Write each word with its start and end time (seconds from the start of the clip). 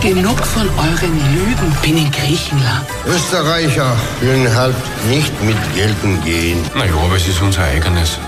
Genug 0.00 0.38
von 0.46 0.68
euren 0.78 1.34
Lügen. 1.34 1.76
Bin 1.82 1.98
in 1.98 2.10
Griechenland. 2.12 2.86
Österreicher 3.06 3.96
will 4.20 4.54
halt 4.54 4.76
nicht 5.08 5.32
mit 5.42 5.56
Gelten 5.74 6.22
gehen. 6.22 6.58
Naja, 6.76 6.94
aber 6.94 7.16
es 7.16 7.26
ist 7.26 7.42
unser 7.42 7.64
eigenes. 7.64 8.18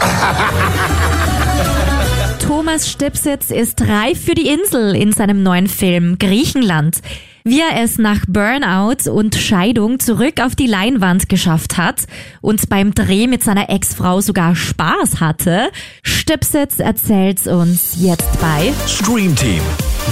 Thomas 2.44 2.90
Stipsitz 2.90 3.50
ist 3.50 3.82
reif 3.82 4.24
für 4.24 4.34
die 4.34 4.48
Insel 4.48 4.96
in 4.96 5.12
seinem 5.12 5.44
neuen 5.44 5.68
Film 5.68 6.18
Griechenland. 6.18 6.98
Wie 7.42 7.60
er 7.60 7.82
es 7.82 7.96
nach 7.96 8.26
Burnout 8.28 9.10
und 9.10 9.34
Scheidung 9.34 9.98
zurück 9.98 10.40
auf 10.42 10.54
die 10.54 10.66
Leinwand 10.66 11.30
geschafft 11.30 11.78
hat 11.78 12.02
und 12.42 12.68
beim 12.68 12.94
Dreh 12.94 13.26
mit 13.26 13.42
seiner 13.42 13.70
Ex-Frau 13.70 14.20
sogar 14.20 14.54
Spaß 14.54 15.20
hatte, 15.20 15.70
Stipsitz 16.02 16.80
erzählt's 16.80 17.46
uns 17.46 17.96
jetzt 17.98 18.38
bei 18.42 18.70
Stream 18.86 19.34
Team, 19.34 19.62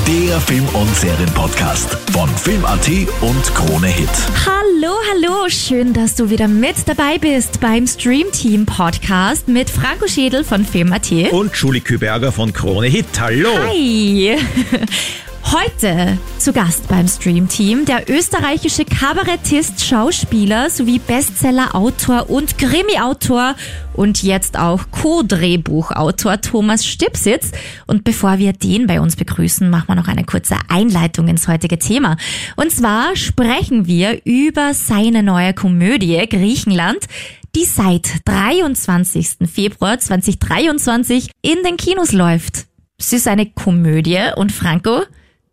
der 0.07 0.41
Film- 0.41 0.69
und 0.69 0.97
Serienpodcast 0.97 1.99
von 2.13 2.31
Film.at 2.31 2.89
und 3.21 3.55
Krone 3.55 3.89
Hit. 3.89 4.09
Hallo, 4.47 4.95
hallo, 5.13 5.49
schön, 5.49 5.93
dass 5.93 6.15
du 6.15 6.31
wieder 6.31 6.49
mit 6.49 6.77
dabei 6.89 7.19
bist 7.19 7.61
beim 7.61 7.87
Stream 7.87 8.33
Team 8.33 8.65
Podcast 8.65 9.49
mit 9.49 9.69
Franco 9.69 10.07
Schädel 10.09 10.45
von 10.45 10.65
Film.at. 10.65 11.13
Und 11.31 11.55
Julie 11.55 11.83
Küberger 11.83 12.33
von 12.33 12.55
Krone 12.55 12.87
Hit. 12.87 13.21
Hallo. 13.21 13.51
Hi! 13.67 14.39
Heute 15.45 16.19
zu 16.39 16.53
Gast 16.53 16.89
beim 16.89 17.09
Stream 17.09 17.49
Team 17.49 17.85
der 17.85 18.11
österreichische 18.11 18.85
Kabarettist, 18.85 19.83
Schauspieler 19.83 20.69
sowie 20.69 20.99
Bestseller-Autor 20.99 22.29
und 22.29 22.59
Krimi-Autor 22.59 23.55
und 23.95 24.23
jetzt 24.23 24.59
auch 24.59 24.91
Co-Drehbuchautor 24.91 26.41
Thomas 26.41 26.85
Stipsitz. 26.85 27.53
Und 27.87 28.05
bevor 28.05 28.39
wir 28.39 28.53
den 28.53 28.87
bei 28.87 29.01
uns 29.01 29.17
begrüßen, 29.17 29.71
machen 29.71 29.89
wir 29.89 29.95
noch 29.95 30.09
eine 30.09 30.25
kurze 30.25 30.57
Einleitung 30.69 31.29
ins 31.29 31.49
heutige 31.49 31.79
Thema. 31.79 32.17
Und 32.57 32.71
zwar 32.71 33.17
sprechen 33.17 33.87
wir 33.87 34.21
über 34.25 34.75
seine 34.75 35.23
neue 35.23 35.55
Komödie 35.55 36.23
Griechenland 36.29 37.07
die 37.55 37.65
seit 37.65 38.09
23. 38.27 39.49
Februar 39.51 39.99
2023 39.99 41.31
in 41.43 41.63
den 41.65 41.77
Kinos 41.77 42.13
läuft. 42.13 42.67
Es 42.99 43.13
ist 43.13 43.27
eine 43.27 43.47
Komödie 43.47 44.31
und 44.37 44.53
Franco, 44.53 45.03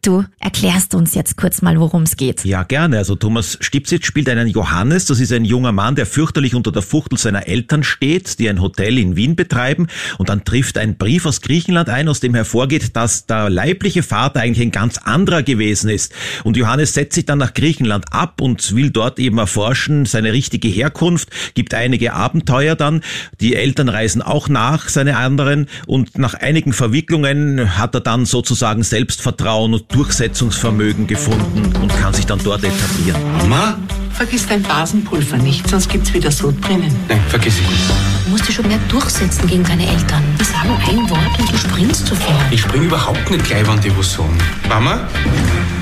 Du 0.06 0.23
erklärst 0.38 0.94
uns 0.94 1.16
jetzt 1.16 1.36
kurz 1.36 1.64
mal, 1.64 1.80
worum 1.80 2.03
es 2.03 2.16
geht. 2.16 2.45
Ja, 2.45 2.61
gerne. 2.61 3.00
Also 3.00 3.16
Thomas 3.16 3.58
Stipsitz 3.59 4.06
spielt 4.06 4.30
einen 4.30 4.48
Johannes. 4.48 5.06
Das 5.06 5.20
ist 5.20 5.34
ein 5.34 5.45
junger 5.45 5.72
Mann, 5.72 5.95
der 5.95 6.06
fürchterlich 6.06 6.53
unter 6.53 6.72
der 6.72 6.84
Fuchtel 6.84 7.17
seiner 7.17 7.48
Eltern 7.48 7.84
steht, 7.84 8.38
die 8.38 8.48
ein 8.48 8.61
Hotel 8.61 9.00
in 9.00 9.16
Wien 9.16 9.36
betreiben. 9.36 9.88
Und 10.20 10.30
dann 10.30 10.45
trifft 10.45 10.78
ein 10.78 10.98
Brief 10.98 11.26
aus 11.26 11.42
Griechenland 11.42 11.89
ein, 11.89 12.08
aus 12.08 12.20
dem 12.20 12.36
hervorgeht, 12.36 12.95
dass 12.95 13.26
der 13.26 13.50
leibliche 13.50 14.03
Vater 14.03 14.42
eigentlich 14.42 14.67
ein 14.67 14.70
ganz 14.70 15.00
anderer 15.00 15.42
gewesen 15.42 15.89
ist. 15.89 16.14
Und 16.44 16.56
Johannes 16.56 16.94
setzt 16.94 17.16
sich 17.16 17.26
dann 17.26 17.39
nach 17.39 17.56
Griechenland 17.56 18.06
ab 18.14 18.42
und 18.42 18.76
will 18.76 18.92
dort 18.92 19.17
eben 19.17 19.39
erforschen, 19.39 20.06
seine 20.06 20.33
richtige 20.33 20.67
Herkunft, 20.67 21.30
gibt 21.56 21.73
einige 21.73 22.14
Abenteuer 22.14 22.76
dann. 22.76 23.02
Die 23.42 23.56
Eltern 23.56 23.89
reisen 23.89 24.22
auch 24.22 24.50
nach, 24.50 24.88
seine 24.88 25.17
anderen. 25.17 25.66
Und 25.88 26.20
nach 26.20 26.36
einigen 26.36 26.73
Verwicklungen 26.73 27.76
hat 27.80 27.95
er 27.95 28.02
dann 28.02 28.26
sozusagen 28.26 28.83
Selbstvertrauen 28.83 29.73
und 29.73 29.94
Durchsetzungsvermögen 29.95 31.07
gefunden 31.07 31.73
und 31.81 31.95
kann 32.01 32.13
sich 32.13 32.25
dann 32.25 32.39
dort 32.43 32.65
etablieren. 32.65 33.21
Mama? 33.38 33.77
Vergiss 34.11 34.45
dein 34.45 34.61
Basenpulver 34.61 35.37
nicht, 35.37 35.69
sonst 35.69 35.87
gibt's 35.89 36.13
wieder 36.13 36.31
Sodbrennen. 36.31 36.93
Nein, 37.07 37.21
vergiss 37.29 37.59
ich 37.59 37.69
nicht. 37.69 37.81
Du 38.25 38.31
musst 38.31 38.45
dich 38.45 38.55
schon 38.55 38.67
mehr 38.67 38.79
durchsetzen 38.89 39.47
gegen 39.47 39.63
deine 39.63 39.87
Eltern. 39.87 40.21
Die 40.37 40.43
sagen 40.43 40.77
ein 40.89 41.09
Wort 41.09 41.39
und 41.39 41.49
du 41.49 41.57
springst 41.57 42.07
sofort. 42.07 42.41
Ich 42.52 42.59
spring 42.59 42.83
überhaupt 42.83 43.31
nicht 43.31 43.45
gleich, 43.45 43.65
wenn 43.65 43.79
die 43.79 43.97
was 43.97 44.11
sagen. 44.11 44.37
Mama? 44.67 44.99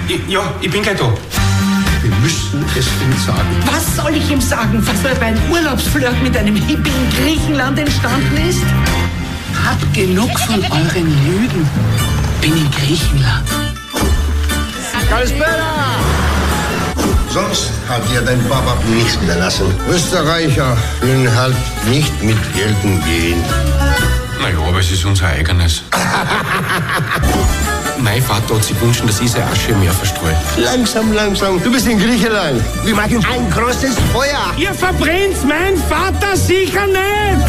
Ich, 0.07 0.19
ja, 0.27 0.41
ich 0.61 0.69
bin 0.69 0.83
gleich 0.83 0.97
da. 0.97 1.11
Wir 2.03 2.11
müssen 2.21 2.63
es 2.77 2.85
ihm 2.85 3.25
sagen. 3.25 3.47
Was 3.65 3.95
soll 3.95 4.15
ich 4.15 4.29
ihm 4.29 4.41
sagen, 4.41 4.85
was 4.85 5.17
bei 5.19 5.25
einem 5.25 5.51
Urlaubsflirt 5.51 6.21
mit 6.21 6.37
einem 6.37 6.55
Hippie 6.55 6.91
in 6.91 7.23
Griechenland 7.23 7.79
entstanden 7.79 8.37
ist? 8.47 8.63
Hab 9.65 9.93
genug 9.93 10.37
von 10.39 10.59
euren 10.59 11.25
Lügen. 11.25 11.67
Bin 12.41 12.57
in 12.57 12.69
Griechenland. 12.71 13.72
Sonst 17.29 17.71
hat 17.89 18.01
dir 18.11 18.21
dein 18.21 18.41
Papa 18.47 18.77
nichts 18.87 19.15
hinterlassen. 19.15 19.65
Österreicher 19.89 20.77
will 21.01 21.29
halt 21.35 21.55
nicht 21.89 22.21
mit 22.21 22.37
Gelten 22.53 23.03
gehen. 23.03 23.43
Naja, 24.41 24.57
aber 24.67 24.79
es 24.79 24.91
ist 24.91 25.05
unser 25.05 25.27
eigenes. 25.27 25.83
mein 27.99 28.21
Vater 28.21 28.55
hat 28.55 28.63
sich 28.63 28.79
gewünscht, 28.79 29.03
dass 29.07 29.21
ich 29.21 29.31
seine 29.31 29.45
Asche 29.45 29.71
im 29.71 29.79
Meer 29.79 29.93
verstreue. 29.93 30.35
Langsam, 30.57 31.13
langsam. 31.13 31.61
Du 31.63 31.71
bist 31.71 31.87
in 31.87 31.99
Griechenland. 31.99 32.61
Wir 32.83 32.95
machen 32.95 33.25
ein 33.25 33.49
großes 33.49 33.95
Feuer. 34.11 34.53
Ihr 34.57 34.73
verbrennt 34.73 35.37
mein 35.47 35.77
Vater 35.89 36.35
sicher 36.35 36.85
nicht! 36.85 37.47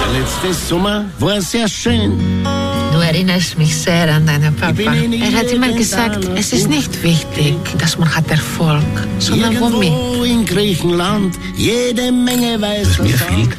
Der 0.00 0.20
letzte 0.20 0.54
Sommer 0.68 1.04
war 1.18 1.40
sehr 1.40 1.68
schön. 1.68 2.44
Erinnerst 3.14 3.56
mich 3.56 3.76
sehr 3.76 4.12
an 4.12 4.26
deinen 4.26 4.52
Papa. 4.56 4.92
Er 4.92 5.32
hat 5.38 5.48
immer 5.52 5.72
gesagt, 5.72 6.28
es 6.34 6.52
ist 6.52 6.68
nicht 6.68 7.00
wichtig, 7.04 7.54
dass 7.78 7.96
man 7.96 8.12
hat 8.12 8.28
Erfolg, 8.28 8.82
sondern 9.20 9.60
womit. 9.60 9.92
In 10.28 10.44
Griechenland, 10.44 11.38
jede 11.56 12.10
Menge 12.10 12.60
weiß 12.60 12.98
mir 12.98 13.16
fehlt, 13.16 13.50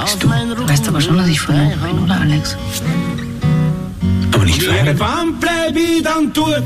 bist 0.00 0.20
du. 0.20 0.28
Weißt 0.68 0.88
aber 0.88 1.00
schon, 1.00 1.16
dass 1.16 1.28
ich 1.28 1.40
verlobt 1.40 1.80
bin, 1.80 1.98
oder 2.02 2.20
Alex? 2.22 2.56
Aber 4.32 4.44
nicht 4.44 4.60
verheiratet. 4.60 4.98
Wann 4.98 5.38
bleib 5.38 5.76
ich 5.76 6.02
dann 6.02 6.32
dort? 6.32 6.64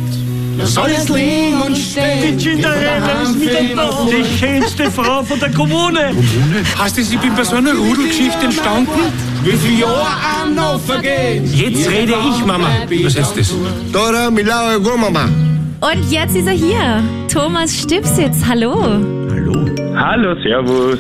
soll 0.66 0.91
es 0.91 1.08
liegen 1.08 1.60
und 1.62 1.76
stehen. 1.76 2.36
Die 2.38 2.44
Cinderella 2.44 3.22
ist 3.22 3.41
wieder 3.41 3.62
da. 3.76 3.91
Die 4.10 4.38
schönste 4.38 4.91
Frau 4.91 5.22
von 5.22 5.38
der 5.38 5.50
Kommune. 5.52 5.69
Kommune? 6.08 6.64
Hast 6.76 6.96
du, 6.96 7.00
ich 7.00 7.19
bin 7.19 7.34
bei 7.34 7.44
so 7.44 7.56
einer 7.56 7.74
Rudelgeschichte 7.74 8.44
entstanden? 8.44 8.91
Wie 9.44 9.52
viel 9.52 9.80
Jahre 9.80 10.06
an 10.42 10.54
noch 10.54 10.80
vergehen? 10.80 11.44
Jetzt 11.52 11.88
rede 11.88 12.14
ich, 12.30 12.44
Mama. 12.44 12.69
Was 13.04 13.16
heißt 13.16 13.38
das? 13.38 13.54
Dora 13.92 14.30
Milaue 14.30 14.80
Go, 14.80 14.96
Mama. 14.96 15.28
Und 15.80 16.10
jetzt 16.10 16.34
ist 16.36 16.46
er 16.46 16.52
hier. 16.52 17.02
Thomas 17.32 17.72
Stipsitz, 17.76 18.44
hallo. 18.46 18.75
Hallo. 18.82 19.66
Hallo, 19.94 20.34
servus. 20.42 20.98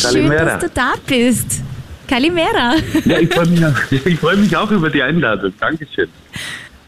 Kalimera. 0.00 0.38
Schön, 0.38 0.46
dass 0.46 0.60
du 0.60 0.68
da 0.74 0.92
bist. 1.06 1.62
Kalimera. 2.08 2.74
Ja, 3.04 3.18
ich 3.18 3.32
freue 3.32 3.46
mich, 3.48 4.18
freu 4.18 4.36
mich 4.36 4.56
auch 4.56 4.70
über 4.70 4.90
die 4.90 5.02
Einladung. 5.02 5.52
Dankeschön. 5.58 6.08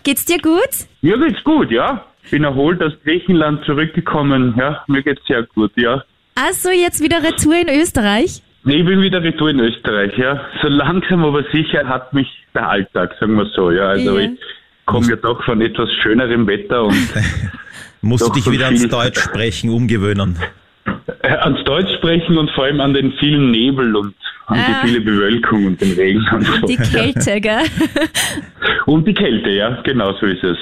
Geht's 0.06 0.24
dir 0.24 0.38
gut? 0.38 0.86
Mir 1.02 1.18
geht's 1.18 1.42
gut, 1.42 1.68
ja. 1.72 2.04
Bin 2.30 2.44
erholt 2.44 2.80
aus 2.80 2.92
Griechenland 3.02 3.64
zurückgekommen. 3.64 4.54
Ja, 4.56 4.84
mir 4.86 5.02
geht's 5.02 5.20
sehr 5.26 5.42
gut, 5.42 5.72
ja. 5.74 6.04
Also 6.36 6.70
jetzt 6.70 7.02
wieder 7.02 7.24
Retour 7.24 7.56
in 7.56 7.68
Österreich? 7.68 8.40
Nee, 8.62 8.76
Ich 8.76 8.86
bin 8.86 9.00
wieder 9.00 9.20
retour 9.20 9.50
in 9.50 9.58
Österreich, 9.58 10.16
ja. 10.16 10.40
So 10.62 10.68
langsam 10.68 11.24
aber 11.24 11.42
sicher 11.52 11.88
hat 11.88 12.12
mich 12.12 12.28
der 12.54 12.68
Alltag, 12.68 13.16
sagen 13.18 13.34
wir 13.34 13.46
so, 13.46 13.72
ja. 13.72 13.88
Also 13.88 14.16
Ja. 14.16 14.26
ich 14.30 14.38
komme 14.84 15.08
ja 15.08 15.16
doch 15.16 15.42
von 15.44 15.60
etwas 15.60 15.88
schönerem 16.02 16.46
Wetter 16.46 16.84
und 16.84 17.08
Musst 18.00 18.28
du 18.28 18.32
dich 18.32 18.48
wieder 18.48 18.66
ans 18.66 18.86
Deutsch 18.86 19.18
sprechen 19.18 19.70
umgewöhnen. 19.70 20.38
Äh, 21.22 21.28
ans 21.28 21.62
Deutsch 21.64 21.92
sprechen 21.98 22.38
und 22.38 22.50
vor 22.52 22.64
allem 22.64 22.80
an 22.80 22.94
den 22.94 23.12
vielen 23.14 23.50
Nebel 23.50 23.94
und 23.96 24.14
an 24.46 24.58
Ah. 24.58 24.62
die 24.84 24.88
viele 24.88 25.00
Bewölkung 25.00 25.66
und 25.66 25.80
den 25.80 25.92
Regen 25.92 26.24
und 26.32 26.44
so. 26.46 26.66
Die 26.66 26.76
Kälte, 26.76 27.40
gell? 27.40 27.62
Und 28.86 29.06
die 29.06 29.14
Kälte, 29.14 29.50
ja, 29.50 29.80
genau 29.82 30.12
so 30.14 30.26
ist 30.26 30.44
es. 30.44 30.56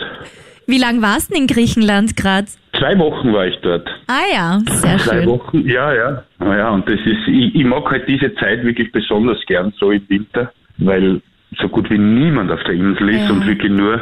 Wie 0.67 0.79
lang 0.79 1.03
warst 1.03 1.29
du 1.31 1.35
denn 1.35 1.43
in 1.43 1.47
Griechenland 1.49 2.17
gerade? 2.17 2.47
Zwei 2.79 2.99
Wochen 2.99 3.33
war 3.35 3.47
ich 3.47 3.57
dort. 3.61 3.87
Ah 4.07 4.23
ja, 4.33 4.59
sehr 4.67 4.97
Zwei 4.99 5.17
schön. 5.19 5.27
Wochen, 5.29 5.69
ja, 5.69 5.93
ja. 5.93 6.23
Ah 6.39 6.57
Ja, 6.57 6.71
und 6.71 6.89
das 6.89 6.99
ist, 7.05 7.29
ich, 7.29 7.55
ich 7.55 7.65
mag 7.65 7.85
halt 7.91 8.09
diese 8.09 8.35
Zeit 8.37 8.65
wirklich 8.65 8.91
besonders 8.91 9.39
gern, 9.47 9.73
so 9.79 9.91
im 9.91 10.03
Winter, 10.09 10.51
weil 10.79 11.21
so 11.61 11.69
gut 11.69 11.91
wie 11.91 11.99
niemand 11.99 12.51
auf 12.51 12.63
der 12.65 12.75
Insel 12.75 13.11
ist 13.11 13.25
Ja. 13.29 13.31
und 13.31 13.47
wirklich 13.47 13.71
nur, 13.71 14.01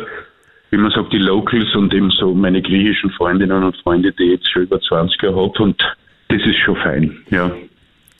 wie 0.70 0.76
man 0.76 0.92
sagt, 0.92 1.12
die 1.12 1.18
Locals 1.18 1.74
und 1.74 1.92
eben 1.92 2.10
so 2.12 2.32
meine 2.32 2.62
griechischen 2.62 3.10
Freundinnen 3.10 3.64
und 3.64 3.76
Freunde, 3.78 4.12
die 4.12 4.22
ich 4.26 4.30
jetzt 4.38 4.50
schon 4.52 4.62
über 4.62 4.80
20 4.80 5.20
Jahre 5.20 5.34
habe 5.36 5.62
und 5.64 5.82
das 6.32 6.46
ist 6.46 6.58
schon 6.64 6.76
fein, 6.76 7.16
ja. 7.30 7.50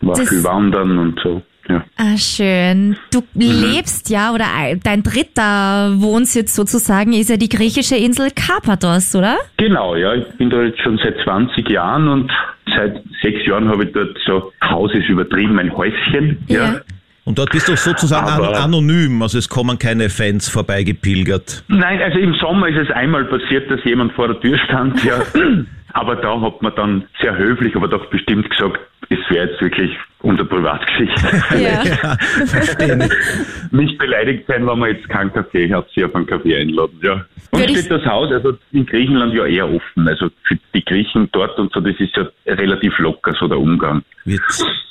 War 0.01 0.17
Das- 0.17 0.29
viel 0.29 0.43
wandern 0.45 0.99
und 0.99 1.21
so, 1.23 1.43
ja. 1.69 1.85
Ah, 1.97 2.17
schön. 2.17 2.97
Du 3.13 3.21
Mhm. 3.35 3.73
lebst 3.73 4.11
ja, 4.11 4.33
oder 4.33 4.47
dein 4.83 5.03
dritter 5.03 5.95
Wohnsitz 6.01 6.55
sozusagen 6.57 7.13
ist 7.13 7.31
ja 7.31 7.37
die 7.37 7.49
griechische 7.49 7.97
Insel 7.97 8.31
Karpathos, 8.35 9.15
oder? 9.15 9.37
Genau, 9.57 9.95
ja. 9.97 10.15
Ich 10.15 10.27
bin 10.39 10.51
da 10.51 10.63
jetzt 10.63 10.81
schon 10.83 10.99
seit 10.99 11.17
20 11.25 11.69
Jahren 11.71 12.09
und 12.09 12.33
seit 12.77 13.03
sechs 13.23 13.47
Jahren 13.47 13.69
habe 13.69 13.85
ich 13.85 13.93
dort 13.93 14.17
so, 14.27 14.53
Haus 14.65 14.93
ist 14.95 15.09
übertrieben, 15.09 15.59
ein 15.59 15.77
Häuschen, 15.77 16.39
ja. 16.49 16.65
Ja. 16.65 16.81
Und 17.25 17.39
dort 17.39 17.51
bist 17.53 17.69
du 17.69 17.77
sozusagen 17.77 18.27
Aber- 18.29 18.59
anonym, 18.61 19.23
also 19.23 19.39
es 19.39 19.49
kommen 19.49 19.79
keine 19.79 20.09
Fans 20.11 20.49
vorbeigepilgert. 20.49 21.63
Nein, 21.69 22.03
also 22.03 22.19
im 22.19 22.35
Sommer 22.35 22.67
ist 22.67 22.89
es 22.89 22.91
einmal 22.91 23.25
passiert, 23.27 23.71
dass 23.71 23.79
jemand 23.85 24.13
vor 24.15 24.27
der 24.27 24.41
Tür 24.41 24.59
stand, 24.59 25.05
ja. 25.05 25.21
Aber 25.95 26.17
da 26.17 26.41
hat 26.41 26.63
man 26.63 26.75
dann 26.75 27.05
sehr 27.21 27.37
höflich, 27.37 27.77
aber 27.77 27.89
doch 27.89 28.07
bestimmt 28.07 28.49
gesagt, 28.49 28.81
das 29.09 29.19
wäre 29.29 29.49
jetzt 29.49 29.61
wirklich 29.61 29.91
unser 30.23 30.45
Privatgeschichte. 30.45 31.43
Ja. 31.63 32.17
Verstehe 32.47 32.97
nicht. 32.97 33.15
Nicht 33.73 33.99
beleidigt 33.99 34.47
sein, 34.47 34.67
wenn 34.67 34.79
wir 34.79 34.89
jetzt 34.89 35.09
keinen 35.09 35.33
Kaffee 35.33 35.73
hat, 35.73 35.87
sie 35.95 36.05
auf 36.05 36.15
einen 36.15 36.27
Kaffee 36.27 36.57
einladen, 36.57 36.99
ja. 37.03 37.25
Und 37.51 37.61
Würde 37.61 37.77
steht 37.77 37.91
das 37.91 38.05
Haus, 38.07 38.33
also 38.33 38.57
in 38.73 38.87
Griechenland 38.87 39.35
ja 39.35 39.45
eher 39.45 39.67
offen. 39.67 40.09
Also 40.09 40.31
für 40.45 40.57
die 40.75 40.85
Griechen 40.85 41.29
dort 41.33 41.59
und 41.59 41.73
so, 41.73 41.81
das 41.81 41.95
ist 41.99 42.17
ja 42.17 42.27
relativ 42.47 42.99
locker, 42.99 43.35
so 43.39 43.49
der 43.49 43.59
Umgang. 43.59 44.03
Wird 44.25 44.43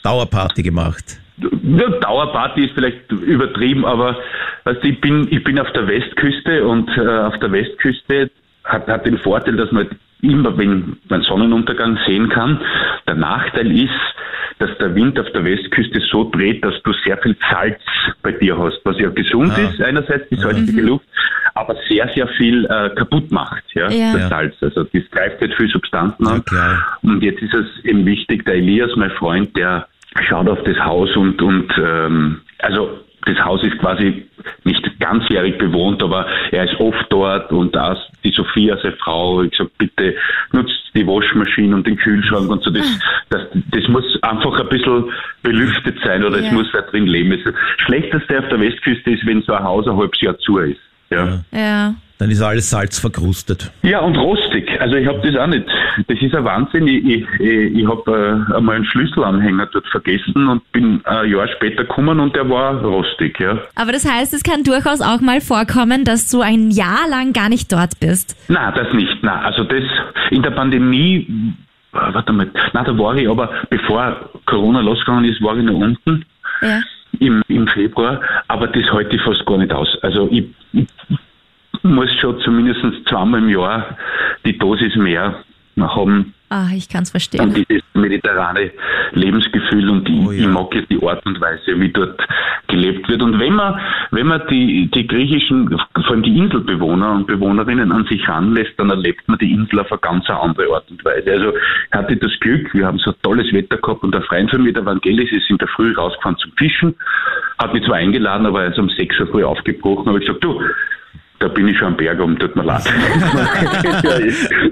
Dauerparty 0.03 0.61
gemacht. 0.61 1.19
Ja, 1.37 1.89
Dauerparty 1.89 2.65
ist 2.65 2.73
vielleicht 2.73 3.11
übertrieben, 3.11 3.85
aber 3.85 4.17
du, 4.65 4.71
ich 4.83 5.01
bin 5.01 5.27
ich 5.31 5.43
bin 5.43 5.57
auf 5.59 5.71
der 5.73 5.87
Westküste 5.87 6.65
und 6.65 6.89
äh, 6.97 7.01
auf 7.01 7.39
der 7.39 7.51
Westküste 7.51 8.29
hat, 8.63 8.87
hat 8.87 9.05
den 9.05 9.17
Vorteil, 9.17 9.55
dass 9.55 9.71
man 9.71 9.87
immer, 10.21 10.55
wenn 10.57 10.97
man 11.09 11.23
Sonnenuntergang 11.23 11.97
sehen 12.05 12.29
kann. 12.29 12.59
Der 13.07 13.15
Nachteil 13.15 13.71
ist, 13.71 13.89
dass 14.59 14.69
der 14.77 14.93
Wind 14.93 15.19
auf 15.19 15.25
der 15.31 15.43
Westküste 15.43 15.99
so 16.11 16.29
dreht, 16.29 16.63
dass 16.63 16.75
du 16.83 16.93
sehr 17.03 17.17
viel 17.17 17.35
Salz 17.49 17.79
bei 18.21 18.31
dir 18.31 18.55
hast, 18.57 18.79
was 18.83 18.99
ja 18.99 19.09
gesund 19.09 19.51
Ah. 19.55 19.61
ist, 19.69 19.81
einerseits 19.81 20.29
die 20.29 20.35
salzige 20.35 20.81
Luft, 20.83 21.05
aber 21.55 21.75
sehr, 21.89 22.07
sehr 22.13 22.27
viel 22.37 22.65
äh, 22.65 22.91
kaputt 22.95 23.31
macht, 23.31 23.63
ja, 23.73 23.89
Ja. 23.89 24.13
das 24.13 24.21
Ja. 24.21 24.29
Salz. 24.29 24.55
Also 24.61 24.83
das 24.83 25.03
greift 25.09 25.41
halt 25.41 25.53
viel 25.55 25.69
Substanzen 25.69 26.27
an. 26.27 26.45
klar. 26.45 26.99
Und 27.01 27.23
jetzt 27.23 27.41
ist 27.41 27.55
es 27.55 27.83
eben 27.83 28.05
wichtig, 28.05 28.45
der 28.45 28.55
Elias, 28.55 28.91
mein 28.95 29.09
Freund, 29.11 29.57
der 29.57 29.87
schaut 30.29 30.47
auf 30.47 30.61
das 30.63 30.77
Haus 30.77 31.15
und, 31.15 31.41
und 31.41 31.73
ähm, 31.83 32.41
also 32.59 32.99
das 33.25 33.37
Haus 33.39 33.63
ist 33.63 33.77
quasi 33.79 34.25
nicht 34.63 34.99
ganzjährig 34.99 35.57
bewohnt, 35.57 36.01
aber 36.01 36.27
er 36.51 36.65
ist 36.65 36.79
oft 36.79 37.05
dort 37.09 37.51
und 37.51 37.77
auch 37.77 37.97
die 38.23 38.31
Sophia, 38.31 38.77
seine 38.81 38.95
Frau, 38.97 39.43
ich 39.43 39.51
gesagt, 39.51 39.77
bitte 39.77 40.15
nutzt 40.51 40.91
die 40.95 41.05
Waschmaschine 41.05 41.75
und 41.75 41.85
den 41.85 41.97
Kühlschrank 41.97 42.49
und 42.49 42.63
so. 42.63 42.71
Das, 42.71 42.99
das, 43.29 43.41
das 43.71 43.87
muss 43.87 44.03
einfach 44.23 44.59
ein 44.59 44.69
bisschen 44.69 45.11
belüftet 45.43 45.97
sein 46.03 46.23
oder 46.23 46.39
Ja. 46.39 46.47
es 46.47 46.51
muss 46.51 46.67
wer 46.73 46.83
drin 46.83 47.07
leben. 47.07 47.39
Das 47.43 47.53
Schlechteste 47.77 48.39
auf 48.39 48.49
der 48.49 48.59
Westküste 48.59 49.11
ist, 49.11 49.25
wenn 49.25 49.41
so 49.41 49.53
ein 49.53 49.63
Haus 49.63 49.87
ein 49.87 49.97
halbes 49.97 50.19
Jahr 50.21 50.37
zu 50.39 50.57
ist. 50.57 50.79
Ja. 51.11 51.39
Ja. 51.51 51.93
Dann 52.21 52.29
ist 52.29 52.41
alles 52.43 52.69
Salz 52.69 52.99
verkrustet. 52.99 53.71
Ja, 53.81 53.99
und 54.01 54.15
rostig. 54.15 54.79
Also 54.79 54.95
ich 54.95 55.07
habe 55.07 55.27
das 55.27 55.35
auch 55.41 55.47
nicht. 55.47 55.65
Das 56.07 56.21
ist 56.21 56.35
ein 56.35 56.45
Wahnsinn. 56.45 56.85
Ich, 56.85 57.03
ich, 57.03 57.39
ich, 57.39 57.87
habe 57.87 58.45
äh, 58.51 58.55
einmal 58.55 58.75
einen 58.75 58.85
Schlüsselanhänger 58.85 59.65
dort 59.73 59.87
vergessen 59.87 60.47
und 60.47 60.71
bin 60.71 61.03
ein 61.03 61.31
Jahr 61.31 61.47
später 61.47 61.83
gekommen 61.83 62.19
und 62.19 62.35
der 62.35 62.47
war 62.47 62.79
rostig. 62.83 63.39
Ja. 63.39 63.57
Aber 63.73 63.91
das 63.91 64.07
heißt, 64.07 64.35
es 64.35 64.43
kann 64.43 64.63
durchaus 64.63 65.01
auch 65.01 65.19
mal 65.19 65.41
vorkommen, 65.41 66.05
dass 66.05 66.29
du 66.29 66.41
ein 66.41 66.69
Jahr 66.69 67.09
lang 67.09 67.33
gar 67.33 67.49
nicht 67.49 67.71
dort 67.71 67.99
bist. 67.99 68.37
Na, 68.49 68.71
das 68.71 68.93
nicht. 68.93 69.17
Na, 69.23 69.41
also 69.41 69.63
das 69.63 69.83
in 70.29 70.43
der 70.43 70.51
Pandemie, 70.51 71.55
warte 71.91 72.33
mal, 72.33 72.51
na, 72.73 72.83
da 72.83 72.95
war 72.99 73.15
ich 73.15 73.27
aber, 73.27 73.49
bevor 73.71 74.29
Corona 74.45 74.81
losgegangen 74.81 75.25
ist, 75.25 75.41
war 75.41 75.57
ich 75.57 75.63
noch 75.63 75.73
unten 75.73 76.23
Ja. 76.61 76.81
Im, 77.21 77.43
im 77.47 77.67
Februar, 77.67 78.19
aber 78.47 78.67
das 78.67 78.91
halte 78.91 79.15
ich 79.15 79.21
fast 79.21 79.45
gar 79.45 79.57
nicht 79.57 79.71
aus. 79.71 79.95
Also 80.01 80.27
ich, 80.31 80.45
ich 80.73 80.87
muss 81.83 82.11
schon 82.19 82.39
zumindest 82.41 82.81
zweimal 83.07 83.41
im 83.41 83.49
Jahr 83.49 83.97
die 84.43 84.57
Dosis 84.57 84.95
mehr 84.95 85.35
haben 85.79 86.33
Ah, 86.53 86.67
ich 86.75 86.89
kann's 86.89 87.09
und 87.09 87.11
verstehen. 87.11 87.65
dieses 87.69 87.81
mediterrane 87.93 88.71
Lebensgefühl 89.13 89.89
und 89.89 90.05
die, 90.05 90.21
Oh 90.27 90.31
ja. 90.31 90.41
ich 90.41 90.47
mag 90.47 90.75
jetzt 90.75 90.91
die 90.91 91.01
Art 91.01 91.25
und 91.25 91.39
Weise, 91.39 91.79
wie 91.79 91.87
dort 91.89 92.19
gelebt 92.67 93.07
wird. 93.07 93.21
Und 93.21 93.39
wenn 93.39 93.53
man, 93.53 93.79
wenn 94.11 94.27
man 94.27 94.41
die, 94.49 94.91
die 94.93 95.07
griechischen, 95.07 95.69
vor 95.69 96.11
allem 96.11 96.23
die 96.23 96.37
Inselbewohner 96.37 97.13
und 97.13 97.27
Bewohnerinnen 97.27 97.93
an 97.93 98.03
sich 98.05 98.27
ranlässt, 98.27 98.73
dann 98.77 98.89
erlebt 98.89 99.25
man 99.27 99.37
die 99.39 99.49
Insel 99.49 99.79
auf 99.79 99.89
eine 99.93 99.99
ganz 99.99 100.29
andere 100.29 100.73
Art 100.73 100.91
und 100.91 101.03
Weise. 101.05 101.31
Also 101.31 101.53
ich 101.53 101.97
hatte 101.97 102.17
das 102.17 102.31
Glück, 102.41 102.73
wir 102.73 102.85
haben 102.85 102.97
so 102.99 103.13
tolles 103.23 103.51
Wetter 103.53 103.77
gehabt 103.77 104.03
und 104.03 104.13
der 104.13 104.21
Freund 104.23 104.49
von 104.51 104.61
mir, 104.61 104.73
der 104.73 104.85
Vangelis, 104.85 105.31
ist 105.31 105.49
in 105.49 105.57
der 105.57 105.69
Früh 105.69 105.93
rausgefahren 105.93 106.37
zum 106.37 106.51
Fischen, 106.57 106.95
hat 107.59 107.73
mich 107.73 107.85
zwar 107.85 107.95
eingeladen, 107.95 108.45
aber 108.45 108.63
er 108.63 108.71
ist 108.71 108.79
um 108.79 108.89
6 108.89 109.21
Uhr 109.21 109.27
früh 109.27 109.43
aufgebrochen, 109.45 110.07
habe 110.07 110.19
ich 110.19 110.25
gesagt, 110.25 110.43
du, 110.43 110.61
da 111.41 111.47
bin 111.47 111.67
ich 111.67 111.77
schon 111.77 111.87
am 111.89 111.97
Berg 111.97 112.19
um, 112.19 112.37
tut 112.37 112.55
mir 112.55 112.63
leid. 112.63 112.83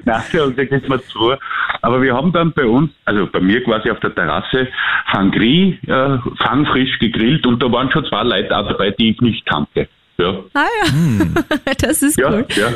Nein, 0.05 0.21
das 0.31 0.71
ist 0.71 0.89
mir 0.89 1.01
zu. 1.07 1.33
Aber 1.81 2.01
wir 2.01 2.13
haben 2.15 2.31
dann 2.31 2.51
bei 2.53 2.65
uns, 2.65 2.91
also 3.05 3.27
bei 3.27 3.39
mir 3.39 3.63
quasi 3.63 3.89
auf 3.89 3.99
der 3.99 4.13
Terrasse, 4.13 4.67
Fangri, 5.11 5.79
äh, 5.87 6.17
fangfrisch 6.37 6.99
gegrillt 6.99 7.45
und 7.47 7.61
da 7.61 7.71
waren 7.71 7.91
schon 7.91 8.05
zwei 8.05 8.23
Leute 8.23 8.55
auch 8.55 8.67
dabei, 8.67 8.91
die 8.91 9.11
ich 9.11 9.21
nicht 9.21 9.45
kannte. 9.45 9.87
Ja, 10.17 10.39
Ah 10.53 10.65
ja, 10.83 11.73
das 11.79 12.03
ist 12.03 12.19
ja, 12.19 12.31
cool. 12.31 12.45
ja. 12.49 12.67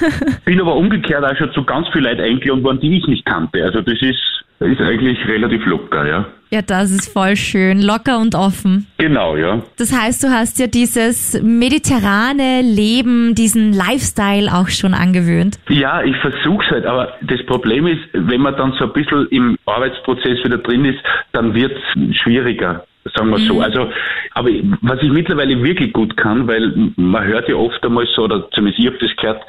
Bin 0.44 0.60
aber 0.60 0.76
umgekehrt 0.76 1.24
auch 1.24 1.36
schon 1.36 1.52
zu 1.52 1.64
ganz 1.64 1.88
vielen 1.92 2.04
Leuten 2.04 2.22
eingeladen 2.22 2.64
worden, 2.64 2.80
die 2.80 2.96
ich 2.96 3.06
nicht 3.06 3.26
kannte. 3.26 3.62
Also 3.62 3.82
das 3.82 4.00
ist, 4.00 4.41
ist 4.64 4.80
eigentlich 4.80 5.18
relativ 5.26 5.64
locker, 5.66 6.06
ja. 6.06 6.26
Ja, 6.50 6.60
das 6.60 6.90
ist 6.90 7.10
voll 7.10 7.34
schön, 7.34 7.80
locker 7.80 8.18
und 8.20 8.34
offen. 8.34 8.86
Genau, 8.98 9.36
ja. 9.36 9.62
Das 9.78 9.90
heißt, 9.90 10.22
du 10.22 10.28
hast 10.28 10.58
ja 10.58 10.66
dieses 10.66 11.40
mediterrane 11.42 12.60
Leben, 12.60 13.34
diesen 13.34 13.72
Lifestyle 13.72 14.52
auch 14.52 14.68
schon 14.68 14.92
angewöhnt. 14.92 15.58
Ja, 15.70 16.02
ich 16.02 16.14
versuche 16.18 16.62
es 16.62 16.70
halt, 16.70 16.84
aber 16.84 17.14
das 17.22 17.42
Problem 17.46 17.86
ist, 17.86 18.02
wenn 18.12 18.42
man 18.42 18.54
dann 18.56 18.74
so 18.78 18.84
ein 18.84 18.92
bisschen 18.92 19.26
im 19.30 19.56
Arbeitsprozess 19.64 20.44
wieder 20.44 20.58
drin 20.58 20.84
ist, 20.84 20.98
dann 21.32 21.54
wird 21.54 21.72
es 21.72 22.16
schwieriger, 22.18 22.84
sagen 23.14 23.30
wir 23.30 23.38
so. 23.38 23.60
Also, 23.60 23.90
aber 24.32 24.50
was 24.82 25.02
ich 25.02 25.10
mittlerweile 25.10 25.62
wirklich 25.62 25.92
gut 25.92 26.16
kann, 26.16 26.46
weil 26.46 26.92
man 26.96 27.24
hört 27.24 27.48
ja 27.48 27.56
oft 27.56 27.84
einmal 27.84 28.06
so, 28.14 28.24
oder 28.24 28.48
zumindest 28.50 28.80
ich 28.80 28.86
habe 28.86 28.98
das 28.98 29.16
gehört, 29.16 29.42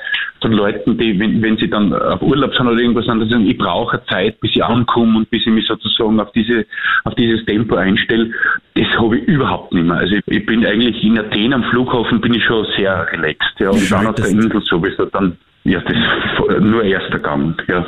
von 0.44 0.52
Leuten, 0.52 0.98
die, 0.98 1.18
wenn, 1.18 1.42
wenn 1.42 1.58
sie 1.58 1.70
dann 1.70 1.94
auf 1.94 2.22
Urlaub 2.22 2.54
sind 2.54 2.68
oder 2.68 2.78
irgendwas 2.78 3.08
anderes, 3.08 3.32
sagen, 3.32 3.48
ich 3.48 3.58
brauche 3.58 4.04
Zeit, 4.10 4.40
bis 4.42 4.52
ich 4.52 4.64
ankomme 4.64 5.20
und 5.20 5.30
bis 5.30 5.42
ich 5.46 5.54
mich 5.54 5.66
sozusagen 5.66 6.20
auf 6.20 6.32
diese, 6.34 6.66
auf 7.06 7.16
dieses 7.16 7.46
Tempo 7.46 7.76
einstelle. 7.76 8.30
Das 8.76 8.88
habe 8.98 9.18
ich 9.18 9.24
überhaupt 9.24 9.74
nicht 9.74 9.86
mehr. 9.86 9.98
Also 9.98 10.16
ich, 10.16 10.24
ich 10.28 10.46
bin 10.46 10.66
eigentlich 10.66 11.02
in 11.02 11.18
Athen 11.18 11.54
am 11.54 11.64
Flughafen 11.64 12.20
bin 12.20 12.34
ich 12.34 12.44
schon 12.44 12.68
sehr 12.78 13.08
relaxed, 13.14 13.60
ja, 13.60 13.70
und 13.70 13.90
dann 13.90 14.08
auf 14.08 14.16
der 14.16 14.28
Insel 14.28 14.62
sowieso 14.64 15.06
dann, 15.06 15.38
ja, 15.64 15.80
das 15.82 16.60
nur 16.62 16.84
erster 16.84 17.20
Gang, 17.20 17.62
ja. 17.68 17.86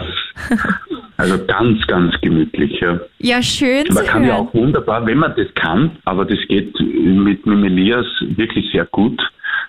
Also 1.18 1.46
ganz, 1.46 1.86
ganz 1.88 2.14
gemütlich, 2.22 2.80
ja. 2.80 3.00
Ja, 3.20 3.42
schön 3.42 3.86
Man 3.94 4.06
kann 4.06 4.24
ja 4.24 4.36
hören. 4.36 4.48
auch 4.48 4.54
wunderbar, 4.54 5.06
wenn 5.06 5.18
man 5.18 5.34
das 5.36 5.48
kann, 5.56 5.92
aber 6.06 6.26
das 6.26 6.40
geht 6.48 6.78
mit, 6.80 7.46
mit 7.46 7.46
dem 7.46 7.64
Elias 7.64 8.06
wirklich 8.22 8.70
sehr 8.72 8.86
gut. 8.86 9.22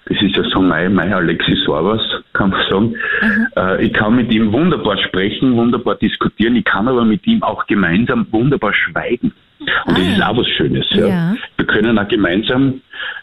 Das 0.08 0.22
ist 0.22 0.36
ja 0.36 0.44
so 0.44 0.60
mein, 0.62 0.94
mein 0.94 1.12
Alexis 1.12 1.64
Sorbas, 1.64 2.00
kann 2.32 2.50
man 2.50 2.60
sagen. 2.70 2.94
Äh, 3.56 3.86
ich 3.86 3.92
kann 3.92 4.14
mit 4.14 4.32
ihm 4.32 4.52
wunderbar 4.52 4.96
sprechen, 4.98 5.56
wunderbar 5.56 5.96
diskutieren. 5.96 6.54
Ich 6.56 6.64
kann 6.64 6.86
aber 6.86 7.04
mit 7.04 7.26
ihm 7.26 7.42
auch 7.42 7.66
gemeinsam 7.66 8.26
wunderbar 8.30 8.72
schweigen. 8.72 9.32
Und 9.86 9.98
das 9.98 10.04
Ah. 10.06 10.12
ist 10.12 10.22
auch 10.22 10.36
was 10.36 10.48
Schönes. 10.48 10.86
Ja. 10.90 11.06
Ja. 11.06 11.34
Wir 11.56 11.66
können 11.66 11.98
auch 11.98 12.06
gemeinsam, 12.06 12.80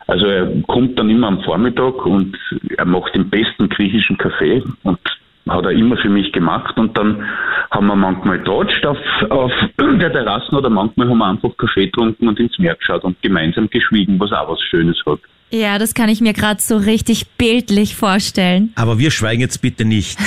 also 0.08 0.26
er 0.26 0.52
kommt 0.68 1.00
dann 1.00 1.10
immer 1.10 1.28
am 1.28 1.42
Vormittag 1.42 2.06
und 2.06 2.36
er 2.78 2.86
macht 2.86 3.16
den 3.16 3.30
besten 3.30 3.70
griechischen 3.70 4.18
Kaffee 4.18 4.62
und 4.84 5.00
hat 5.50 5.66
er 5.66 5.72
immer 5.72 5.98
für 5.98 6.10
mich 6.10 6.32
gemacht 6.32 6.78
und 6.78 6.98
dann 6.98 7.24
haben 7.72 7.88
wir 7.88 7.96
manchmal 7.96 8.40
dodged 8.40 8.86
auf, 8.86 8.98
auf 9.30 9.52
der 9.80 10.12
Terrasse 10.12 10.56
oder 10.56 10.70
manchmal 10.70 11.10
haben 11.10 11.18
wir 11.18 11.28
einfach 11.28 11.56
Kaffee 11.58 11.86
getrunken 11.86 12.28
und 12.28 12.40
ins 12.40 12.58
Meer 12.60 12.76
geschaut 12.76 13.04
und 13.04 13.22
gemeinsam 13.22 13.70
geschwiegen, 13.70 14.20
was 14.20 14.32
auch 14.32 14.50
was 14.50 14.62
Schönes 14.62 14.98
hat. 15.06 15.20
Ja, 15.52 15.78
das 15.78 15.94
kann 15.94 16.10
ich 16.10 16.20
mir 16.20 16.34
gerade 16.34 16.62
so 16.62 16.78
richtig 16.78 17.28
bildlich 17.38 17.96
vorstellen. 17.96 18.72
Aber 18.76 18.98
wir 18.98 19.12
schweigen 19.12 19.42
jetzt 19.42 19.62
bitte 19.62 19.86
nicht. 19.86 20.18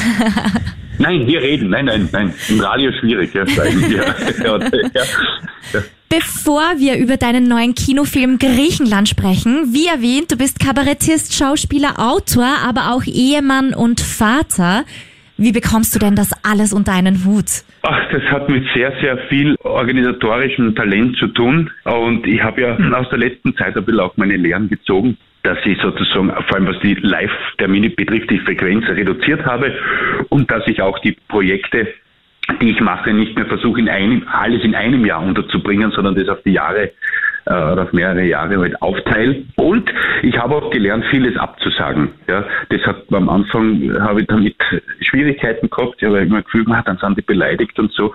Nein, 0.98 1.26
wir 1.26 1.42
reden, 1.42 1.68
nein, 1.68 1.84
nein, 1.84 2.08
nein, 2.10 2.32
im 2.48 2.58
Radio 2.58 2.90
schwierig, 2.92 3.34
ja, 3.34 3.46
schweigen 3.46 3.82
wir. 3.82 3.96
ja, 4.44 4.58
ja, 4.94 5.04
ja. 5.74 5.82
Bevor 6.08 6.62
wir 6.78 6.98
über 6.98 7.16
deinen 7.16 7.48
neuen 7.48 7.74
Kinofilm 7.74 8.38
Griechenland 8.38 9.08
sprechen, 9.08 9.72
wie 9.74 9.88
erwähnt, 9.88 10.30
du 10.30 10.36
bist 10.36 10.60
Kabarettist, 10.60 11.34
Schauspieler, 11.34 11.94
Autor, 11.98 12.46
aber 12.64 12.92
auch 12.92 13.02
Ehemann 13.04 13.74
und 13.74 14.00
Vater. 14.00 14.84
Wie 15.36 15.50
bekommst 15.50 15.96
du 15.96 15.98
denn 15.98 16.14
das 16.14 16.30
alles 16.44 16.72
unter 16.72 16.92
einen 16.92 17.24
Hut? 17.24 17.64
Ach, 17.82 18.00
das 18.12 18.22
hat 18.30 18.48
mit 18.48 18.64
sehr, 18.72 18.92
sehr 19.00 19.18
viel 19.28 19.56
organisatorischem 19.64 20.76
Talent 20.76 21.16
zu 21.16 21.26
tun. 21.26 21.70
Und 21.82 22.24
ich 22.24 22.40
habe 22.40 22.60
ja 22.60 22.76
aus 22.96 23.08
der 23.10 23.18
letzten 23.18 23.56
Zeit 23.56 23.76
ein 23.76 23.84
bisschen 23.84 24.00
auch 24.00 24.16
meine 24.16 24.36
Lehren 24.36 24.68
gezogen, 24.68 25.18
dass 25.42 25.58
ich 25.64 25.76
sozusagen, 25.82 26.28
vor 26.28 26.54
allem 26.54 26.68
was 26.68 26.78
die 26.84 26.94
Live-Termine 26.94 27.90
betrifft, 27.90 28.30
die 28.30 28.38
Frequenz 28.38 28.86
reduziert 28.86 29.44
habe 29.44 29.74
und 30.28 30.50
dass 30.52 30.62
ich 30.68 30.80
auch 30.80 31.00
die 31.00 31.16
Projekte, 31.28 31.88
die 32.60 32.70
ich 32.70 32.80
mache, 32.80 33.12
nicht 33.12 33.36
mehr 33.36 33.46
versuche, 33.46 33.80
in 33.80 33.88
einem, 33.88 34.26
alles 34.30 34.62
in 34.62 34.74
einem 34.74 35.04
Jahr 35.04 35.22
unterzubringen, 35.22 35.90
sondern 35.90 36.14
das 36.14 36.28
auf 36.28 36.42
die 36.42 36.52
Jahre 36.52 36.92
äh, 37.46 37.50
oder 37.50 37.84
auf 37.84 37.92
mehrere 37.92 38.24
Jahre 38.24 38.58
halt 38.58 38.80
aufteile. 38.82 39.44
Und 39.56 39.92
ich 40.22 40.36
habe 40.38 40.56
auch 40.56 40.70
gelernt, 40.70 41.04
vieles 41.10 41.36
abzusagen. 41.36 42.10
Ja, 42.28 42.44
das 42.68 42.80
hat 42.82 43.04
am 43.12 43.28
Anfang 43.28 43.92
habe 44.00 44.20
ich 44.20 44.26
damit 44.26 44.56
Schwierigkeiten 45.00 45.70
gehabt. 45.70 45.96
Ich 45.98 46.04
habe 46.04 46.20
immer 46.20 46.42
gefühlt, 46.42 46.68
man, 46.68 46.84
dann 46.84 46.98
sind 46.98 47.18
die 47.18 47.22
beleidigt 47.22 47.78
und 47.78 47.92
so. 47.92 48.14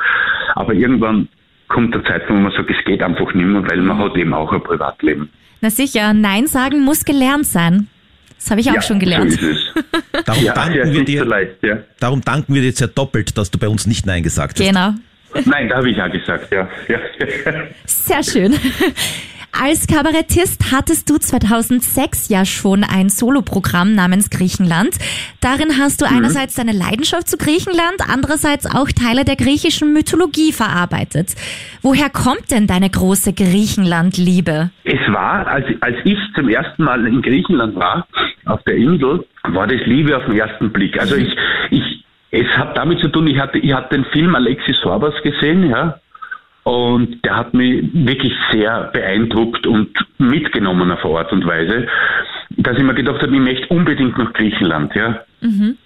Aber 0.56 0.74
irgendwann 0.74 1.28
kommt 1.68 1.94
der 1.96 2.04
Zeitpunkt, 2.04 2.42
wo 2.42 2.50
man 2.50 2.52
sagt, 2.52 2.70
es 2.70 2.84
geht 2.86 3.02
einfach 3.02 3.34
nicht 3.34 3.46
mehr, 3.46 3.70
weil 3.70 3.82
man 3.82 3.98
hat 3.98 4.16
eben 4.18 4.34
auch 4.34 4.52
ein 4.52 4.62
Privatleben. 4.62 5.30
Na 5.62 5.70
sicher, 5.70 6.14
Nein 6.14 6.48
sagen 6.48 6.84
muss 6.84 7.06
gelernt 7.06 7.46
sein. 7.46 7.88
Das 8.42 8.50
habe 8.50 8.62
ich 8.62 8.72
auch 8.72 8.82
schon 8.82 9.00
gelernt. 9.00 9.34
So. 9.34 9.48
Darum, 10.26 10.44
Ja, 10.44 10.54
danken 10.54 10.74
wir 10.74 10.86
nicht 10.86 10.98
so 10.98 11.04
dir, 11.04 11.26
leicht, 11.26 11.64
ja. 11.64 11.78
darum 12.00 12.22
danken 12.22 12.54
wir 12.56 12.62
dir 12.62 12.70
jetzt 12.70 12.82
ja 12.82 12.88
doppelt, 12.88 13.38
dass 13.38 13.52
du 13.52 13.60
bei 13.60 13.70
uns 13.70 13.86
nicht 13.86 14.06
Nein 14.08 14.24
gesagt 14.24 14.60
hast. 14.60 14.68
Genau. 14.68 14.94
Nein, 15.46 15.70
da 15.70 15.78
habe 15.78 15.90
ich 15.92 15.98
ja 15.98 16.08
gesagt, 16.08 16.52
ja. 16.52 16.68
ja. 16.90 17.00
Sehr 17.86 18.24
schön. 18.24 18.56
Als 19.54 19.86
Kabarettist 19.86 20.72
hattest 20.72 21.10
du 21.10 21.18
2006 21.18 22.30
ja 22.30 22.46
schon 22.46 22.84
ein 22.84 23.10
Soloprogramm 23.10 23.94
namens 23.94 24.30
Griechenland. 24.30 24.96
Darin 25.42 25.78
hast 25.78 26.02
du 26.02 26.06
einerseits 26.06 26.56
deine 26.56 26.72
Leidenschaft 26.72 27.28
zu 27.28 27.38
Griechenland, 27.38 27.98
andererseits 28.08 28.66
auch 28.66 28.88
Teile 28.92 29.26
der 29.26 29.36
griechischen 29.36 29.92
Mythologie 29.94 30.54
verarbeitet. 30.54 31.36
Woher 31.82 32.10
kommt 32.10 32.50
denn 32.50 32.66
deine 32.66 32.90
große 32.90 33.34
Griechenland-Liebe? 33.34 34.72
Es 34.86 35.14
war, 35.14 35.46
als, 35.48 35.66
als 35.82 35.98
ich 36.06 36.18
zum 36.34 36.48
ersten 36.48 36.84
Mal 36.84 37.06
in 37.06 37.22
Griechenland 37.22 37.76
war, 37.76 38.08
auf 38.46 38.62
der 38.64 38.76
Insel, 38.76 39.26
war 39.44 39.68
das 39.68 39.86
Liebe 39.86 40.16
auf 40.16 40.26
den 40.26 40.38
ersten 40.38 40.72
Blick. 40.72 41.00
Also 41.00 41.16
ich, 41.16 41.36
ich, 41.70 42.06
es 42.32 42.48
hat 42.58 42.78
damit 42.78 43.00
zu 43.00 43.10
tun, 43.10 43.28
ich 43.28 43.40
hatte, 43.40 43.58
ich 43.58 43.74
hatte 43.74 43.96
den 43.96 44.06
Film 44.06 44.36
Alexis 44.36 44.78
Sorbas 44.82 45.14
gesehen, 45.24 45.70
ja, 45.70 46.00
und 46.64 47.26
der 47.26 47.38
hat 47.38 47.54
mich 47.54 47.84
wirklich 47.94 48.34
sehr 48.52 48.92
beeindruckt 48.94 49.66
und 49.66 49.90
mitgenommen 50.20 50.92
auf 50.92 51.04
eine 51.04 51.18
Art 51.18 51.32
und 51.32 51.46
Weise, 51.46 51.88
dass 52.52 52.78
ich 52.78 52.84
mir 52.84 52.94
gedacht 52.94 53.22
habe, 53.22 53.34
ich 53.34 53.42
möchte 53.42 53.68
unbedingt 53.68 54.18
nach 54.18 54.32
Griechenland, 54.34 54.94
ja. 54.96 55.22
Mhm. 55.42 55.78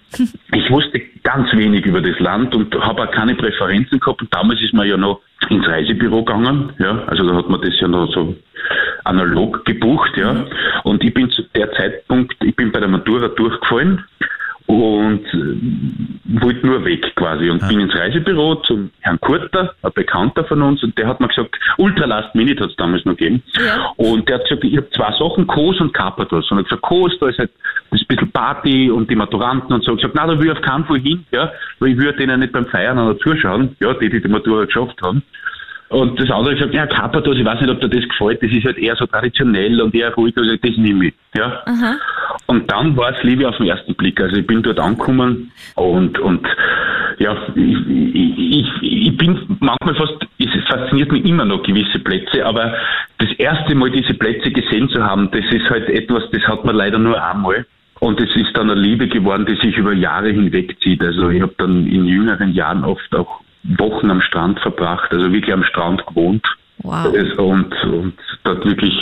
Ich 0.52 0.70
wusste 0.70 1.00
ganz 1.22 1.50
wenig 1.54 1.86
über 1.86 2.02
das 2.02 2.18
Land 2.20 2.54
und 2.54 2.74
habe 2.74 3.04
auch 3.04 3.10
keine 3.10 3.34
Präferenzen 3.34 4.00
gehabt. 4.00 4.20
Und 4.20 4.34
damals 4.34 4.60
ist 4.60 4.74
man 4.74 4.86
ja 4.86 4.96
noch 4.96 5.20
ins 5.48 5.66
Reisebüro 5.66 6.24
gegangen, 6.24 6.72
ja. 6.78 7.04
Also 7.06 7.28
da 7.28 7.36
hat 7.36 7.48
man 7.48 7.60
das 7.60 7.78
ja 7.80 7.88
noch 7.88 8.12
so 8.12 8.34
analog 9.04 9.64
gebucht, 9.64 10.16
ja. 10.16 10.44
Und 10.84 11.04
ich 11.04 11.14
bin 11.14 11.30
zu 11.30 11.42
der 11.54 11.70
Zeitpunkt, 11.72 12.34
ich 12.42 12.54
bin 12.56 12.72
bei 12.72 12.80
der 12.80 12.88
Matura 12.88 13.28
durchgefallen 13.28 14.04
und 14.66 15.24
äh, 15.32 16.40
wollte 16.42 16.66
nur 16.66 16.84
weg 16.84 17.14
quasi 17.14 17.48
und 17.50 17.66
bin 17.68 17.80
ins 17.80 17.94
Reisebüro 17.94 18.56
zum 18.56 18.90
Herrn 19.00 19.20
Kurter, 19.20 19.74
ein 19.82 19.92
Bekannter 19.94 20.44
von 20.44 20.62
uns, 20.62 20.82
und 20.82 20.96
der 20.98 21.06
hat 21.06 21.20
mir 21.20 21.28
gesagt, 21.28 21.56
Ultra 21.78 22.06
Last 22.06 22.34
Minute 22.34 22.64
hat 22.64 22.70
es 22.70 22.76
damals 22.76 23.04
noch 23.04 23.16
gegeben. 23.16 23.42
Ja. 23.58 23.92
Und 23.96 24.28
der 24.28 24.38
hat 24.38 24.44
gesagt, 24.44 24.64
ich 24.64 24.76
habe 24.76 24.90
zwei 24.90 25.12
Sachen, 25.18 25.46
Kos 25.46 25.80
und 25.80 25.94
Carpathos. 25.94 26.50
Und 26.50 26.58
er 26.58 26.60
hat 26.60 26.68
gesagt, 26.68 26.82
Kos, 26.82 27.12
da 27.20 27.28
ist 27.28 27.38
halt 27.38 27.50
das 27.90 28.00
ist 28.00 28.10
ein 28.10 28.16
bisschen 28.16 28.32
Party 28.32 28.90
und 28.90 29.08
die 29.10 29.16
Maturanten 29.16 29.72
und 29.72 29.84
so. 29.84 29.94
Ich 29.94 30.02
habe 30.02 30.12
gesagt, 30.12 30.14
nein, 30.14 30.28
da 30.28 30.38
will 30.38 30.50
ich 30.50 30.58
auf 30.58 30.62
keinen 30.62 30.84
Fall 30.84 30.98
hin, 30.98 31.24
ja, 31.30 31.52
weil 31.78 31.90
ich 31.90 31.96
würde 31.96 32.18
denen 32.18 32.40
nicht 32.40 32.52
beim 32.52 32.66
Feiern 32.66 32.98
oder 32.98 33.18
zuschauen, 33.18 33.76
ja, 33.80 33.94
die, 33.94 34.08
die 34.08 34.20
die 34.20 34.28
Matura 34.28 34.64
geschafft 34.64 35.00
haben. 35.02 35.22
Und 35.88 36.18
das 36.18 36.30
andere 36.30 36.54
gesagt, 36.54 36.74
ja, 36.74 36.86
Carpathos, 36.86 37.36
ich 37.36 37.44
weiß 37.44 37.60
nicht, 37.60 37.70
ob 37.70 37.80
dir 37.80 37.88
das 37.88 38.08
gefällt, 38.08 38.42
das 38.42 38.50
ist 38.50 38.64
halt 38.64 38.78
eher 38.78 38.96
so 38.96 39.06
traditionell 39.06 39.80
und 39.80 39.94
eher 39.94 40.12
ruhig, 40.14 40.36
also 40.36 40.56
das 40.56 40.76
nehme 40.76 41.06
ich, 41.06 41.14
ja. 41.36 41.62
Aha. 41.64 41.96
Und 42.46 42.70
dann 42.70 42.96
war 42.96 43.16
es 43.16 43.22
Liebe 43.22 43.48
auf 43.48 43.56
den 43.56 43.66
ersten 43.66 43.94
Blick. 43.94 44.20
Also 44.20 44.36
ich 44.36 44.46
bin 44.46 44.62
dort 44.62 44.80
angekommen 44.80 45.52
und, 45.76 46.18
und 46.18 46.46
ja, 47.18 47.36
ich, 47.54 47.76
ich, 47.88 48.66
ich, 48.82 49.16
bin 49.16 49.38
manchmal 49.60 49.94
fast, 49.94 50.26
es 50.38 50.64
fasziniert 50.68 51.12
mich 51.12 51.24
immer 51.24 51.44
noch 51.44 51.62
gewisse 51.62 51.98
Plätze, 52.00 52.44
aber 52.44 52.74
das 53.18 53.30
erste 53.38 53.74
Mal 53.74 53.90
diese 53.90 54.14
Plätze 54.14 54.50
gesehen 54.50 54.88
zu 54.90 55.02
haben, 55.02 55.30
das 55.30 55.44
ist 55.50 55.70
halt 55.70 55.88
etwas, 55.88 56.24
das 56.32 56.42
hat 56.42 56.64
man 56.64 56.76
leider 56.76 56.98
nur 56.98 57.22
einmal. 57.22 57.64
Und 57.98 58.20
es 58.20 58.28
ist 58.36 58.54
dann 58.54 58.70
eine 58.70 58.78
Liebe 58.78 59.08
geworden, 59.08 59.46
die 59.46 59.56
sich 59.56 59.76
über 59.78 59.94
Jahre 59.94 60.28
hinweg 60.28 60.76
zieht. 60.82 61.02
Also 61.02 61.30
ich 61.30 61.40
habe 61.40 61.54
dann 61.56 61.86
in 61.86 62.04
jüngeren 62.04 62.52
Jahren 62.52 62.84
oft 62.84 63.14
auch 63.14 63.40
Wochen 63.78 64.10
am 64.10 64.20
Strand 64.20 64.60
verbracht, 64.60 65.10
also 65.12 65.32
wirklich 65.32 65.52
am 65.52 65.64
Strand 65.64 66.06
gewohnt. 66.06 66.44
Wow. 66.82 67.06
Und, 67.38 67.72
und 67.84 68.14
dort 68.44 68.64
wirklich 68.64 68.92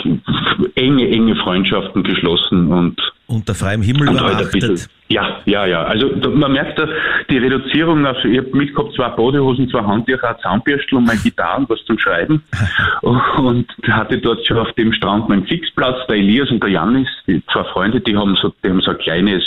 enge, 0.76 1.08
enge 1.08 1.36
Freundschaften 1.36 2.04
geschlossen 2.04 2.72
und 2.72 3.00
Unter 3.26 3.54
freiem 3.54 3.82
Himmel 3.82 4.10
und 4.10 4.20
halt 4.20 4.36
ein 4.36 4.44
bisschen, 4.44 4.60
übernachtet. 4.60 4.90
ja, 5.08 5.40
ja, 5.44 5.66
ja. 5.66 5.82
Also 5.82 6.08
da, 6.14 6.28
man 6.30 6.52
merkt 6.52 6.78
da 6.78 6.86
die 7.28 7.38
Reduzierung. 7.38 8.06
Also 8.06 8.28
ich 8.28 8.38
habe 8.38 8.56
mitgehabt 8.56 8.94
zwei 8.94 9.08
Badehosen, 9.08 9.68
zwei 9.70 9.82
Handtücher, 9.82 10.30
ein 10.30 10.36
Zahnbürstel 10.40 10.98
und 10.98 11.06
meine 11.06 11.18
Gitarre 11.18 11.58
und 11.58 11.68
was 11.68 11.84
zum 11.84 11.98
Schreiben. 11.98 12.42
Und 13.02 13.66
hatte 13.88 14.18
dort 14.18 14.46
schon 14.46 14.58
auf 14.58 14.72
dem 14.72 14.92
Strand 14.92 15.28
meinen 15.28 15.46
Fixplatz. 15.46 16.06
Der 16.08 16.16
Elias 16.16 16.50
und 16.50 16.62
der 16.62 16.70
Janis, 16.70 17.08
die 17.26 17.42
zwei 17.52 17.64
Freunde, 17.64 18.00
die 18.00 18.16
haben 18.16 18.36
so, 18.36 18.52
die 18.62 18.70
haben 18.70 18.80
so 18.80 18.92
ein 18.92 18.98
kleines 18.98 19.42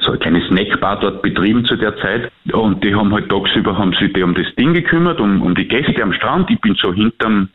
so 0.00 0.12
ein 0.12 0.18
kleines 0.18 0.46
Snackbar 0.48 1.00
dort 1.00 1.22
betrieben 1.22 1.64
zu 1.64 1.76
der 1.76 1.96
Zeit 1.98 2.30
und 2.52 2.82
die 2.82 2.94
haben 2.94 3.12
halt 3.12 3.28
tagsüber 3.28 3.76
haben 3.76 3.92
sich 3.94 4.12
die 4.12 4.22
um 4.22 4.34
das 4.34 4.46
Ding 4.56 4.72
gekümmert, 4.74 5.20
um, 5.20 5.42
um 5.42 5.54
die 5.54 5.68
Gäste 5.68 6.02
am 6.02 6.12
Strand. 6.12 6.50
Ich 6.50 6.60
bin 6.60 6.74
so 6.74 6.92
hinterm 6.92 7.48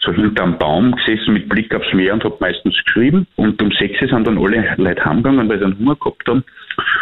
so 0.00 0.12
hinterm 0.12 0.58
Baum 0.58 0.94
gesessen 0.94 1.34
mit 1.34 1.48
Blick 1.48 1.74
aufs 1.74 1.92
Meer 1.92 2.14
und 2.14 2.24
habe 2.24 2.36
meistens 2.40 2.74
geschrieben. 2.84 3.26
Und 3.36 3.60
um 3.62 3.70
sechs 3.72 3.98
sind 3.98 4.26
dann 4.26 4.38
alle 4.38 4.74
Leute 4.76 5.04
heimgegangen, 5.04 5.48
weil 5.48 5.58
sie 5.58 5.64
einen 5.64 5.78
Hunger 5.78 5.96
gehabt 5.96 6.28
haben. 6.28 6.44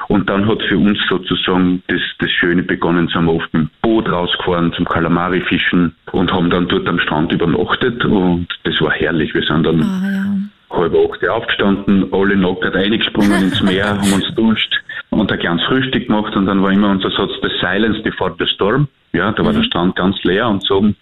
Und 0.08 0.28
dann 0.28 0.48
hat 0.48 0.62
für 0.62 0.78
uns 0.78 0.98
sozusagen 1.08 1.82
das, 1.88 2.00
das 2.18 2.30
Schöne 2.30 2.62
begonnen. 2.62 3.08
Sind 3.08 3.26
wir 3.26 3.34
oft 3.34 3.52
mit 3.52 3.64
dem 3.64 3.70
Boot 3.82 4.10
rausgefahren 4.10 4.72
zum 4.72 4.84
Kalamari 4.86 5.40
fischen 5.42 5.94
und 6.12 6.32
haben 6.32 6.50
dann 6.50 6.68
dort 6.68 6.88
am 6.88 6.98
Strand 6.98 7.32
übernachtet. 7.32 8.04
Und 8.04 8.48
das 8.64 8.80
war 8.80 8.92
herrlich. 8.92 9.34
Wir 9.34 9.42
sind 9.42 9.64
dann 9.64 9.82
Ah, 9.82 10.10
ja. 10.10 10.24
Halb 10.70 10.94
acht 10.94 11.28
aufgestanden, 11.28 12.12
alle 12.12 12.37
nackert 12.37 12.76
eingesprungen 12.76 13.44
ins 13.44 13.62
Meer, 13.62 13.98
haben 13.98 14.12
uns 14.12 14.34
duscht 14.34 14.75
und 15.18 15.32
ein 15.32 15.38
kleines 15.38 15.64
Frühstück 15.64 16.06
gemacht 16.06 16.34
und 16.37 16.46
dann 16.46 16.62
war 16.62 16.72
immer 16.72 16.90
unser 16.90 17.10
Satz, 17.10 17.30
the 17.42 17.48
silence 17.60 18.00
before 18.02 18.34
the 18.38 18.46
storm. 18.46 18.88
Ja, 19.12 19.32
da 19.32 19.44
war 19.44 19.52
der 19.52 19.62
Strand 19.62 19.96
ganz 19.96 20.22
leer 20.22 20.48
und 20.48 20.62
so, 20.64 20.92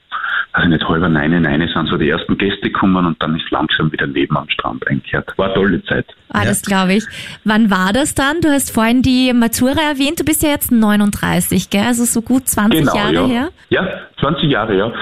also 0.56 0.68
nicht 0.70 0.88
halber 0.88 1.10
nein, 1.10 1.42
nein, 1.42 1.68
sind 1.74 1.88
so 1.88 1.98
die 1.98 2.08
ersten 2.08 2.38
Gäste 2.38 2.70
gekommen 2.70 3.04
und 3.04 3.22
dann 3.22 3.36
ist 3.36 3.50
langsam 3.50 3.92
wieder 3.92 4.06
Leben 4.06 4.38
am 4.38 4.48
Strand 4.48 4.88
eingekehrt. 4.88 5.30
War 5.36 5.46
eine 5.46 5.54
tolle 5.54 5.84
Zeit. 5.84 6.06
Ah, 6.30 6.44
das 6.44 6.62
glaube 6.62 6.94
ich. 6.94 7.04
Wann 7.44 7.70
war 7.70 7.92
das 7.92 8.14
dann? 8.14 8.40
Du 8.40 8.48
hast 8.48 8.72
vorhin 8.72 9.02
die 9.02 9.34
Matura 9.34 9.82
erwähnt. 9.82 10.18
Du 10.18 10.24
bist 10.24 10.42
ja 10.42 10.48
jetzt 10.48 10.72
39, 10.72 11.68
gell? 11.68 11.82
Also 11.82 12.04
so 12.04 12.22
gut 12.22 12.48
20 12.48 12.86
Jahre 12.86 13.12
ja. 13.12 13.26
her. 13.26 13.48
Ja, 13.68 13.86
20 14.20 14.50
Jahre, 14.50 14.78
ja. 14.78 14.92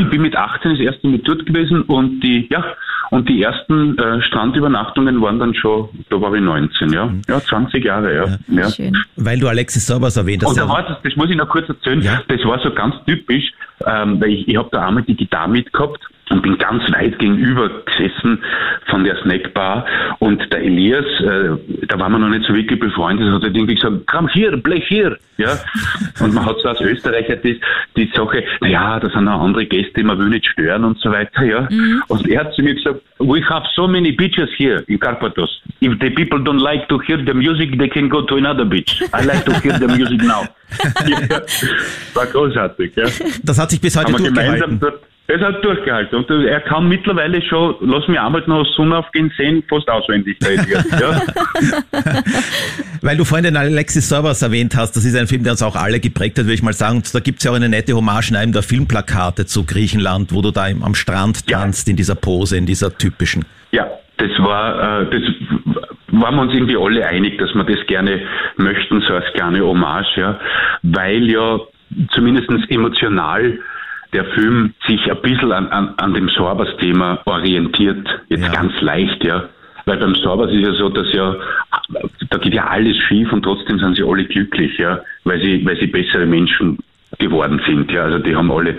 Ich 0.00 0.10
bin 0.10 0.22
mit 0.22 0.34
18 0.34 0.72
das 0.72 0.80
erste 0.80 1.06
Mal 1.06 1.18
dort 1.18 1.46
gewesen 1.46 1.82
und 1.82 2.20
die, 2.20 2.48
ja, 2.50 2.64
und 3.10 3.28
die 3.28 3.40
ersten 3.40 3.96
äh, 3.96 4.20
Strandübernachtungen 4.22 5.20
waren 5.22 5.38
dann 5.38 5.54
schon, 5.54 5.90
da 6.10 6.20
war 6.20 6.34
ich 6.34 6.42
19, 6.42 6.92
ja. 6.92 7.12
Ja, 7.28 7.40
20 7.40 7.84
Jahre, 7.84 8.12
ja. 8.12 8.24
ja. 8.48 8.63
Schön. 8.70 8.96
Weil 9.16 9.38
du 9.38 9.48
Alexis 9.48 9.86
Sorbas 9.86 10.16
erwähnt 10.16 10.42
hast. 10.42 10.50
Und 10.50 10.58
da 10.58 10.62
ja. 10.64 10.68
war 10.68 10.82
das, 10.82 10.98
das 11.02 11.16
muss 11.16 11.30
ich 11.30 11.36
noch 11.36 11.48
kurz 11.48 11.68
erzählen, 11.68 12.00
Ja. 12.02 12.22
das 12.28 12.40
war 12.44 12.58
so 12.60 12.70
ganz 12.72 12.94
typisch, 13.06 13.44
ähm, 13.86 14.20
weil 14.20 14.30
ich, 14.30 14.48
ich 14.48 14.56
habe 14.56 14.68
da 14.72 14.88
einmal 14.88 15.02
die 15.04 15.16
Gitarre 15.16 15.48
mitgehabt 15.50 16.00
und 16.30 16.42
bin 16.42 16.56
ganz 16.58 16.82
weit 16.92 17.18
gegenüber 17.18 17.70
gesessen 17.84 18.42
von 18.86 19.04
der 19.04 19.16
Snackbar 19.22 19.86
und 20.18 20.40
der 20.52 20.62
Elias, 20.62 21.04
äh, 21.20 21.86
da 21.86 21.98
waren 21.98 22.12
wir 22.12 22.18
noch 22.18 22.28
nicht 22.28 22.46
so 22.46 22.54
wirklich 22.54 22.80
befreundet, 22.80 23.32
hat 23.32 23.42
halt 23.42 23.54
irgendwie 23.54 23.74
gesagt, 23.74 24.06
komm 24.06 24.28
hier, 24.28 24.56
blech 24.56 24.86
hier, 24.88 25.18
ja. 25.36 25.58
Und 26.20 26.32
man 26.32 26.46
hat 26.46 26.56
so 26.62 26.68
als 26.68 26.80
Österreicher 26.80 27.36
die, 27.36 27.60
die 27.96 28.10
Sache, 28.14 28.44
naja, 28.60 29.00
da 29.00 29.10
sind 29.10 29.24
noch 29.24 29.40
andere 29.40 29.66
Gäste, 29.66 30.02
man 30.04 30.18
will 30.18 30.28
nicht 30.28 30.46
stören 30.46 30.84
und 30.84 30.98
so 31.00 31.10
weiter, 31.10 31.42
ja. 31.42 31.68
Und 32.08 32.28
er 32.28 32.40
hat 32.40 32.54
zu 32.54 32.62
mir 32.62 32.74
gesagt, 32.74 33.00
we 33.18 33.42
have 33.42 33.66
so 33.74 33.88
many 33.88 34.12
beaches 34.12 34.48
here 34.56 34.84
in 34.86 34.98
Karpathos. 34.98 35.50
If 35.80 35.98
the 36.00 36.10
people 36.10 36.38
don't 36.38 36.60
like 36.60 36.88
to 36.88 37.00
hear 37.00 37.18
the 37.18 37.34
music, 37.34 37.78
they 37.78 37.88
can 37.88 38.08
go 38.08 38.22
to 38.22 38.36
another 38.36 38.64
beach. 38.64 39.02
I 39.12 39.24
like 39.24 39.44
to 39.44 39.52
hear 39.60 39.78
the 39.78 39.88
music 39.88 40.22
now. 40.22 40.44
ja, 41.06 41.40
war 42.14 42.26
großartig, 42.26 42.92
ja. 42.96 43.06
Das 43.42 43.58
hat 43.58 43.70
sich 43.70 43.80
bis 43.80 43.96
heute 43.96 44.12
Haben 44.12 44.24
durchgehalten. 44.24 44.80
Es 45.26 45.40
hat 45.40 45.64
durchgehalten. 45.64 46.16
Und 46.18 46.30
er 46.30 46.60
kann 46.60 46.86
mittlerweile 46.88 47.40
schon, 47.42 47.76
lass 47.80 48.06
mich 48.08 48.20
einmal 48.20 48.42
noch 48.46 48.66
Sonnenaufgehen 48.76 49.32
sehen, 49.36 49.62
fast 49.68 49.88
auswendig. 49.88 50.36
Ja. 51.00 51.20
Weil 53.02 53.16
du 53.16 53.24
vorhin 53.24 53.44
den 53.44 53.56
Alexis 53.56 54.08
Sorbas 54.08 54.42
erwähnt 54.42 54.76
hast, 54.76 54.92
das 54.96 55.04
ist 55.04 55.16
ein 55.16 55.26
Film, 55.26 55.42
der 55.42 55.52
uns 55.52 55.62
auch 55.62 55.76
alle 55.76 56.00
geprägt 56.00 56.38
hat, 56.38 56.44
würde 56.44 56.54
ich 56.54 56.62
mal 56.62 56.72
sagen. 56.72 56.96
Und 56.96 57.14
da 57.14 57.20
gibt's 57.20 57.44
ja 57.44 57.50
auch 57.50 57.56
eine 57.56 57.68
nette 57.68 57.94
Hommage 57.94 58.30
in 58.30 58.36
einem 58.36 58.52
der 58.52 58.62
Filmplakate 58.62 59.46
zu 59.46 59.64
Griechenland, 59.64 60.32
wo 60.32 60.42
du 60.42 60.50
da 60.50 60.68
im, 60.68 60.82
am 60.82 60.94
Strand 60.94 61.42
Ja. 61.48 61.60
tanzt, 61.60 61.88
in 61.88 61.96
dieser 61.96 62.14
Pose, 62.14 62.56
in 62.56 62.66
dieser 62.66 62.96
typischen. 62.96 63.44
Ja, 63.72 63.86
das 64.18 64.30
war, 64.38 65.02
äh, 65.02 65.10
das 65.10 65.22
waren 66.08 66.34
wir 66.36 66.42
uns 66.42 66.54
irgendwie 66.54 66.76
alle 66.76 67.06
einig, 67.06 67.38
dass 67.38 67.52
wir 67.54 67.64
das 67.64 67.84
gerne 67.86 68.20
möchten, 68.56 69.00
so 69.06 69.14
als 69.14 69.24
kleine 69.34 69.60
Hommage, 69.62 70.16
ja, 70.16 70.38
weil 70.82 71.30
ja 71.30 71.58
zumindest 72.12 72.48
emotional 72.70 73.58
der 74.14 74.24
Film 74.26 74.72
sich 74.86 75.10
ein 75.10 75.20
bisschen 75.20 75.52
an, 75.52 75.66
an, 75.68 75.94
an 75.98 76.14
dem 76.14 76.28
Sorbas-Thema 76.28 77.20
orientiert, 77.26 78.06
jetzt 78.28 78.44
Ja. 78.44 78.52
ganz 78.52 78.80
leicht, 78.80 79.22
ja. 79.24 79.44
Weil 79.86 79.98
beim 79.98 80.14
Sorbas 80.14 80.50
ist 80.50 80.66
ja 80.66 80.72
so, 80.74 80.88
dass 80.88 81.12
ja, 81.12 81.36
da 82.30 82.38
geht 82.38 82.54
ja 82.54 82.68
alles 82.68 82.96
schief 83.08 83.30
und 83.32 83.42
trotzdem 83.42 83.78
sind 83.78 83.96
sie 83.96 84.02
alle 84.02 84.24
glücklich, 84.24 84.78
ja, 84.78 85.00
weil 85.24 85.42
sie, 85.42 85.66
weil 85.66 85.76
sie 85.78 85.88
bessere 85.88 86.24
Menschen 86.24 86.78
geworden 87.18 87.60
sind. 87.66 87.90
Ja, 87.92 88.04
also 88.04 88.18
die 88.18 88.34
haben 88.34 88.50
alle, 88.50 88.76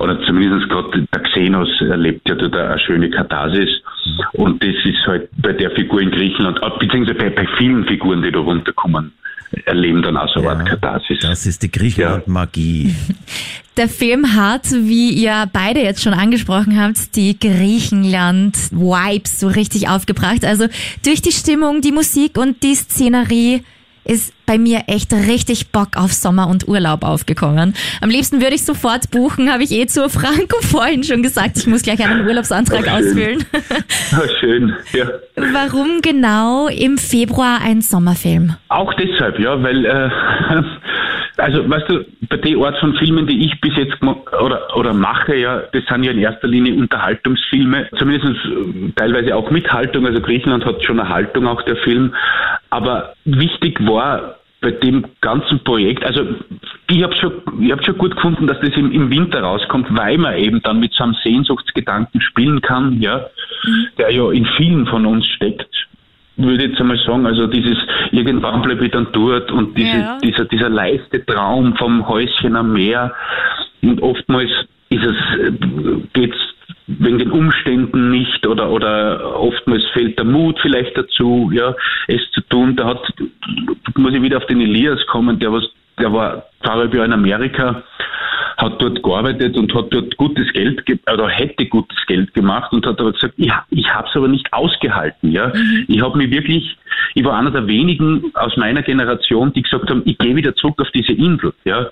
oder 0.00 0.20
zumindest 0.22 0.68
gerade 0.70 1.06
der 1.14 1.22
Xenos 1.22 1.80
erlebt 1.82 2.28
ja 2.28 2.34
dort 2.36 2.56
eine 2.56 2.78
schöne 2.78 3.10
Katharsis. 3.10 3.82
Und 4.32 4.62
das 4.62 4.74
ist 4.84 5.06
halt 5.06 5.28
bei 5.42 5.52
der 5.52 5.70
Figur 5.72 6.00
in 6.00 6.10
Griechenland, 6.10 6.58
äh, 6.62 6.70
beziehungsweise 6.78 7.18
bei, 7.18 7.30
bei 7.30 7.46
vielen 7.58 7.84
Figuren, 7.84 8.22
die 8.22 8.32
da 8.32 8.38
runterkommen, 8.38 9.12
erleben 9.66 10.02
dann 10.02 10.16
auch 10.16 10.32
so 10.32 10.40
eine 10.40 10.50
Art 10.50 10.68
Katharsis. 10.68 11.18
Das 11.20 11.44
ist 11.44 11.62
die 11.62 11.70
Griechenland-Magie. 11.70 12.94
Der 13.76 13.90
Film 13.90 14.34
hat, 14.34 14.70
wie 14.70 15.10
ihr 15.10 15.50
beide 15.52 15.82
jetzt 15.82 16.02
schon 16.02 16.14
angesprochen 16.14 16.80
habt, 16.80 17.14
die 17.14 17.38
Griechenland-Vibes 17.38 19.38
so 19.38 19.48
richtig 19.48 19.90
aufgebracht. 19.90 20.46
Also 20.46 20.68
durch 21.04 21.20
die 21.20 21.32
Stimmung, 21.32 21.82
die 21.82 21.92
Musik 21.92 22.38
und 22.38 22.62
die 22.62 22.74
Szenerie 22.74 23.64
ist 24.04 24.32
bei 24.46 24.58
mir 24.58 24.82
echt 24.86 25.12
richtig 25.12 25.72
Bock 25.72 25.96
auf 25.96 26.12
Sommer 26.12 26.48
und 26.48 26.68
Urlaub 26.68 27.04
aufgekommen. 27.04 27.74
Am 28.00 28.10
liebsten 28.10 28.40
würde 28.40 28.54
ich 28.54 28.64
sofort 28.64 29.10
buchen, 29.10 29.52
habe 29.52 29.64
ich 29.64 29.72
eh 29.72 29.86
zu 29.86 30.08
Franco 30.08 30.58
vorhin 30.62 31.02
schon 31.04 31.22
gesagt. 31.22 31.58
Ich 31.58 31.66
muss 31.66 31.82
gleich 31.82 32.02
einen 32.04 32.26
Urlaubsantrag 32.26 32.84
Oh, 32.86 32.90
ausfüllen. 32.90 33.44
Ja, 34.12 34.22
schön, 34.40 34.74
ja. 34.92 35.06
Warum 35.52 36.00
genau 36.00 36.68
im 36.68 36.96
Februar 36.96 37.58
ein 37.62 37.80
Sommerfilm? 37.80 38.54
Auch 38.68 38.92
deshalb, 38.94 39.38
ja, 39.40 39.60
weil, 39.62 39.84
äh, 39.84 40.10
also, 41.38 41.68
weißt 41.68 41.88
du, 41.88 42.04
bei 42.28 42.36
der 42.36 42.58
Art 42.58 42.78
von 42.78 42.94
Filmen, 42.94 43.26
die 43.26 43.44
ich 43.44 43.60
bis 43.60 43.72
jetzt 43.76 44.00
oder, 44.02 44.76
oder 44.76 44.94
mache, 44.94 45.34
ja, 45.36 45.62
das 45.72 45.82
sind 45.88 46.04
ja 46.04 46.12
in 46.12 46.18
erster 46.18 46.46
Linie 46.46 46.74
Unterhaltungsfilme, 46.74 47.88
zumindest 47.98 48.26
äh, 48.26 48.92
teilweise 48.94 49.34
auch 49.34 49.50
mit 49.50 49.70
Haltung, 49.72 50.06
also 50.06 50.20
Griechenland 50.20 50.64
hat 50.64 50.84
schon 50.84 51.00
eine 51.00 51.08
Haltung, 51.08 51.46
auch 51.46 51.62
der 51.62 51.76
Film, 51.76 52.14
aber 52.70 53.14
wichtig 53.24 53.78
war, 53.86 54.35
bei 54.60 54.70
dem 54.70 55.04
ganzen 55.20 55.62
Projekt, 55.64 56.04
also 56.04 56.22
ich 56.88 57.02
habe 57.02 57.14
schon, 57.16 57.32
ich 57.60 57.70
hab 57.70 57.84
schon 57.84 57.98
gut 57.98 58.16
gefunden, 58.16 58.46
dass 58.46 58.58
das 58.60 58.70
im, 58.76 58.90
im 58.90 59.10
Winter 59.10 59.40
rauskommt, 59.40 59.86
weil 59.90 60.18
man 60.18 60.36
eben 60.36 60.62
dann 60.62 60.80
mit 60.80 60.92
so 60.94 61.04
einem 61.04 61.14
Sehnsuchtsgedanken 61.22 62.20
spielen 62.20 62.60
kann, 62.62 63.00
ja, 63.00 63.26
der 63.98 64.10
ja 64.10 64.30
in 64.30 64.46
vielen 64.56 64.86
von 64.86 65.04
uns 65.06 65.26
steckt 65.26 65.68
würde 66.36 66.64
ich 66.64 66.70
jetzt 66.70 66.80
einmal 66.80 66.98
sagen, 66.98 67.26
also 67.26 67.46
dieses 67.46 67.78
irgendwann 68.12 68.62
bleibe 68.62 68.84
ich 68.84 68.92
dann 68.92 69.08
dort 69.12 69.50
und 69.50 69.76
diese, 69.76 69.96
Ja. 69.96 70.18
dieser, 70.22 70.44
dieser 70.44 70.68
leiste 70.68 71.24
Traum 71.24 71.74
vom 71.76 72.06
Häuschen 72.06 72.56
am 72.56 72.72
Meer 72.72 73.14
und 73.82 74.02
oftmals 74.02 74.50
ist 74.90 75.04
es, 75.04 75.16
äh, 75.40 75.52
geht's 76.12 76.36
wegen 76.86 77.18
den 77.18 77.30
Umständen 77.30 78.10
nicht 78.10 78.46
oder, 78.46 78.70
oder 78.70 79.38
oftmals 79.38 79.84
fehlt 79.92 80.18
der 80.18 80.24
Mut 80.24 80.58
vielleicht 80.60 80.96
dazu, 80.96 81.50
ja, 81.52 81.74
es 82.06 82.20
zu 82.32 82.40
tun. 82.42 82.76
Da 82.76 82.86
hat, 82.86 83.12
muss 83.96 84.14
ich 84.14 84.22
wieder 84.22 84.38
auf 84.38 84.46
den 84.46 84.60
Elias 84.60 85.04
kommen, 85.06 85.38
der 85.38 85.52
was, 85.52 85.64
der 85.98 86.12
war 86.12 86.44
zweieinhalb 86.62 86.94
Jahre 86.94 87.06
in 87.06 87.12
Amerika, 87.12 87.82
hat 88.56 88.80
dort 88.80 89.02
gearbeitet 89.02 89.56
und 89.56 89.74
hat 89.74 89.86
dort 89.90 90.16
gutes 90.16 90.50
Geld, 90.52 90.86
ge 90.86 90.98
oder 91.12 91.28
hätte 91.28 91.66
gutes 91.66 91.98
Geld 92.06 92.32
gemacht 92.34 92.72
und 92.72 92.86
hat 92.86 93.00
aber 93.00 93.12
gesagt, 93.12 93.34
ich, 93.36 93.52
ich 93.70 93.92
habe 93.92 94.08
es 94.08 94.16
aber 94.16 94.28
nicht 94.28 94.52
ausgehalten. 94.52 95.32
Ja, 95.32 95.52
ich 95.88 96.00
habe 96.00 96.16
mich 96.16 96.30
wirklich, 96.30 96.76
ich 97.14 97.24
war 97.24 97.36
einer 97.36 97.50
der 97.50 97.66
wenigen 97.66 98.30
aus 98.34 98.56
meiner 98.56 98.82
Generation, 98.82 99.52
die 99.52 99.62
gesagt 99.62 99.90
haben, 99.90 100.02
ich 100.04 100.16
gehe 100.18 100.36
wieder 100.36 100.54
zurück 100.54 100.80
auf 100.80 100.90
diese 100.92 101.12
Insel. 101.12 101.52
Ja, 101.64 101.90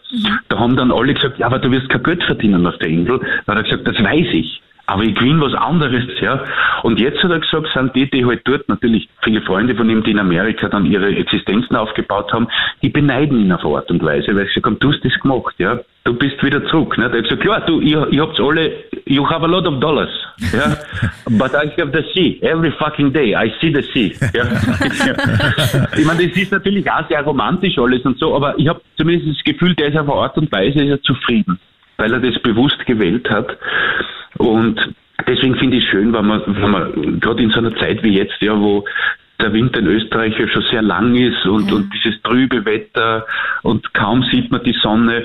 da 0.48 0.58
haben 0.58 0.76
dann 0.76 0.92
alle 0.92 1.14
gesagt, 1.14 1.38
ja, 1.38 1.46
aber 1.46 1.58
du 1.58 1.70
wirst 1.70 1.88
kein 1.88 2.02
Geld 2.02 2.22
verdienen 2.22 2.64
auf 2.66 2.78
der 2.78 2.88
Insel. 2.88 3.20
Da 3.44 3.54
hat 3.54 3.58
er 3.58 3.64
gesagt, 3.64 3.88
das 3.88 4.02
weiß 4.02 4.28
ich. 4.32 4.62
Aber 4.86 5.02
ich 5.02 5.14
gewinne 5.14 5.40
was 5.40 5.54
anderes, 5.54 6.04
ja. 6.20 6.44
Und 6.82 7.00
jetzt 7.00 7.22
hat 7.22 7.30
er 7.30 7.40
gesagt, 7.40 7.68
sind 7.72 7.96
die, 7.96 8.10
die 8.10 8.24
halt 8.26 8.42
dort 8.44 8.68
natürlich 8.68 9.08
viele 9.22 9.40
Freunde 9.40 9.74
von 9.74 9.88
ihm, 9.88 10.02
die 10.02 10.10
in 10.10 10.18
Amerika 10.18 10.68
dann 10.68 10.84
ihre 10.84 11.08
Existenzen 11.08 11.74
aufgebaut 11.74 12.30
haben, 12.32 12.48
die 12.82 12.90
beneiden 12.90 13.40
ihn 13.40 13.52
auf 13.52 13.64
eine 13.64 13.76
Art 13.76 13.90
und 13.90 14.04
Weise, 14.04 14.36
weil 14.36 14.46
sie 14.46 14.60
sagen, 14.60 14.76
du 14.80 14.92
hast 14.92 15.02
das 15.02 15.18
gemacht, 15.20 15.54
ja. 15.58 15.80
Du 16.04 16.12
bist 16.12 16.42
wieder 16.42 16.62
zurück. 16.66 16.98
Ne? 16.98 17.08
Der 17.08 17.22
hat 17.22 17.30
gesagt, 17.30 17.46
ja, 17.46 17.60
du, 17.60 17.80
ihr, 17.80 18.06
ihr 18.10 18.20
habt 18.20 18.38
alle, 18.38 18.72
you 19.06 19.26
have 19.26 19.42
a 19.42 19.48
lot 19.48 19.66
of 19.66 19.80
dollars, 19.80 20.10
ja. 20.52 20.76
But 21.30 21.52
I 21.54 21.70
have 21.80 21.92
the 21.92 22.04
sea 22.12 22.38
every 22.42 22.70
fucking 22.72 23.10
day. 23.10 23.34
I 23.34 23.50
see 23.62 23.72
the 23.72 23.82
sea. 23.94 24.12
Ja. 24.34 24.44
ich 25.96 26.04
meine, 26.04 26.28
das 26.28 26.36
ist 26.36 26.52
natürlich 26.52 26.90
auch 26.90 27.08
sehr 27.08 27.22
romantisch 27.22 27.78
alles 27.78 28.04
und 28.04 28.18
so, 28.18 28.36
aber 28.36 28.58
ich 28.58 28.68
habe 28.68 28.82
zumindest 28.98 29.38
das 29.38 29.44
Gefühl, 29.44 29.74
der 29.74 29.88
ist 29.88 29.96
auf 29.96 30.10
eine 30.10 30.20
Art 30.20 30.36
und 30.36 30.52
Weise 30.52 30.84
ist 30.84 30.90
er 30.90 31.00
zufrieden, 31.00 31.58
weil 31.96 32.12
er 32.12 32.20
das 32.20 32.38
bewusst 32.42 32.84
gewählt 32.84 33.30
hat. 33.30 33.56
Und 34.38 34.80
deswegen 35.26 35.56
finde 35.56 35.76
ich 35.76 35.84
es 35.84 35.90
schön, 35.90 36.12
wenn 36.12 36.26
man, 36.26 36.42
wenn 36.46 36.70
man 36.70 37.20
gerade 37.20 37.42
in 37.42 37.50
so 37.50 37.58
einer 37.58 37.74
Zeit 37.76 38.02
wie 38.02 38.16
jetzt, 38.16 38.40
ja, 38.40 38.58
wo 38.58 38.84
der 39.40 39.52
Winter 39.52 39.80
in 39.80 39.86
Österreich 39.86 40.38
ja 40.38 40.46
schon 40.48 40.62
sehr 40.70 40.82
lang 40.82 41.14
ist 41.16 41.44
und, 41.44 41.70
und 41.72 41.92
dieses 41.92 42.20
trübe 42.22 42.64
Wetter 42.64 43.26
und 43.62 43.92
kaum 43.94 44.22
sieht 44.30 44.50
man 44.50 44.62
die 44.62 44.76
Sonne, 44.80 45.24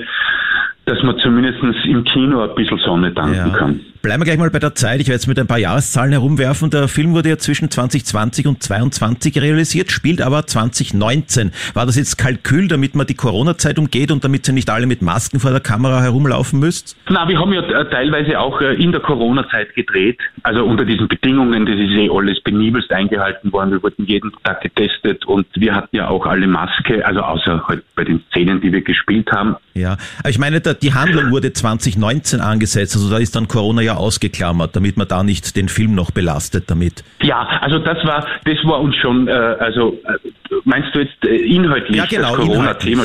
dass 0.84 1.02
man 1.02 1.18
zumindest 1.18 1.58
im 1.84 2.04
Kino 2.04 2.42
ein 2.42 2.54
bisschen 2.54 2.78
Sonne 2.78 3.14
tanken 3.14 3.50
Ja. 3.50 3.56
kann. 3.56 3.80
Bleiben 4.02 4.22
wir 4.22 4.24
gleich 4.24 4.38
mal 4.38 4.48
bei 4.48 4.58
der 4.58 4.74
Zeit. 4.74 4.98
Ich 5.02 5.08
werde 5.08 5.16
jetzt 5.16 5.26
mit 5.26 5.38
ein 5.38 5.46
paar 5.46 5.58
Jahreszahlen 5.58 6.12
herumwerfen. 6.12 6.70
Der 6.70 6.88
Film 6.88 7.12
wurde 7.12 7.28
ja 7.28 7.36
zwischen 7.36 7.70
2020 7.70 8.46
und 8.46 8.62
2022 8.62 9.42
realisiert, 9.42 9.92
spielt 9.92 10.22
aber 10.22 10.46
2019. 10.46 11.52
War 11.74 11.84
das 11.84 11.96
jetzt 11.96 12.16
Kalkül, 12.16 12.66
damit 12.66 12.94
man 12.94 13.06
die 13.06 13.14
Corona-Zeit 13.14 13.78
umgeht 13.78 14.10
und 14.10 14.24
damit 14.24 14.48
ihr 14.48 14.54
nicht 14.54 14.70
alle 14.70 14.86
mit 14.86 15.02
Masken 15.02 15.38
vor 15.38 15.50
der 15.50 15.60
Kamera 15.60 16.00
herumlaufen 16.00 16.60
müsst? 16.60 16.96
Na, 17.10 17.28
wir 17.28 17.38
haben 17.38 17.52
ja 17.52 17.60
äh, 17.60 17.90
teilweise 17.90 18.40
auch 18.40 18.62
äh, 18.62 18.72
in 18.82 18.90
der 18.90 19.02
Corona-Zeit 19.02 19.74
gedreht, 19.74 20.18
also 20.44 20.64
unter 20.64 20.86
diesen 20.86 21.06
Bedingungen, 21.06 21.66
das 21.66 21.74
ist 21.74 21.90
eh 21.90 22.08
alles 22.10 22.42
penibelst 22.42 22.90
eingehalten 22.90 23.52
worden. 23.52 23.72
Wir 23.72 23.82
wurden 23.82 24.06
jeden 24.06 24.32
Tag 24.44 24.62
getestet 24.62 25.26
und 25.26 25.46
wir 25.56 25.74
hatten 25.74 25.94
ja 25.94 26.08
auch 26.08 26.24
alle 26.24 26.46
Maske, 26.46 27.04
also 27.04 27.20
außer 27.20 27.68
halt 27.68 27.82
bei 27.94 28.04
den 28.04 28.22
Szenen, 28.30 28.62
die 28.62 28.72
wir 28.72 28.80
gespielt 28.80 29.30
haben. 29.30 29.56
Ja, 29.74 29.98
aber 30.20 30.30
ich 30.30 30.38
meine, 30.38 30.60
die 30.60 30.94
Handlung 30.94 31.30
wurde 31.30 31.52
2019 31.52 32.40
angesetzt, 32.40 32.96
also 32.96 33.10
da 33.10 33.18
ist 33.18 33.36
dann 33.36 33.46
Corona 33.46 33.82
ja 33.82 33.89
ausgeklammert, 33.96 34.76
damit 34.76 34.96
man 34.96 35.08
da 35.08 35.22
nicht 35.22 35.56
den 35.56 35.68
Film 35.68 35.94
noch 35.94 36.10
belastet 36.10 36.70
damit. 36.70 37.04
Ja, 37.22 37.46
also 37.60 37.78
das 37.78 38.04
war, 38.06 38.26
das 38.44 38.56
war 38.64 38.80
uns 38.80 38.96
schon, 38.96 39.28
äh, 39.28 39.32
also 39.32 39.98
äh, 40.04 40.18
meinst 40.64 40.94
du 40.94 41.00
jetzt 41.00 41.24
äh, 41.24 41.36
inhaltlich 41.36 41.96
Ja, 41.96 42.06
genau, 42.06 42.36
das 42.36 42.46
Corona-Thema? 42.46 43.04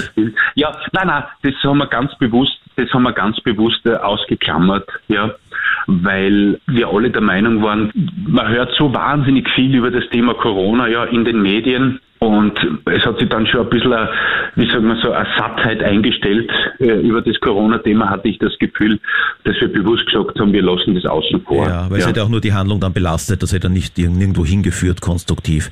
Ja, 0.56 0.72
nein, 0.92 1.08
nein, 1.08 1.24
das 1.42 1.54
haben 1.64 1.78
wir 1.78 1.88
ganz 1.88 2.16
bewusst, 2.18 2.60
das 2.76 2.90
haben 2.94 3.04
wir 3.04 3.14
ganz 3.14 3.40
bewusst 3.42 3.86
äh, 3.86 3.96
ausgeklammert, 3.96 4.88
ja, 5.08 5.32
weil 5.88 6.60
wir 6.68 6.88
alle 6.90 7.10
der 7.10 7.22
Meinung 7.22 7.62
waren, 7.64 7.92
man 8.28 8.48
hört 8.50 8.74
so 8.78 8.94
wahnsinnig 8.94 9.48
viel 9.56 9.76
über 9.76 9.92
das 9.92 10.04
Thema 10.12 10.34
Corona 10.34 10.88
ja 10.88 11.04
in 11.06 11.26
den 11.26 11.42
Medien. 11.42 12.00
Und 12.20 12.54
es 12.86 13.06
hat 13.06 13.20
sich 13.20 13.28
dann 13.30 13.46
schon 13.46 13.60
ein 13.62 13.70
bisschen, 13.70 13.94
eine, 13.94 14.10
wie 14.56 14.68
sagen 14.72 14.88
wir 14.88 14.96
so, 15.04 15.12
eine 15.12 15.28
Sattheit 15.38 15.84
eingestellt 15.84 16.50
äh, 16.80 16.86
über 17.02 17.22
das 17.22 17.38
Corona-Thema, 17.42 18.10
hatte 18.10 18.30
ich 18.30 18.40
das 18.40 18.58
Gefühl, 18.58 19.00
dass 19.44 19.56
wir 19.60 19.68
bewusst 19.72 20.06
gesagt 20.08 20.40
haben, 20.40 20.54
wir 20.54 20.64
lassen 20.64 20.96
das 20.96 21.06
außen 21.06 21.42
vor. 21.42 21.68
Ja, 21.68 21.88
weil 21.90 22.00
es 22.00 22.08
hätte 22.08 22.24
auch 22.24 22.30
nur 22.30 22.40
die 22.42 22.54
Handlung 22.54 22.80
dann 22.80 22.94
belastet, 22.94 23.44
das 23.44 23.52
hätte 23.52 23.64
dann 23.64 23.74
nicht 23.74 23.98
ir- 24.00 24.10
nirgendwo 24.10 24.46
hingeführt, 24.46 25.02
konstruktiv. 25.02 25.70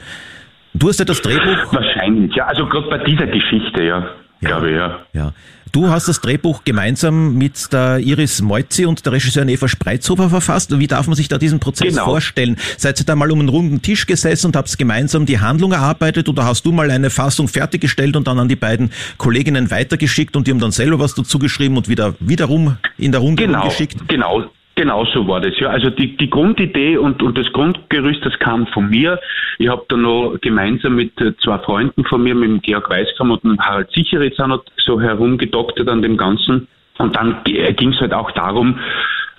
Du 0.75 0.89
hast 0.89 0.99
ja 0.99 1.05
das 1.05 1.21
Drehbuch. 1.21 1.73
Wahrscheinlich, 1.73 2.35
ja. 2.35 2.45
Also 2.45 2.65
gerade 2.67 2.89
bei 2.89 2.97
dieser 2.99 3.27
Geschichte, 3.27 3.83
ja, 3.83 4.09
glaube 4.41 4.69
ich, 4.69 4.75
ja. 4.75 4.99
Ja. 5.13 5.31
Du 5.73 5.89
hast 5.89 6.07
das 6.07 6.21
Drehbuch 6.21 6.63
gemeinsam 6.65 7.35
mit 7.35 7.73
der 7.73 7.97
Iris 7.97 8.43
Moizzi 8.43 8.85
und 8.85 9.03
der 9.07 9.13
Regisseurin 9.13 9.49
Eva 9.49 9.67
Spreizhofer 9.67 10.29
verfasst. 10.29 10.77
Wie 10.77 10.85
darf 10.85 11.07
man 11.07 11.15
sich 11.15 11.29
da 11.29 11.39
diesen 11.39 11.59
Prozess 11.59 11.87
Genau. 11.87 12.05
vorstellen? 12.05 12.57
Seid 12.77 12.99
ihr 13.01 13.07
da 13.07 13.15
mal 13.15 13.31
um 13.31 13.39
einen 13.39 13.49
runden 13.49 13.81
Tisch 13.81 14.05
gesessen 14.05 14.45
und 14.47 14.55
habt 14.55 14.77
gemeinsam 14.77 15.25
die 15.25 15.39
Handlung 15.39 15.71
erarbeitet 15.71 16.29
oder 16.29 16.45
hast 16.45 16.67
du 16.67 16.71
mal 16.71 16.91
eine 16.91 17.09
Fassung 17.09 17.47
fertiggestellt 17.47 18.15
und 18.15 18.27
dann 18.27 18.37
an 18.37 18.47
die 18.49 18.55
beiden 18.55 18.91
Kolleginnen 19.17 19.71
weitergeschickt 19.71 20.35
und 20.35 20.45
die 20.45 20.51
haben 20.51 20.59
dann 20.59 20.71
selber 20.71 20.99
was 20.99 21.15
dazu 21.15 21.39
geschrieben 21.39 21.75
und 21.75 21.89
wieder 21.89 22.13
wiederum 22.19 22.77
in 22.99 23.11
der 23.11 23.21
Runde 23.21 23.43
Genau, 23.43 23.63
geschickt? 23.63 23.97
genau. 24.07 24.43
Genau 24.75 25.05
so 25.05 25.27
war 25.27 25.39
das, 25.39 25.59
ja. 25.59 25.69
Also 25.69 25.91
die, 25.91 26.17
die 26.17 26.29
Grundidee 26.29 26.97
und, 26.97 27.21
und 27.21 27.37
das 27.37 27.51
Grundgerüst, 27.53 28.25
das 28.25 28.37
kam 28.39 28.65
von 28.67 28.89
mir. 28.89 29.19
Ich 29.59 29.67
habe 29.67 29.85
da 29.87 29.95
noch 29.95 30.37
gemeinsam 30.41 30.95
mit 30.95 31.19
äh, 31.21 31.35
zwei 31.37 31.59
Freunden 31.59 32.03
von 32.05 32.23
mir, 32.23 32.33
mit 32.33 32.49
dem 32.49 32.61
Georg 32.61 32.89
Weißkamm 32.89 33.31
und 33.31 33.43
dem 33.43 33.59
Harald 33.59 33.91
Sicheritz 33.91 34.39
auch 34.39 34.47
noch 34.47 34.65
so 34.77 34.99
herumgedoktert 34.99 35.87
an 35.89 36.01
dem 36.01 36.17
Ganzen. 36.17 36.67
Und 36.97 37.15
dann 37.15 37.43
ging 37.43 37.93
es 37.93 37.99
halt 37.99 38.13
auch 38.13 38.31
darum, 38.31 38.79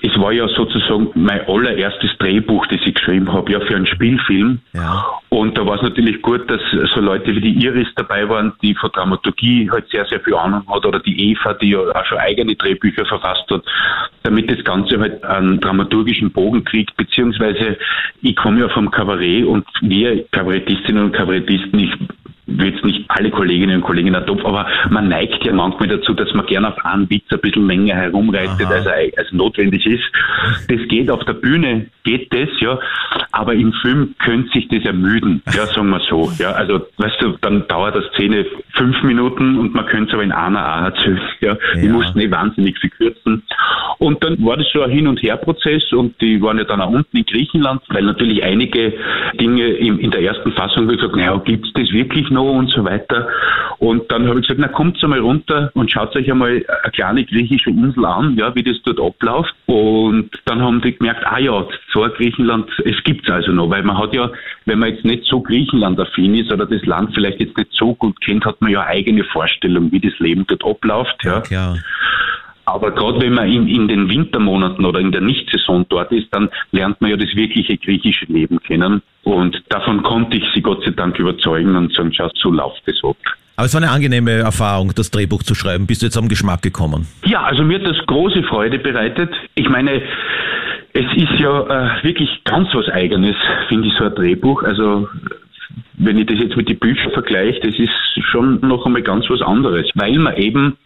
es 0.05 0.21
war 0.21 0.33
ja 0.33 0.47
sozusagen 0.49 1.09
mein 1.14 1.47
allererstes 1.49 2.11
Drehbuch, 2.19 2.67
das 2.67 2.81
ich 2.85 2.95
geschrieben 2.95 3.33
habe, 3.33 3.51
ja, 3.51 3.61
für 3.61 3.75
einen 3.75 3.87
Spielfilm. 3.87 4.61
Ja. 4.75 5.07
Und 5.31 5.57
da 5.57 5.64
war 5.64 5.77
es 5.77 5.83
natürlich 5.83 6.21
gut, 6.21 6.49
dass 6.51 6.61
so 6.95 7.01
Leute 7.01 7.35
wie 7.35 7.40
die 7.40 7.64
Iris 7.64 7.88
dabei 7.97 8.29
waren, 8.29 8.53
die 8.61 8.75
von 8.75 8.90
Dramaturgie 8.93 9.71
halt 9.71 9.88
sehr, 9.88 10.05
sehr 10.05 10.21
viel 10.21 10.35
Ahnung 10.35 10.62
hat, 10.69 10.85
oder 10.85 11.01
die 11.01 11.31
Eva, 11.31 11.55
die 11.55 11.71
ja 11.71 11.79
auch 11.79 12.05
schon 12.05 12.19
eigene 12.19 12.55
Drehbücher 12.55 13.07
verfasst 13.07 13.49
hat, 13.51 13.62
damit 14.25 14.51
das 14.51 14.62
Ganze 14.62 15.01
halt 15.01 15.25
einen 15.25 15.59
dramaturgischen 15.61 16.31
Bogen 16.31 16.64
kriegt, 16.64 16.95
beziehungsweise 16.99 17.79
ich 18.21 18.37
komme 18.37 18.61
ja 18.61 18.69
vom 18.69 18.90
Kabarett 18.90 19.47
und 19.47 19.64
wir 19.81 20.25
Kabarettistinnen 20.33 21.05
und 21.05 21.12
Kabarettisten, 21.12 21.79
ich 21.79 21.93
will 22.46 22.72
jetzt 22.72 22.85
nicht 22.85 23.04
alle 23.09 23.30
Kolleginnen 23.30 23.76
und 23.76 23.83
Kollegen 23.83 24.12
top, 24.26 24.44
aber 24.44 24.66
man 24.90 25.09
neigt 25.09 25.44
ja 25.44 25.52
manchmal 25.52 25.88
dazu, 25.88 26.12
dass 26.14 26.33
man 26.35 26.46
gerne 26.46 26.68
auf 26.68 26.85
einen 26.85 27.09
Witz 27.11 27.24
ein 27.30 27.40
bisschen 27.40 27.66
länger 27.66 27.94
herumreitet, 27.94 28.66
als, 28.66 28.87
er- 28.87 29.11
als 29.18 29.33
notwendig 29.33 29.85
ist. 29.87 30.04
Das 30.68 30.87
geht 30.88 31.11
auf 31.11 31.24
der 31.24 31.35
Bühne, 31.35 31.87
geht 32.04 32.33
das, 32.35 32.48
ja, 32.61 32.78
aber 33.33 33.54
im 33.54 33.72
Film 33.83 34.14
könnte 34.18 34.50
sich 34.52 34.68
das 34.68 34.85
ermüden, 34.85 35.42
ja, 35.54 35.66
sagen 35.66 35.90
wir 35.90 36.00
so. 36.09 36.30
Ja, 36.38 36.50
also, 36.52 36.87
weißt 36.98 37.16
du, 37.22 37.35
dann 37.40 37.66
dauert 37.68 37.96
das 37.96 38.04
Szene 38.14 38.44
fünf 38.74 39.02
Minuten 39.02 39.59
und 39.59 39.74
man 39.74 39.87
könnte 39.87 40.09
es 40.09 40.14
aber 40.14 40.22
in 40.22 40.33
einer 40.33 40.61
auch 40.61 40.83
erzählen, 40.85 41.20
ja. 41.40 41.57
Die 41.80 41.87
Ja. 41.87 41.92
mussten 41.92 42.20
eh 42.20 42.30
wahnsinnig 42.30 42.78
viel 42.78 42.90
kürzen. 42.90 43.42
Und 43.98 44.22
dann 44.22 44.37
war 44.44 44.57
das 44.57 44.66
so 44.72 44.83
ein 44.83 44.90
Hin- 44.90 45.07
und 45.07 45.22
Her-Prozess 45.22 45.92
und 45.92 46.20
die 46.20 46.40
waren 46.42 46.59
ja 46.59 46.64
dann 46.64 46.80
auch 46.80 46.90
unten 46.90 47.16
in 47.16 47.24
Griechenland, 47.24 47.80
weil 47.88 48.02
natürlich 48.04 48.42
einige 48.44 48.92
Dinge 49.40 49.64
in, 49.66 49.98
in 49.98 50.11
der 50.11 50.20
ersten 50.22 50.52
Fassung 50.52 50.88
gesagt, 50.88 51.16
naja, 51.16 51.40
gibt's 51.44 51.70
das 51.74 51.90
wirklich 51.92 52.28
noch 52.35 52.53
und 52.53 52.70
so 52.70 52.85
weiter. 52.85 53.29
Und 53.79 54.11
dann 54.11 54.29
habe 54.29 54.40
ich 54.40 54.47
gesagt, 54.47 54.61
na 54.61 54.68
kommt 54.68 55.03
einmal 55.03 55.20
runter 55.20 55.70
und 55.75 55.90
schaut 55.90 56.14
euch 56.16 56.31
einmal 56.31 56.64
eine 56.83 56.92
kleine 56.92 57.25
griechische 57.25 57.70
Insel 57.70 58.05
an, 58.05 58.37
ja, 58.37 58.55
wie 58.55 58.62
das 58.62 58.77
dort 58.85 59.01
abläuft. 59.01 59.55
Und 59.66 60.31
dann 60.44 60.62
haben 60.62 60.81
die 60.81 60.97
gemerkt, 60.97 61.25
ah 61.27 61.38
ja, 61.38 61.66
so 61.92 62.09
Griechenland, 62.16 62.70
es 62.85 63.03
gibt's 63.05 63.31
also 63.31 63.53
noch, 63.53 63.70
weil 63.70 63.83
man 63.83 63.99
hat 63.99 64.14
ja, 64.14 64.31
wenn 64.66 64.79
man 64.79 64.90
jetzt 64.90 65.05
nicht 65.05 65.25
so 65.25 65.40
Griechenland-affin 65.40 66.35
ist 66.35 66.53
oder 66.53 66.66
das 66.66 66.85
Land 66.87 67.14
vielleicht 67.14 67.40
jetzt 67.40 67.57
nicht 67.57 67.73
so 67.73 67.94
gut 67.94 68.20
kennt, 68.20 68.44
hat 68.44 68.61
man 68.61 68.70
ja 68.70 68.85
eigene 68.85 69.25
Vorstellung, 69.25 69.90
wie 69.92 70.01
das 70.01 70.18
Leben 70.18 70.44
dort 70.47 70.64
abläuft. 70.64 71.16
Ja. 71.25 71.40
Klar. 71.40 71.79
Aber 72.66 72.90
gerade 72.92 73.20
wenn 73.20 73.35
man 73.35 73.50
in, 73.50 73.68
in 73.68 73.88
den 73.88 74.09
Wintermonaten 74.09 74.85
oder 74.85 75.00
in 75.00 75.12
der 75.12 75.20
Nichtsaison 75.20 75.85
dort 75.88 76.12
ist, 76.12 76.29
dann 76.31 76.48
lernt 76.72 77.00
man 77.00 77.11
ja 77.11 77.16
das 77.16 77.35
wirkliche 77.35 77.77
griechische 77.77 78.27
Leben 78.27 78.59
kennen. 78.61 79.03
Und 79.22 79.62
davon 79.68 80.03
konnte 80.03 80.37
ich 80.37 80.44
sie 80.55 80.62
Gott 80.62 80.83
sei 80.85 80.92
Dank 80.92 81.18
überzeugen 81.18 81.77
und 81.77 81.94
sagen, 81.94 82.12
schau, 82.12 82.31
so 82.35 82.50
läuft 82.50 82.83
es 82.87 83.03
ab. 83.03 83.16
Aber 83.57 83.66
es 83.66 83.74
war 83.74 83.83
eine 83.83 83.90
angenehme 83.90 84.33
Erfahrung, 84.33 84.92
das 84.96 85.11
Drehbuch 85.11 85.42
zu 85.42 85.55
schreiben. 85.55 85.87
Bist 85.87 86.03
du 86.03 86.07
jetzt 86.07 86.16
am 86.16 86.29
Geschmack 86.29 86.62
gekommen? 86.62 87.07
Ja, 87.24 87.44
also 87.44 87.62
mir 87.62 87.79
hat 87.79 87.87
das 87.87 88.05
große 88.07 88.42
Freude 88.44 88.79
bereitet. 88.79 89.31
Ich 89.55 89.68
meine, 89.68 90.03
es 90.92 91.07
ist 91.16 91.38
ja 91.38 91.61
äh, 91.61 92.05
wirklich 92.05 92.31
ganz 92.44 92.68
was 92.72 92.88
Eigenes, 92.88 93.37
finde 93.68 93.88
ich, 93.88 93.94
so 93.96 94.05
ein 94.05 94.14
Drehbuch. 94.14 94.62
Also 94.64 95.09
wenn 95.94 96.18
ich 96.18 96.27
das 96.27 96.38
jetzt 96.38 96.57
mit 96.57 96.68
den 96.68 96.79
Büchern 96.79 97.12
vergleiche, 97.12 97.61
das 97.61 97.79
ist 97.79 98.24
schon 98.31 98.61
noch 98.61 98.87
einmal 98.87 99.03
ganz 99.03 99.29
was 99.29 99.40
anderes, 99.40 99.88
weil 99.94 100.18
man 100.18 100.37
eben 100.37 100.77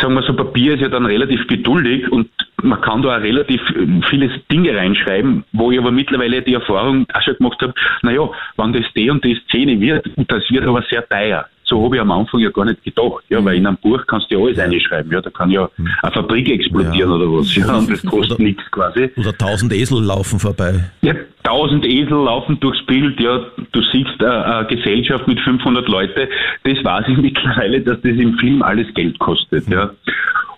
sagen 0.00 0.14
wir 0.14 0.22
so, 0.22 0.34
Papier 0.34 0.74
ist 0.74 0.80
ja 0.80 0.88
dann 0.88 1.06
relativ 1.06 1.46
geduldig 1.46 2.10
und 2.10 2.28
man 2.62 2.80
kann 2.80 3.02
da 3.02 3.16
auch 3.16 3.22
relativ 3.22 3.60
viele 4.08 4.30
Dinge 4.50 4.74
reinschreiben, 4.74 5.44
wo 5.52 5.70
ich 5.70 5.78
aber 5.78 5.90
mittlerweile 5.90 6.42
die 6.42 6.54
Erfahrung 6.54 7.06
auch 7.12 7.22
schon 7.22 7.36
gemacht 7.36 7.60
habe, 7.62 7.74
naja, 8.02 8.28
wenn 8.56 8.72
das 8.72 8.84
die 8.94 9.10
und 9.10 9.24
die 9.24 9.40
Szene 9.46 9.80
wird, 9.80 10.08
das 10.28 10.50
wird 10.50 10.66
aber 10.66 10.82
sehr 10.90 11.06
teuer. 11.08 11.46
So 11.68 11.84
habe 11.84 11.96
ich 11.96 12.00
am 12.00 12.10
Anfang 12.10 12.40
ja 12.40 12.48
gar 12.50 12.64
nicht 12.64 12.82
gedacht, 12.82 13.24
ja, 13.28 13.44
weil 13.44 13.56
in 13.56 13.66
einem 13.66 13.76
Buch 13.76 14.00
kannst 14.06 14.30
du 14.30 14.36
ja 14.38 14.44
alles 14.44 14.58
reinschreiben, 14.58 15.12
ja, 15.12 15.20
da 15.20 15.28
kann 15.28 15.50
ja 15.50 15.68
eine 16.02 16.12
Fabrik 16.12 16.48
explodieren 16.48 17.10
Ja. 17.10 17.16
oder 17.16 17.26
was, 17.26 17.54
ja, 17.54 17.76
und 17.76 17.90
das 17.90 18.02
kostet 18.06 18.38
nichts 18.38 18.62
quasi. 18.70 19.10
Oder 19.16 19.36
tausend 19.36 19.72
Esel 19.74 20.02
laufen 20.02 20.38
vorbei. 20.40 20.82
Ja, 21.02 21.14
tausend 21.44 21.84
Esel 21.84 22.24
laufen 22.24 22.58
durchs 22.60 22.84
Bild, 22.86 23.20
ja, 23.20 23.40
du 23.72 23.82
siehst 23.92 24.20
äh, 24.20 24.24
eine 24.24 24.66
Gesellschaft 24.66 25.28
mit 25.28 25.38
500 25.40 25.86
Leute, 25.88 26.28
das 26.64 26.82
weiß 26.82 27.04
ich 27.08 27.18
mittlerweile, 27.28 27.82
dass 27.82 28.00
das 28.00 28.12
im 28.16 28.38
Film 28.38 28.62
alles 28.62 28.86
Geld 28.94 29.18
kostet, 29.18 29.68
ja. 29.68 29.90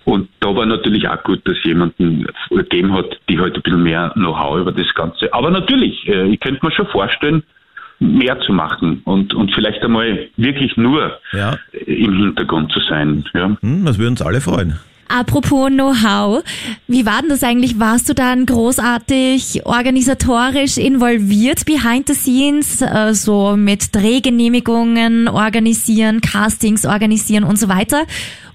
Und 0.04 0.28
da 0.40 0.54
war 0.54 0.64
natürlich 0.66 1.08
auch 1.08 1.22
gut, 1.24 1.40
dass 1.46 1.56
jemanden 1.64 2.26
gegeben 2.50 2.92
hat, 2.94 3.18
die 3.28 3.38
halt 3.38 3.54
ein 3.54 3.62
bisschen 3.62 3.82
mehr 3.82 4.10
Know-how 4.14 4.58
über 4.60 4.72
das 4.72 4.92
Ganze. 4.94 5.32
Aber 5.34 5.50
natürlich, 5.50 6.06
äh, 6.08 6.28
ich 6.28 6.40
könnte 6.40 6.64
mir 6.64 6.72
schon 6.72 6.86
vorstellen, 6.86 7.42
mehr 8.00 8.40
zu 8.40 8.52
machen 8.52 9.02
und, 9.04 9.34
und 9.34 9.54
vielleicht 9.54 9.82
einmal 9.82 10.28
wirklich 10.36 10.76
nur 10.76 11.18
Ja. 11.32 11.58
im 11.86 12.16
Hintergrund 12.16 12.72
zu 12.72 12.80
sein, 12.88 13.24
ja. 13.34 13.56
Hm, 13.60 13.84
das 13.84 13.98
würde 13.98 14.10
uns 14.10 14.22
alle 14.22 14.40
freuen. 14.40 14.78
Apropos 15.12 15.68
Know-how, 15.70 16.44
wie 16.86 17.04
war 17.04 17.20
denn 17.20 17.30
das 17.30 17.42
eigentlich? 17.42 17.80
Warst 17.80 18.08
du 18.08 18.14
dann 18.14 18.46
großartig 18.46 19.66
organisatorisch 19.66 20.76
involviert 20.78 21.66
behind 21.66 22.06
the 22.06 22.14
scenes, 22.14 22.80
äh, 22.80 23.12
so 23.12 23.56
mit 23.56 23.92
Drehgenehmigungen 23.94 25.26
organisieren, 25.26 26.20
Castings 26.20 26.86
organisieren 26.86 27.42
und 27.42 27.58
so 27.58 27.68
weiter? 27.68 28.04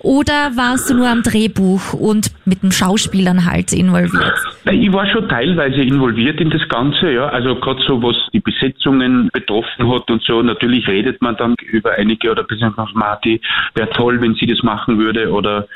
Oder 0.06 0.52
warst 0.56 0.92
du 0.92 0.94
nur 0.94 1.10
am 1.10 1.24
Drehbuch 1.24 1.94
und 1.94 2.30
mit 2.46 2.62
den 2.62 2.72
Schauspielern 2.72 3.44
halt 3.50 3.74
involviert? 3.74 4.34
Ich 4.72 4.94
war 4.94 5.08
schon 5.08 5.28
teilweise 5.28 5.82
involviert 5.82 6.40
in 6.40 6.52
das 6.52 6.62
Ganze, 6.70 7.12
ja. 7.12 7.28
Also 7.30 7.56
gerade 7.56 7.82
so, 7.88 8.04
was 8.04 8.16
die 8.32 8.40
Besetzungen 8.40 9.30
betroffen 9.34 9.92
hat 9.92 10.12
und 10.12 10.22
so. 10.22 10.44
Natürlich 10.44 10.88
redet 10.88 11.24
man 11.24 11.36
dann 11.38 11.56
über 11.72 11.94
einige 11.94 12.30
oder 12.30 12.44
beziehungsweise 12.44 12.92
Marti, 12.94 13.42
wäre 13.74 13.90
toll, 13.90 14.22
wenn 14.22 14.36
sie 14.36 14.46
das 14.46 14.62
machen 14.62 15.00
würde. 15.00 15.32
Oder 15.32 15.68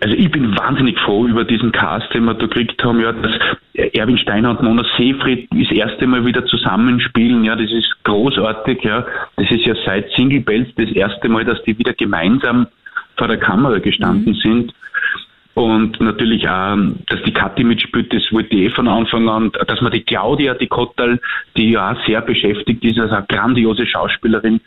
also 0.00 0.16
ich 0.16 0.28
bin 0.32 0.58
wahnsinnig 0.58 0.98
froh 0.98 1.28
über 1.28 1.44
diesen 1.44 1.70
Cast, 1.70 2.12
den 2.12 2.24
wir 2.24 2.34
da 2.34 2.46
gekriegt 2.46 2.82
haben, 2.82 3.00
ja, 3.00 3.12
dass 3.12 3.36
Erwin 3.74 4.18
Steiner 4.18 4.50
und 4.50 4.62
Mona 4.62 4.84
Seefried 4.96 5.46
das 5.52 5.70
erste 5.70 6.08
Mal 6.08 6.26
wieder 6.26 6.44
zusammenspielen, 6.46 7.44
ja, 7.44 7.54
das 7.54 7.70
ist 7.70 7.94
großartig, 8.02 8.82
ja. 8.82 9.06
Das 9.36 9.48
ist 9.52 9.64
ja 9.64 9.76
seit 9.86 10.10
Single 10.16 10.40
Bells 10.40 10.68
das 10.76 10.90
erste 10.90 11.28
Mal, 11.28 11.44
dass 11.44 11.62
die 11.62 11.78
wieder 11.78 11.92
gemeinsam 11.92 12.66
vor 13.16 13.28
der 13.28 13.38
Kamera 13.38 13.78
gestanden 13.78 14.34
sind. 14.34 14.72
Und 15.54 16.00
natürlich 16.00 16.48
auch, 16.48 16.76
dass 17.08 17.22
die 17.24 17.32
Kathi 17.32 17.62
mitspielt, 17.62 18.12
das 18.12 18.22
wollte 18.32 18.54
ich 18.56 18.62
eh 18.62 18.70
von 18.70 18.88
Anfang 18.88 19.28
an, 19.28 19.52
dass 19.66 19.82
man 19.82 19.92
die 19.92 20.02
Claudia, 20.02 20.54
die 20.54 20.66
Kottal, 20.66 21.20
die 21.56 21.72
ja 21.72 21.92
auch 21.92 22.06
sehr 22.06 22.22
beschäftigt 22.22 22.82
ist, 22.82 22.98
also 22.98 23.14
eine 23.14 23.26
grandiose 23.28 23.86
Schauspielerin, 23.86 24.62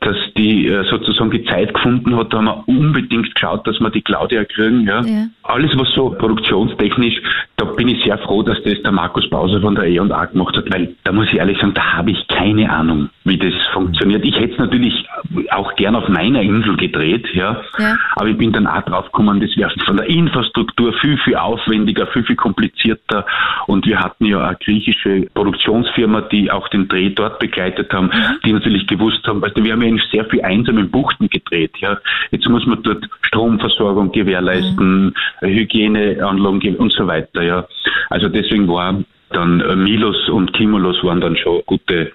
dass 0.00 0.16
die 0.36 0.66
äh, 0.66 0.84
sozusagen 0.84 1.30
die 1.30 1.44
Zeit 1.44 1.74
gefunden 1.74 2.16
hat, 2.16 2.32
da 2.32 2.38
haben 2.38 2.46
wir 2.46 2.64
unbedingt 2.66 3.34
geschaut, 3.34 3.66
dass 3.66 3.78
wir 3.80 3.90
die 3.90 4.02
Claudia 4.02 4.44
kriegen. 4.44 4.86
Ja. 4.86 5.00
Ja. 5.00 5.26
Alles, 5.42 5.70
was 5.76 5.88
so 5.94 6.10
produktionstechnisch, 6.10 7.20
da 7.56 7.64
bin 7.64 7.88
ich 7.88 8.02
sehr 8.04 8.18
froh, 8.18 8.42
dass 8.42 8.62
das 8.62 8.80
der 8.82 8.92
Markus 8.92 9.28
Bauser 9.30 9.60
von 9.60 9.74
der 9.74 9.84
E&A 9.84 10.24
gemacht 10.26 10.56
hat, 10.56 10.72
weil 10.72 10.94
da 11.04 11.12
muss 11.12 11.26
ich 11.28 11.34
ehrlich 11.34 11.58
sagen, 11.58 11.74
da 11.74 11.94
habe 11.94 12.10
ich 12.10 12.28
keine 12.28 12.70
Ahnung, 12.70 13.10
wie 13.24 13.38
das 13.38 13.54
funktioniert. 13.72 14.24
Ich 14.24 14.36
hätte 14.36 14.52
es 14.52 14.58
natürlich 14.58 15.06
auch 15.50 15.74
gern 15.76 15.96
auf 15.96 16.08
meiner 16.08 16.42
Insel 16.42 16.76
gedreht, 16.76 17.26
ja. 17.34 17.60
Ja. 17.78 17.96
Aber 18.16 18.28
ich 18.28 18.38
bin 18.38 18.52
dann 18.52 18.66
auch 18.66 18.82
drauf 18.82 19.06
gekommen, 19.06 19.40
das 19.40 19.56
wäre 19.56 19.72
von 19.84 19.96
der 19.96 20.06
Infrastruktur 20.06 20.92
viel, 21.00 21.18
viel 21.18 21.36
aufwendiger, 21.36 22.06
viel, 22.08 22.24
viel 22.24 22.36
komplizierter. 22.36 23.26
Und 23.66 23.86
wir 23.86 23.98
hatten 23.98 24.26
ja 24.26 24.46
eine 24.46 24.56
griechische 24.56 25.26
Produktionsfirma, 25.34 26.22
die 26.22 26.50
auch 26.50 26.68
den 26.68 26.88
Dreh 26.88 27.10
dort 27.10 27.38
begleitet 27.38 27.92
haben, 27.92 28.10
die 28.44 28.52
natürlich 28.52 28.86
gewusst 28.86 29.26
haben, 29.26 29.42
weißt 29.42 29.56
du, 29.56 29.64
wir 29.64 29.72
haben 29.72 29.82
ja 29.82 29.87
in 29.88 30.00
sehr 30.12 30.24
viel 30.26 30.42
einsamen 30.42 30.90
Buchten 30.90 31.28
gedreht, 31.28 31.72
ja. 31.78 31.98
Jetzt 32.30 32.48
muss 32.48 32.66
man 32.66 32.82
dort 32.82 33.04
Stromversorgung 33.22 34.12
gewährleisten, 34.12 35.14
Hygieneanlagen 35.40 36.60
ge- 36.60 36.76
und 36.76 36.92
so 36.92 37.06
weiter, 37.06 37.42
ja. 37.42 37.66
Also 38.10 38.28
deswegen 38.28 38.68
war 38.68 39.02
dann 39.30 39.60
äh, 39.60 39.76
Milos 39.76 40.28
und 40.28 40.52
Kimulos 40.52 41.02
waren 41.02 41.20
dann 41.20 41.36
schon 41.36 41.62
gute 41.66 42.12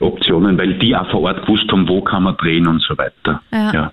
Optionen, 0.00 0.56
weil 0.58 0.74
die 0.74 0.96
auch 0.96 1.10
vor 1.10 1.22
Ort 1.22 1.42
gewusst 1.42 1.70
haben, 1.70 1.88
wo 1.88 2.00
kann 2.00 2.22
man 2.22 2.36
drehen 2.36 2.66
und 2.66 2.82
so 2.82 2.96
weiter. 2.96 3.42
Ja. 3.52 3.72
ja. 3.72 3.92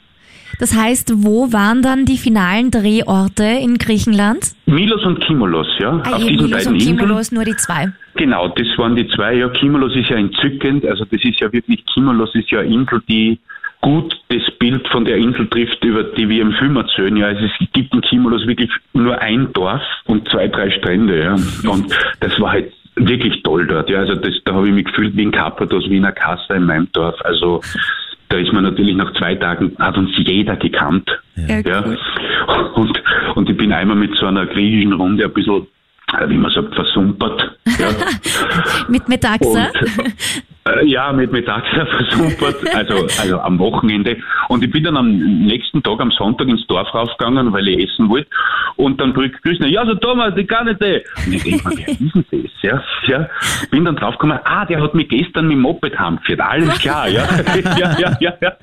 Das 0.59 0.75
heißt, 0.75 1.13
wo 1.17 1.51
waren 1.53 1.81
dann 1.81 2.05
die 2.05 2.17
finalen 2.17 2.71
Drehorte 2.71 3.43
in 3.43 3.77
Griechenland? 3.77 4.53
Milos 4.65 5.03
und 5.05 5.19
Kimulos, 5.21 5.67
ja. 5.79 6.01
Ah, 6.03 6.13
auf 6.13 6.25
diesen 6.25 6.35
Milos 6.35 6.51
beiden 6.51 6.67
und 6.67 6.75
Inseln. 6.75 6.97
Kimulos, 6.97 7.31
nur 7.31 7.45
die 7.45 7.55
zwei. 7.55 7.91
Genau, 8.15 8.47
das 8.47 8.67
waren 8.77 8.95
die 8.95 9.07
zwei. 9.09 9.35
Ja, 9.35 9.49
Kimulos 9.49 9.95
ist 9.95 10.09
ja 10.09 10.17
entzückend. 10.17 10.85
Also 10.85 11.05
das 11.05 11.23
ist 11.23 11.39
ja 11.39 11.51
wirklich, 11.53 11.85
Kimulos 11.93 12.33
ist 12.33 12.49
ja 12.49 12.59
eine 12.59 12.73
Insel, 12.73 13.01
die 13.07 13.39
gut 13.81 14.15
das 14.29 14.41
Bild 14.57 14.87
von 14.87 15.05
der 15.05 15.17
Insel 15.17 15.47
trifft, 15.47 15.83
über 15.83 16.03
die 16.03 16.27
wir 16.27 16.41
im 16.41 16.51
Film 16.53 16.75
erzählen. 16.77 17.15
Ja, 17.15 17.27
also 17.27 17.45
es 17.45 17.51
gibt 17.73 17.93
in 17.93 18.01
Kimulos 18.01 18.45
wirklich 18.47 18.71
nur 18.93 19.19
ein 19.19 19.53
Dorf 19.53 19.83
und 20.05 20.27
zwei, 20.29 20.47
drei 20.47 20.71
Strände. 20.71 21.23
Ja. 21.23 21.71
Und 21.71 21.95
das 22.19 22.39
war 22.39 22.53
halt 22.53 22.73
wirklich 22.95 23.43
toll 23.43 23.67
dort. 23.67 23.89
Ja, 23.89 23.99
also 23.99 24.15
das, 24.15 24.33
da 24.45 24.53
habe 24.53 24.67
ich 24.67 24.73
mich 24.73 24.85
gefühlt 24.85 25.15
wie 25.15 25.23
in 25.23 25.31
Karpathos, 25.31 25.87
wie 25.89 25.97
in 25.97 26.05
einer 26.05 26.13
Casa 26.13 26.55
in 26.55 26.63
meinem 26.63 26.91
Dorf. 26.91 27.15
Also 27.23 27.61
da 28.29 28.37
ist 28.37 28.51
man 28.53 28.63
natürlich 28.63 28.95
nach 28.95 29.13
zwei 29.13 29.35
Tagen, 29.35 29.75
hat 29.79 29.97
uns 29.97 30.11
jeder 30.17 30.55
gekannt. 30.57 31.09
Ja, 31.35 31.59
Ja. 31.59 31.83
cool. 31.85 31.97
Und, 32.75 33.03
und 33.35 33.49
ich 33.49 33.57
bin 33.57 33.71
einmal 33.71 33.95
mit 33.97 34.15
so 34.19 34.25
einer 34.25 34.45
griechischen 34.45 34.93
Runde 34.93 35.25
ein 35.25 35.33
bisschen, 35.33 35.67
äh, 36.17 36.29
wie 36.29 36.37
man 36.37 36.51
sagt, 36.51 36.73
versumpert. 36.75 37.57
Ja. 37.79 37.89
Mit 38.87 39.07
Metaxa? 39.09 39.67
Und, 39.67 40.13
ja, 40.85 41.11
mit 41.13 41.31
Mittagsser 41.31 41.85
versumpert, 41.97 42.55
also, 42.75 43.07
also 43.21 43.39
am 43.39 43.59
Wochenende. 43.59 44.17
Und 44.49 44.63
ich 44.63 44.71
bin 44.71 44.83
dann 44.83 44.97
am 44.97 45.17
nächsten 45.45 45.81
Tag, 45.83 45.99
am 45.99 46.11
Sonntag, 46.11 46.47
ins 46.47 46.65
Dorf 46.67 46.93
raufgegangen, 46.93 47.51
weil 47.53 47.67
ich 47.67 47.89
essen 47.89 48.09
wollte. 48.09 48.29
Und 48.75 49.01
dann 49.01 49.13
grüßt 49.13 49.61
er, 49.61 49.67
ja, 49.67 49.85
so 49.85 49.95
Thomas, 49.95 50.33
die 50.35 50.45
kann 50.45 50.67
nicht. 50.67 50.81
eh. 50.81 51.01
Und 51.25 51.33
ich 51.33 51.43
denke 51.43 51.69
mir, 51.69 51.77
wer 51.77 51.89
ist 51.89 51.99
denn 52.13 52.25
das? 52.31 52.51
Ja, 52.61 52.83
ja. 53.07 53.29
Bin 53.71 53.85
dann 53.85 53.95
draufgekommen, 53.95 54.39
ah, 54.43 54.65
der 54.65 54.81
hat 54.81 54.93
mich 54.93 55.09
gestern 55.09 55.47
mit 55.47 55.55
dem 55.57 55.61
Moped 55.61 55.97
heimgeführt. 55.97 56.39
Alles 56.41 56.77
klar, 56.79 57.07
ja. 57.09 57.23
ja, 57.77 57.97
ja, 57.99 58.17
ja, 58.19 58.33
ja. 58.41 58.53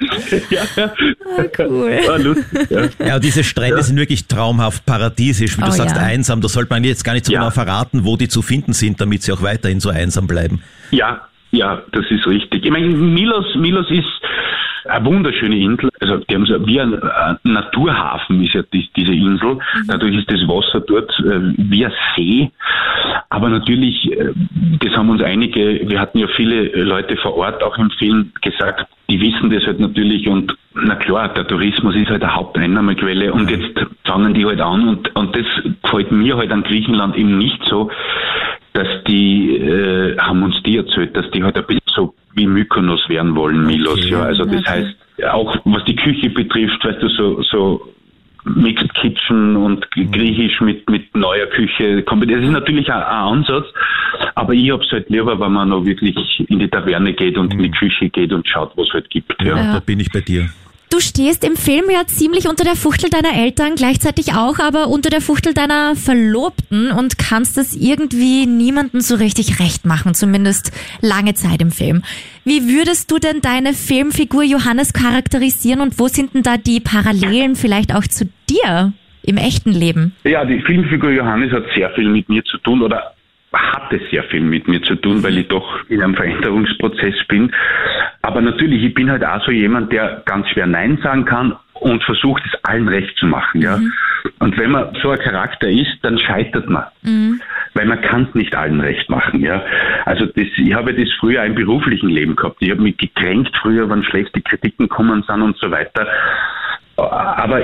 ja, 0.51 0.63
ja. 0.77 0.91
cool. 1.59 1.91
War 2.07 2.19
lustig, 2.19 2.71
ja. 2.71 3.07
Ja, 3.07 3.19
diese 3.19 3.43
Strände 3.45 3.83
sind 3.83 3.99
wirklich 3.99 4.27
traumhaft 4.29 4.87
paradiesisch. 4.87 5.57
Wie 5.59 5.63
du 5.63 5.69
Oh, 5.69 5.71
sagst, 5.71 5.97
ja. 5.97 6.03
einsam. 6.03 6.41
Da 6.41 6.49
sollte 6.49 6.73
man 6.73 6.85
jetzt 6.85 7.05
gar 7.05 7.15
nicht 7.15 7.25
so 7.27 7.33
Ja. 7.33 7.41
genau 7.41 7.51
verraten, 7.51 8.05
wo 8.05 8.17
die 8.17 8.29
zu 8.29 8.43
finden 8.43 8.73
sind, 8.73 9.01
damit 9.01 9.23
sie 9.23 9.33
auch 9.33 9.43
weiterhin 9.43 9.81
so 9.81 9.89
einsam 9.91 10.27
bleiben. 10.27 10.63
Ja, 10.91 11.23
ja, 11.55 11.83
das 11.93 12.05
ist 12.11 12.27
richtig. 12.27 12.65
Ich 12.65 12.71
meine, 12.71 12.89
Milos, 12.89 13.55
Milos 13.57 13.91
ist 13.91 14.21
eine 14.87 15.05
wunderschöne 15.07 15.57
Insel. 15.57 15.91
Also 16.01 16.19
die 16.19 16.35
haben 16.35 16.47
so 16.47 16.67
wie 16.67 16.81
ein, 16.81 16.95
ein 17.03 17.39
Naturhafen 17.45 18.43
ist 18.45 18.55
ja 18.55 18.63
die, 18.73 18.89
diese 18.97 19.13
Insel. 19.13 19.59
Dadurch 19.87 20.17
ist 20.17 20.31
das 20.31 20.41
Wasser 20.47 20.81
dort 20.81 21.11
äh, 21.21 21.55
wie 21.57 21.87
ein 21.87 21.93
See. 22.17 22.51
Aber 23.31 23.49
natürlich, 23.49 24.13
äh, 24.13 24.33
das 24.81 24.97
haben 24.97 25.11
uns 25.11 25.23
einige, 25.23 25.89
wir 25.89 25.99
hatten 25.99 26.19
ja 26.19 26.27
viele 26.37 26.65
Leute 26.83 27.17
vor 27.17 27.37
Ort 27.37 27.63
auch 27.63 27.79
im 27.79 27.91
Film 27.91 28.33
gesagt, 28.43 28.87
die 29.09 29.21
wissen 29.21 29.51
das 29.51 29.65
halt 29.67 29.81
natürlich 29.81 30.27
und 30.29 30.55
na 30.75 30.97
klar, 30.97 31.29
der 31.29 31.47
Tourismus 31.47 31.95
ist 31.95 32.09
halt 32.09 32.23
eine 32.23 32.35
Haupteinnahmequelle 32.35 33.33
und 33.33 33.51
jetzt 33.51 33.79
fangen 34.05 34.35
die 34.35 34.45
halt 34.45 34.61
an 34.61 34.89
und, 34.89 35.15
und 35.15 35.37
das 35.37 35.47
gefällt 35.83 36.11
mir 36.11 36.37
halt 36.37 36.51
an 36.51 36.63
Griechenland 36.63 37.17
eben 37.17 37.39
nicht 37.39 37.63
so 37.67 37.91
dass 38.75 38.89
die, 39.07 39.57
äh, 39.57 40.19
haben 40.19 40.43
uns 40.43 40.61
die 40.65 40.77
erzählt, 40.77 41.17
dass 41.17 41.31
die 41.31 41.43
halt 41.43 41.57
ein 41.57 41.65
bisschen 41.67 41.81
so 41.95 42.15
wie 42.35 42.47
Mykonos 42.47 43.09
werden 43.09 43.35
wollen, 43.37 43.65
Milos, 43.67 44.09
ja. 44.11 44.23
Also 44.23 44.45
das 44.45 44.61
Okay. 44.61 44.69
heißt, 44.69 44.97
auch 45.33 45.57
was 45.65 45.85
die 45.85 45.95
Küche 45.97 46.29
betrifft, 46.31 46.85
weißt 46.85 47.01
du, 47.01 47.09
so, 47.09 47.43
so 47.43 47.89
Mixed 48.47 48.93
Kitchen 48.95 49.57
und 49.57 49.89
Griechisch 49.93 50.61
mit, 50.61 50.91
mit 50.91 51.17
neuer 51.17 51.47
Küche. 51.47 52.03
kommt- 52.03 52.29
Das 52.31 52.43
ist 52.43 52.51
natürlich 52.51 52.93
ein, 52.93 53.01
ein 53.01 53.39
Ansatz, 53.39 53.65
aber 54.35 54.53
ich 54.53 54.71
hab's 54.71 54.91
halt 54.91 55.09
lieber, 55.09 55.39
wenn 55.41 55.53
man 55.53 55.69
noch 55.71 55.85
wirklich 55.87 56.17
in 56.51 56.59
die 56.59 56.69
Taverne 56.69 57.15
geht 57.15 57.39
und 57.39 57.55
in 57.55 57.63
die 57.63 57.71
Küche 57.71 58.11
geht 58.11 58.33
und 58.33 58.47
schaut, 58.47 58.73
was 58.77 58.89
halt 58.93 59.09
gibt. 59.09 59.35
Ja. 59.41 59.57
Ja, 59.57 59.73
da 59.75 59.81
bin 59.81 59.99
ich 60.01 60.11
bei 60.13 60.21
dir. 60.21 60.51
Du 60.91 61.01
stehst 61.01 61.45
im 61.45 61.57
Film 61.57 61.85
ja 61.91 62.07
ziemlich 62.07 62.49
unter 62.49 62.63
der 62.63 62.77
Fuchtel 62.77 63.11
deiner 63.11 63.35
Eltern, 63.37 63.75
gleichzeitig 63.75 64.35
auch 64.35 64.59
aber 64.61 64.89
unter 64.89 65.11
der 65.11 65.21
Fuchtel 65.21 65.53
deiner 65.53 65.97
Verlobten 65.97 66.93
und 66.93 67.19
kannst 67.19 67.59
es 67.59 67.75
irgendwie 67.75 68.47
niemandem 68.47 69.01
so 69.01 69.17
richtig 69.17 69.59
recht 69.59 69.87
machen, 69.87 70.15
zumindest 70.15 70.71
lange 71.01 71.35
Zeit 71.35 71.61
im 71.63 71.73
Film. 71.73 72.03
Wie 72.45 72.69
würdest 72.69 73.11
du 73.11 73.19
denn 73.19 73.41
deine 73.41 73.73
Filmfigur 73.73 74.45
Johannes 74.45 74.93
charakterisieren 74.93 75.81
und 75.81 75.99
wo 75.99 76.07
sind 76.07 76.35
denn 76.35 76.43
da 76.43 76.59
die 76.59 76.81
Parallelen 76.81 77.57
vielleicht 77.57 77.95
auch 77.95 78.07
zu 78.07 78.29
dir 78.49 78.93
im 79.23 79.37
echten 79.37 79.73
Leben? 79.73 80.15
Ja, 80.23 80.45
die 80.45 80.61
Filmfigur 80.61 81.11
Johannes 81.11 81.51
hat 81.53 81.65
sehr 81.75 81.91
viel 81.91 82.09
mit 82.09 82.29
mir 82.29 82.45
zu 82.45 82.59
tun 82.59 82.83
oder 82.83 83.15
hatte 83.57 84.01
sehr 84.11 84.25
viel 84.25 84.41
mit 84.41 84.69
mir 84.69 84.83
zu 84.83 84.95
tun, 84.97 85.23
weil 85.23 85.39
ich 85.39 85.49
doch 85.49 85.89
in 85.89 86.03
einem 86.03 86.15
Veränderungsprozess 86.15 87.15
bin. 87.29 87.53
Aber 88.23 88.41
natürlich, 88.41 88.83
ich 88.83 88.95
bin 88.95 89.11
halt 89.11 89.25
auch 89.25 89.45
so 89.45 89.51
jemand, 89.51 89.93
der 89.93 90.23
ganz 90.25 90.49
schwer 90.49 90.67
Nein 90.67 90.99
sagen 91.03 91.25
kann 91.25 91.57
und 91.75 92.03
versucht, 92.05 92.43
es 92.47 92.65
allen 92.65 92.89
recht 92.89 93.17
zu 93.19 93.27
machen. 93.27 93.61
Ja? 93.61 93.79
Und 94.39 94.57
wenn 94.59 94.71
man 94.71 94.95
so 95.03 95.11
ein 95.11 95.19
Charakter 95.19 95.69
ist, 95.69 95.99
dann 96.03 96.19
scheitert 96.19 96.69
man. 96.69 96.85
Weil 97.75 97.87
man 97.87 98.01
kann 98.01 98.29
es 98.29 98.35
nicht 98.35 98.55
allen 98.55 98.81
recht 98.81 99.11
machen. 99.11 99.41
Ja? 99.41 99.63
Also 100.07 100.27
das, 100.27 100.47
ich 100.57 100.75
habe 100.75 100.95
das 100.95 101.09
früher 101.21 101.45
im 101.45 101.55
beruflichen 101.55 102.09
Leben 102.09 102.37
gehabt. 102.37 102.57
Ich 102.61 102.71
habe 102.71 102.83
mich 102.83 102.97
gekränkt 102.97 103.55
früher, 103.61 103.89
wenn 103.91 104.03
schlechte 104.05 104.41
Kritiken 104.41 104.89
kommen 104.89 105.23
sind 105.27 105.43
und 105.43 105.57
so 105.59 105.71
weiter. 105.71 106.07
Aber 106.97 107.61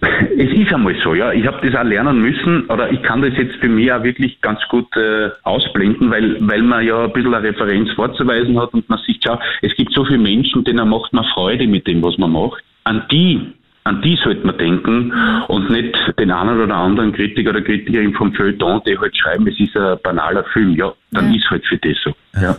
es 0.00 0.52
ist 0.52 0.72
einmal 0.72 0.94
so, 1.02 1.14
ja. 1.14 1.32
Ich 1.32 1.46
habe 1.46 1.66
das 1.66 1.78
auch 1.78 1.84
lernen 1.84 2.20
müssen, 2.20 2.66
oder 2.68 2.90
ich 2.90 3.02
kann 3.02 3.22
das 3.22 3.32
jetzt 3.36 3.56
für 3.56 3.68
mich 3.68 3.90
auch 3.92 4.02
wirklich 4.02 4.40
ganz 4.40 4.60
gut 4.68 4.94
äh, 4.96 5.30
ausblenden, 5.42 6.10
weil, 6.10 6.36
weil 6.40 6.62
man 6.62 6.84
ja 6.84 7.04
ein 7.04 7.12
bisschen 7.12 7.34
eine 7.34 7.48
Referenz 7.48 7.90
vorzuweisen 7.92 8.60
hat 8.60 8.72
und 8.74 8.88
man 8.88 9.00
sieht, 9.06 9.22
schau, 9.26 9.38
es 9.62 9.74
gibt 9.76 9.92
so 9.92 10.04
viele 10.04 10.18
Menschen, 10.18 10.64
denen 10.64 10.88
macht 10.88 11.12
man 11.12 11.24
Freude 11.34 11.66
mit 11.66 11.86
dem, 11.86 12.02
was 12.02 12.18
man 12.18 12.32
macht. 12.32 12.62
An 12.84 13.02
die, 13.10 13.52
an 13.86 14.02
die 14.02 14.16
sollte 14.22 14.46
man 14.46 14.58
denken 14.58 15.12
und 15.48 15.70
nicht 15.70 15.96
den 16.18 16.30
einen 16.30 16.60
oder 16.60 16.74
anderen 16.74 17.12
Kritiker 17.12 17.50
oder 17.50 17.62
Kritikerin 17.62 18.12
vom 18.14 18.32
Feuilleton, 18.34 18.82
die 18.86 18.98
halt 18.98 19.16
schreiben, 19.16 19.46
es 19.46 19.58
ist 19.60 19.76
ein 19.76 19.96
banaler 20.02 20.44
Film. 20.52 20.74
Ja, 20.74 20.92
dann 21.12 21.32
ist 21.34 21.48
halt 21.50 21.64
für 21.66 21.78
das 21.78 21.96
so. 22.04 22.12
Ja. 22.40 22.56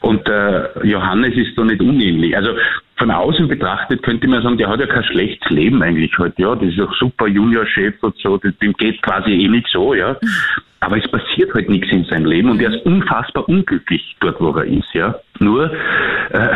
Und 0.00 0.26
äh, 0.28 0.86
Johannes 0.86 1.34
ist 1.36 1.56
da 1.58 1.62
nicht 1.64 1.80
unähnlich. 1.80 2.34
Also 2.34 2.50
von 2.96 3.10
außen 3.10 3.48
betrachtet 3.48 4.02
könnte 4.02 4.26
man 4.28 4.42
sagen, 4.42 4.56
der 4.58 4.68
hat 4.68 4.80
ja 4.80 4.86
kein 4.86 5.04
schlechtes 5.04 5.50
Leben 5.50 5.82
eigentlich 5.82 6.16
halt. 6.18 6.38
Ja, 6.38 6.54
das 6.54 6.68
ist 6.70 6.80
auch 6.80 6.94
super 6.94 7.26
Juniorchef 7.28 7.94
und 8.02 8.14
so, 8.22 8.36
das- 8.38 8.56
dem 8.58 8.72
geht 8.74 9.00
quasi 9.02 9.30
eh 9.32 9.48
nicht 9.48 9.68
so, 9.72 9.94
ja. 9.94 10.16
Aber 10.80 10.96
es 10.96 11.10
passiert 11.10 11.52
halt 11.52 11.68
nichts 11.68 11.92
in 11.92 12.04
seinem 12.04 12.24
Leben 12.24 12.50
und 12.50 12.60
er 12.60 12.74
ist 12.74 12.84
unfassbar 12.86 13.46
unglücklich 13.48 14.16
dort, 14.20 14.40
wo 14.40 14.50
er 14.52 14.64
ist, 14.64 14.92
ja. 14.94 15.14
Nur 15.38 15.70
äh, 16.30 16.48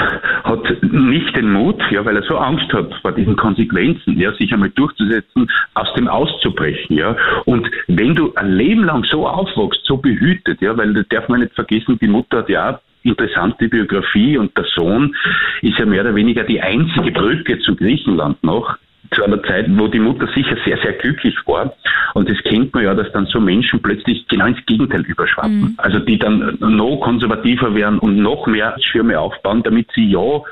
hat 0.45 0.83
nicht 0.83 1.37
den 1.37 1.53
Mut, 1.53 1.81
ja, 1.91 2.05
weil 2.07 2.17
er 2.17 2.23
so 2.23 2.39
Angst 2.39 2.73
hat 2.73 2.95
vor 3.03 3.13
diesen 3.13 3.37
Konsequenzen, 3.37 4.19
ja, 4.19 4.33
sich 4.33 4.53
einmal 4.53 4.71
durchzusetzen, 4.71 5.51
aus 5.75 5.93
dem 5.95 6.09
auszubrechen, 6.09 6.97
ja. 6.97 7.17
Und 7.45 7.71
wenn 7.87 8.15
du 8.15 8.33
ein 8.35 8.53
Leben 8.53 8.85
lang 8.85 9.05
so 9.05 9.29
aufwachst, 9.29 9.85
so 9.85 9.99
behütet, 9.99 10.61
ja, 10.63 10.77
weil 10.77 10.95
das 10.95 11.07
darf 11.09 11.29
man 11.29 11.41
nicht 11.41 11.55
vergessen, 11.55 11.99
die 12.01 12.09
Mutter 12.09 12.39
hat 12.39 12.49
ja 12.49 12.71
auch 12.71 12.79
interessante 13.05 13.69
Biografie 13.69 14.39
und 14.39 14.57
der 14.57 14.65
Sohn 14.75 15.15
ist 15.61 15.79
ja 15.79 15.85
mehr 15.85 16.01
oder 16.01 16.15
weniger 16.15 16.45
die 16.45 16.61
einzige 16.63 17.11
Brücke 17.11 17.59
zu 17.61 17.77
Griechenland 17.77 18.43
noch. 18.43 18.79
Zu 19.15 19.25
einer 19.25 19.43
Zeit, 19.43 19.67
wo 19.69 19.87
die 19.89 20.01
Mutter 20.01 20.27
sicher 20.35 20.57
sehr, 20.65 20.77
sehr 20.79 20.93
glücklich 20.95 21.37
war. 21.47 21.75
Und 22.15 22.29
das 22.29 22.39
kennt 22.45 22.75
man 22.75 22.85
ja, 22.85 22.95
dass 22.95 23.11
dann 23.13 23.27
so 23.27 23.41
Menschen 23.41 23.81
plötzlich 23.81 24.27
genau 24.29 24.47
ins 24.47 24.65
Gegenteil 24.67 25.03
überschwappen. 25.03 25.75
Also 25.79 25.99
die 26.01 26.19
dann 26.19 26.57
noch 26.61 27.01
konservativer 27.01 27.75
werden 27.75 27.99
und 27.99 28.17
noch 28.17 28.47
mehr 28.47 28.77
Schirme 28.81 29.19
aufbauen, 29.19 29.63
damit 29.63 29.89
sie 29.95 30.11
ja 30.11 30.43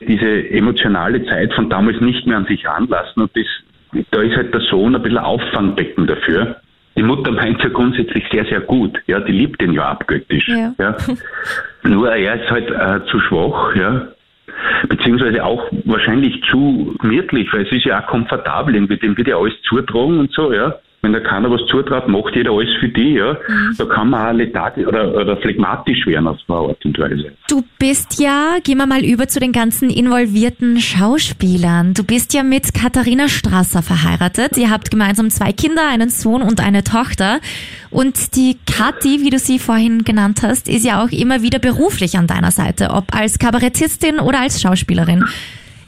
diese 0.00 0.50
emotionale 0.50 1.24
Zeit 1.26 1.52
von 1.54 1.70
damals 1.70 2.00
nicht 2.00 2.26
mehr 2.26 2.36
an 2.36 2.46
sich 2.46 2.66
ranlassen. 2.66 3.22
Und 3.22 3.30
das, 3.34 3.46
da 4.10 4.22
ist 4.22 4.36
halt 4.36 4.52
der 4.52 4.60
Sohn 4.62 4.94
ein 4.94 5.02
bisschen 5.02 5.18
Auffangbecken 5.18 6.06
dafür. 6.06 6.56
Die 6.96 7.02
Mutter 7.02 7.30
meint 7.30 7.62
ja 7.62 7.68
grundsätzlich 7.68 8.24
sehr, 8.32 8.44
sehr 8.46 8.60
gut. 8.60 8.98
Ja, 9.06 9.20
die 9.20 9.32
liebt 9.32 9.60
den 9.60 9.72
ja 9.72 9.88
abgöttisch. 9.88 10.48
Ja. 10.48 10.72
Ja. 10.78 10.96
Nur 11.82 12.10
er 12.10 12.42
ist 12.42 12.50
halt 12.50 12.70
äh, 12.70 13.06
zu 13.10 13.20
schwach, 13.20 13.76
ja. 13.76 14.08
Beziehungsweise 14.88 15.44
auch 15.44 15.64
wahrscheinlich 15.84 16.42
zu 16.44 16.94
gemütlich, 17.00 17.52
weil 17.52 17.66
es 17.66 17.72
ist 17.72 17.84
ja 17.84 18.00
auch 18.00 18.06
komfortabel, 18.06 18.74
irgendwie, 18.74 18.96
dem 18.96 19.16
wird 19.16 19.28
ja 19.28 19.36
alles 19.36 19.60
zutragen 19.62 20.18
und 20.20 20.32
so, 20.32 20.52
ja. 20.52 20.76
Wenn 21.06 21.12
da 21.12 21.20
keiner 21.20 21.48
was 21.52 21.60
zutraut, 21.70 22.08
macht 22.08 22.34
jeder 22.34 22.50
alles 22.50 22.68
für 22.80 22.88
die, 22.88 23.12
ja. 23.12 23.36
Da 23.78 23.84
kann 23.84 24.10
man 24.10 24.34
auch 24.34 24.36
lethargisch 24.36 24.84
oder, 24.88 25.14
oder 25.14 25.36
phlegmatisch 25.36 26.04
werden 26.04 26.26
auf 26.26 26.38
eine 26.48 26.58
Art 26.58 26.84
und 26.84 26.98
Weise. 26.98 27.30
Du 27.48 27.62
bist 27.78 28.18
ja, 28.18 28.56
gehen 28.64 28.78
wir 28.78 28.86
mal 28.86 29.04
über 29.04 29.28
zu 29.28 29.38
den 29.38 29.52
ganzen 29.52 29.88
involvierten 29.88 30.80
Schauspielern. 30.80 31.94
Du 31.94 32.02
bist 32.02 32.34
ja 32.34 32.42
mit 32.42 32.74
Katharina 32.74 33.28
Strasser 33.28 33.82
verheiratet. 33.82 34.56
Ihr 34.56 34.68
habt 34.68 34.90
gemeinsam 34.90 35.30
zwei 35.30 35.52
Kinder, 35.52 35.82
einen 35.88 36.08
Sohn 36.08 36.42
und 36.42 36.60
eine 36.60 36.82
Tochter. 36.82 37.38
Und 37.90 38.34
die 38.34 38.56
Kathi, 38.66 39.20
wie 39.22 39.30
du 39.30 39.38
sie 39.38 39.60
vorhin 39.60 40.02
genannt 40.02 40.40
hast, 40.42 40.68
ist 40.68 40.84
ja 40.84 41.04
auch 41.04 41.12
immer 41.12 41.40
wieder 41.40 41.60
beruflich 41.60 42.18
an 42.18 42.26
deiner 42.26 42.50
Seite, 42.50 42.90
ob 42.90 43.14
als 43.14 43.38
Kabarettistin 43.38 44.18
oder 44.18 44.40
als 44.40 44.60
Schauspielerin. 44.60 45.24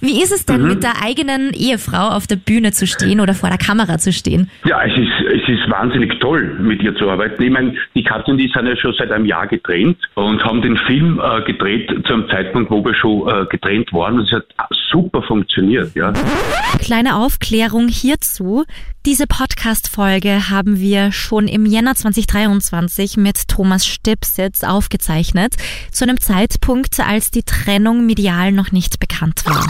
Wie 0.01 0.23
ist 0.23 0.33
es 0.33 0.47
denn, 0.47 0.63
mit 0.67 0.83
der 0.83 1.03
eigenen 1.03 1.53
Ehefrau 1.53 2.11
auf 2.11 2.27
der 2.27 2.37
Bühne 2.37 2.73
zu 2.73 2.87
stehen 2.87 3.21
oder 3.21 3.35
vor 3.35 3.49
der 3.49 3.59
Kamera 3.59 3.99
zu 3.99 4.13
stehen? 4.13 4.49
Ja, 4.65 4.81
es 4.85 4.93
ist, 4.93 5.28
es 5.29 5.49
ist 5.49 5.71
wahnsinnig 5.71 6.19
toll, 6.21 6.57
mit 6.61 6.83
ihr 6.83 6.95
zu 6.97 7.09
arbeiten. 7.09 7.43
Ich 7.43 7.51
meine, 7.51 7.75
die 7.95 8.03
Katja 8.03 8.33
und 8.33 8.41
ich 8.41 8.53
sind 8.53 8.67
ja 8.67 8.77
schon 8.77 8.95
seit 8.99 9.11
einem 9.13 9.25
Jahr 9.27 9.47
getrennt 9.47 9.99
und 10.15 10.43
haben 10.45 10.63
den 10.63 10.77
Film 10.79 11.21
äh, 11.23 11.43
gedreht 11.43 11.91
zu 12.07 12.13
einem 12.15 12.29
Zeitpunkt, 12.31 12.71
wo 12.71 12.85
wir 12.85 12.95
schon 12.95 13.29
äh, 13.29 13.47
getrennt 13.47 13.93
waren. 13.93 14.21
Es 14.21 14.33
hat 14.33 14.47
super 14.91 15.23
funktioniert, 15.23 15.95
ja. 15.95 16.13
Kleine 16.81 17.17
Aufklärung 17.17 17.89
hierzu. 17.89 18.65
Diese 19.07 19.27
Podcast-Folge 19.27 20.51
haben 20.51 20.81
wir 20.81 21.13
schon 21.13 21.47
im 21.49 21.65
Jänner 21.67 21.95
2023 21.95 23.17
mit 23.17 23.49
Thomas 23.49 23.87
Stipsitz 23.87 24.65
aufgezeichnet, 24.65 25.55
zu 25.93 26.05
einem 26.05 26.19
Zeitpunkt, 26.19 26.99
als 27.01 27.31
die 27.31 27.43
Trennung 27.43 28.07
medial 28.07 28.53
noch 28.53 28.73
nicht 28.73 28.99
bekannt 29.01 29.45
war. 29.47 29.67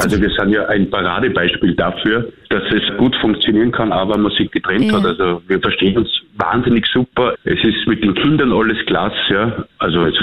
Also 0.00 0.20
wir 0.20 0.30
sind 0.30 0.50
ja 0.50 0.66
ein 0.66 0.90
Paradebeispiel 0.90 1.74
dafür, 1.74 2.32
dass 2.50 2.62
es 2.72 2.96
gut 2.98 3.14
funktionieren 3.20 3.72
kann, 3.72 3.92
aber 3.92 4.18
man 4.18 4.32
sich 4.32 4.50
getrennt 4.50 4.84
Ja. 4.86 4.94
hat. 4.94 5.01
Also 5.06 5.42
wir 5.46 5.60
verstehen 5.60 5.98
uns 5.98 6.10
wahnsinnig 6.36 6.86
super. 6.86 7.34
Es 7.44 7.62
ist 7.62 7.86
mit 7.86 8.02
den 8.02 8.14
Kindern 8.14 8.52
alles 8.52 8.78
klasse, 8.86 9.16
ja. 9.30 9.64
Also 9.78 10.06
es 10.06 10.16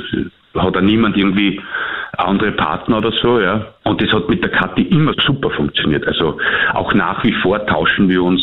hat 0.56 0.76
auch 0.76 0.82
niemand 0.82 1.18
irgendwie 1.18 1.62
andere 2.18 2.52
Partner 2.52 2.98
oder 2.98 3.12
so, 3.12 3.40
ja. 3.40 3.74
Und 3.84 4.02
das 4.02 4.12
hat 4.12 4.30
mit 4.30 4.44
der 4.44 4.52
Kathi 4.52 4.84
immer 4.84 5.14
super 5.26 5.50
funktioniert. 5.52 6.08
Also 6.08 6.38
auch 6.74 6.94
nach 6.94 7.24
wie 7.24 7.34
vor 7.42 7.66
tauschen 7.66 8.10
wir 8.10 8.24
uns 8.24 8.42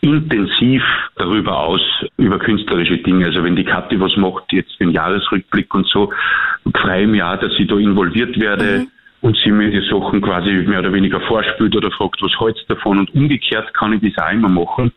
intensiv 0.00 0.82
darüber 1.16 1.58
aus, 1.58 1.80
über 2.16 2.38
künstlerische 2.38 2.98
Dinge. 2.98 3.26
Also 3.26 3.42
wenn 3.42 3.56
die 3.56 3.64
Kathi 3.64 3.98
was 4.00 4.16
macht, 4.16 4.52
jetzt 4.52 4.78
den 4.78 4.90
Jahresrückblick 4.90 5.74
und 5.74 5.86
so, 5.88 6.12
freue 6.74 7.02
ich 7.02 7.08
mich 7.08 7.22
auch, 7.22 7.38
dass 7.38 7.52
ich 7.58 7.66
da 7.66 7.76
involviert 7.76 8.38
werde 8.38 8.86
und 9.22 9.36
sie 9.42 9.50
mir 9.50 9.70
die 9.70 9.88
Sachen 9.88 10.20
quasi 10.20 10.50
mehr 10.50 10.80
oder 10.80 10.92
weniger 10.92 11.20
vorspielt 11.20 11.74
oder 11.74 11.90
fragt, 11.90 12.22
was 12.22 12.38
hältst 12.38 12.68
du 12.68 12.74
davon? 12.74 12.98
Und 12.98 13.14
umgekehrt 13.14 13.72
kann 13.74 13.92
ich 13.92 14.14
das 14.14 14.24
auch 14.24 14.32
immer 14.32 14.48
machen. 14.48 14.92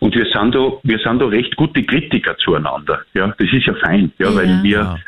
Und 0.00 0.14
wir 0.14 0.26
sind 0.26 0.54
da, 0.54 0.72
wir 0.82 0.98
sind 0.98 1.20
da 1.20 1.26
recht 1.26 1.56
gute 1.56 1.82
Kritiker 1.82 2.36
zueinander. 2.38 3.00
Ja, 3.14 3.34
das 3.38 3.52
ist 3.52 3.66
ja 3.66 3.74
fein, 3.74 4.12
ja, 4.18 4.34
weil 4.34 4.48
Ja. 4.48 4.62
wir 4.62 4.98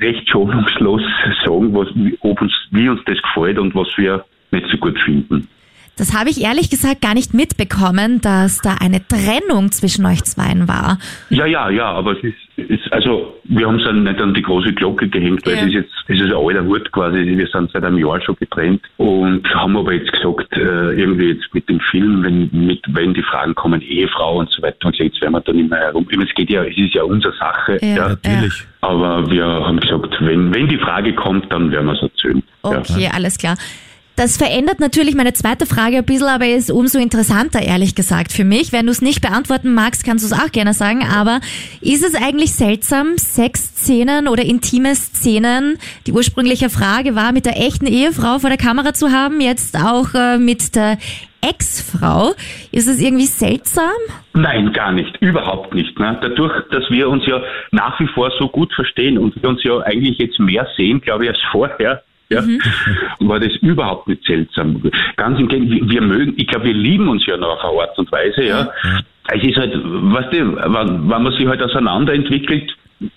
recht 0.00 0.28
schonungslos 0.28 1.02
sagen, 1.44 1.74
was, 1.74 1.88
ob 2.20 2.40
uns, 2.40 2.52
wie 2.70 2.88
uns 2.88 3.00
das 3.06 3.20
gefällt 3.22 3.58
und 3.58 3.74
was 3.74 3.88
wir 3.96 4.24
nicht 4.50 4.66
so 4.70 4.76
gut 4.78 4.98
finden. 5.00 5.48
Das 6.00 6.14
habe 6.18 6.30
ich 6.30 6.40
ehrlich 6.40 6.70
gesagt 6.70 7.02
gar 7.02 7.12
nicht 7.12 7.34
mitbekommen, 7.34 8.22
dass 8.22 8.56
da 8.62 8.76
eine 8.80 9.06
Trennung 9.06 9.70
zwischen 9.70 10.06
euch 10.06 10.24
zweien 10.24 10.66
war. 10.66 10.98
Ja, 11.28 11.44
ja, 11.44 11.68
ja, 11.68 11.92
aber 11.92 12.12
es 12.12 12.24
ist, 12.24 12.70
ist 12.70 12.90
also 12.90 13.34
wir 13.44 13.66
haben 13.66 13.78
es 13.78 13.84
dann 13.84 14.04
nicht 14.04 14.18
an 14.18 14.32
die 14.32 14.40
große 14.40 14.72
Glocke 14.72 15.08
gehängt, 15.10 15.44
weil 15.44 15.56
Ja. 15.56 15.60
es 15.60 15.66
ist 15.66 15.74
jetzt, 15.74 15.92
es 16.08 16.16
ist 16.22 16.32
ein 16.32 16.32
alter 16.32 16.64
Hut 16.64 16.90
quasi. 16.92 17.18
Wir 17.36 17.46
sind 17.48 17.70
seit 17.70 17.84
einem 17.84 17.98
Jahr 17.98 18.18
schon 18.22 18.34
getrennt 18.36 18.80
und 18.96 19.46
haben 19.54 19.76
aber 19.76 19.92
jetzt 19.92 20.10
gesagt, 20.10 20.50
äh, 20.56 20.92
irgendwie 20.92 21.32
jetzt 21.32 21.52
mit 21.52 21.68
dem 21.68 21.80
Film, 21.80 22.22
wenn 22.22 22.48
mit, 22.66 22.82
wenn 22.88 23.12
die 23.12 23.22
Fragen 23.22 23.54
kommen, 23.54 23.82
Ehefrau 23.82 24.38
und 24.38 24.50
so 24.50 24.62
weiter, 24.62 24.86
und 24.86 24.92
gesagt, 24.92 25.12
jetzt 25.12 25.20
werden 25.20 25.34
wir 25.34 25.40
da 25.42 25.52
nicht 25.52 25.68
mehr 25.68 25.80
herum. 25.80 26.06
Ich 26.10 26.16
meine, 26.16 26.30
Es 26.30 26.34
geht 26.34 26.48
ja, 26.48 26.64
es 26.64 26.78
ist 26.78 26.94
ja 26.94 27.02
unsere 27.02 27.34
Sache, 27.36 27.78
Ja, 27.82 27.88
ja. 27.94 28.08
Natürlich. 28.08 28.54
Aber 28.80 29.30
wir 29.30 29.44
haben 29.44 29.78
gesagt, 29.80 30.16
wenn, 30.20 30.54
wenn 30.54 30.66
die 30.66 30.78
Frage 30.78 31.14
kommt, 31.14 31.52
dann 31.52 31.70
werden 31.70 31.84
wir 31.84 31.92
es 31.92 32.00
erzählen. 32.02 32.42
Ja. 32.64 32.70
Okay, 32.78 33.10
alles 33.14 33.36
klar. 33.36 33.56
Das 34.20 34.36
verändert 34.36 34.80
natürlich 34.80 35.14
meine 35.14 35.32
zweite 35.32 35.64
Frage 35.64 35.96
ein 35.96 36.04
bisschen, 36.04 36.28
aber 36.28 36.46
ist 36.46 36.70
umso 36.70 36.98
interessanter, 36.98 37.62
ehrlich 37.62 37.94
gesagt, 37.94 38.32
für 38.32 38.44
mich. 38.44 38.70
Wenn 38.70 38.84
du 38.84 38.92
es 38.92 39.00
nicht 39.00 39.22
beantworten 39.22 39.72
magst, 39.72 40.04
kannst 40.04 40.30
du 40.30 40.34
es 40.34 40.38
auch 40.38 40.52
gerne 40.52 40.74
sagen. 40.74 41.06
Aber 41.10 41.40
ist 41.80 42.04
es 42.04 42.14
eigentlich 42.14 42.52
seltsam, 42.52 43.16
Sexszenen 43.16 44.28
oder 44.28 44.42
intime 44.42 44.94
Szenen, 44.94 45.78
die 46.06 46.12
ursprüngliche 46.12 46.68
Frage 46.68 47.16
war, 47.16 47.32
mit 47.32 47.46
der 47.46 47.56
echten 47.56 47.86
Ehefrau 47.86 48.40
vor 48.40 48.50
der 48.50 48.58
Kamera 48.58 48.92
zu 48.92 49.10
haben, 49.10 49.40
jetzt 49.40 49.74
auch 49.78 50.12
äh, 50.12 50.36
mit 50.36 50.76
der 50.76 50.98
Ex-Frau? 51.40 52.34
Ist 52.72 52.88
es 52.88 53.00
irgendwie 53.00 53.24
seltsam? 53.24 53.88
Nein, 54.34 54.74
gar 54.74 54.92
nicht, 54.92 55.16
überhaupt 55.22 55.72
nicht. 55.72 55.98
Ne? 55.98 56.18
Dadurch, 56.20 56.68
dass 56.70 56.84
wir 56.90 57.08
uns 57.08 57.24
ja 57.26 57.42
nach 57.70 57.98
wie 57.98 58.08
vor 58.08 58.30
so 58.38 58.48
gut 58.48 58.70
verstehen 58.74 59.16
und 59.16 59.34
wir 59.40 59.48
uns 59.48 59.64
ja 59.64 59.78
eigentlich 59.78 60.18
jetzt 60.18 60.38
mehr 60.38 60.68
sehen, 60.76 61.00
glaube 61.00 61.24
ich, 61.24 61.30
als 61.30 61.40
vorher, 61.50 62.02
ja, 62.30 62.42
mhm. 62.42 62.60
war 63.20 63.40
das 63.40 63.54
überhaupt 63.60 64.08
nicht 64.08 64.24
seltsam. 64.24 64.82
Ganz 65.16 65.38
im 65.38 65.48
Gegenteil, 65.48 65.90
wir 65.90 66.00
mögen, 66.00 66.34
ich 66.36 66.46
glaube, 66.46 66.66
wir 66.66 66.74
lieben 66.74 67.08
uns 67.08 67.26
ja 67.26 67.36
noch 67.36 67.62
auf 67.62 67.72
eine 67.72 67.82
Art 67.82 67.98
und 67.98 68.12
Weise, 68.12 68.44
ja. 68.44 68.60
ja. 68.60 69.00
Es 69.32 69.42
ist 69.44 69.56
halt, 69.56 69.72
weißt 69.74 70.32
du, 70.32 70.56
wenn, 70.56 71.10
wenn 71.10 71.22
man 71.22 71.32
sich 71.32 71.46
halt 71.46 71.62
auseinanderentwickelt, 71.62 72.74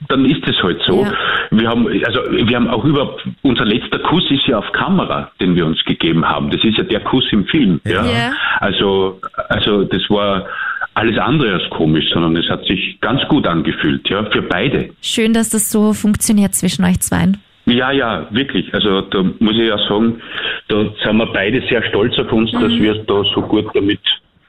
dann 0.07 0.25
ist 0.25 0.47
es 0.47 0.55
halt 0.63 0.81
so. 0.85 1.01
Ja. 1.01 1.13
Wir 1.51 1.69
haben, 1.69 1.87
also 2.05 2.19
wir 2.31 2.55
haben 2.55 2.67
auch 2.67 2.85
über 2.85 3.17
unser 3.41 3.65
letzter 3.65 3.99
Kuss 3.99 4.23
ist 4.31 4.47
ja 4.47 4.59
auf 4.59 4.71
Kamera, 4.71 5.31
den 5.41 5.55
wir 5.55 5.65
uns 5.65 5.83
gegeben 5.85 6.25
haben. 6.25 6.49
Das 6.49 6.63
ist 6.63 6.77
ja 6.77 6.83
der 6.83 7.01
Kuss 7.01 7.25
im 7.31 7.45
Film. 7.45 7.81
Ja. 7.85 8.05
ja. 8.05 8.31
Also, 8.59 9.19
also 9.49 9.83
das 9.83 10.01
war 10.09 10.45
alles 10.93 11.17
andere 11.17 11.53
als 11.53 11.69
komisch, 11.71 12.05
sondern 12.13 12.37
es 12.37 12.49
hat 12.49 12.65
sich 12.65 12.99
ganz 13.01 13.21
gut 13.27 13.47
angefühlt, 13.47 14.07
ja, 14.09 14.23
für 14.25 14.41
beide. 14.41 14.89
Schön, 15.01 15.33
dass 15.33 15.49
das 15.49 15.71
so 15.71 15.93
funktioniert 15.93 16.53
zwischen 16.53 16.85
euch 16.85 16.99
zweien. 16.99 17.41
Ja, 17.65 17.91
ja, 17.91 18.27
wirklich. 18.31 18.73
Also 18.73 19.01
da 19.01 19.23
muss 19.39 19.53
ich 19.53 19.67
ja 19.67 19.77
sagen, 19.87 20.21
da 20.67 20.85
sind 21.03 21.17
wir 21.17 21.25
beide 21.27 21.61
sehr 21.69 21.83
stolz 21.89 22.17
auf 22.19 22.31
uns, 22.31 22.51
mhm. 22.51 22.61
dass 22.61 22.71
wir 22.71 22.93
da 23.05 23.23
so 23.33 23.41
gut 23.41 23.67
damit 23.73 23.99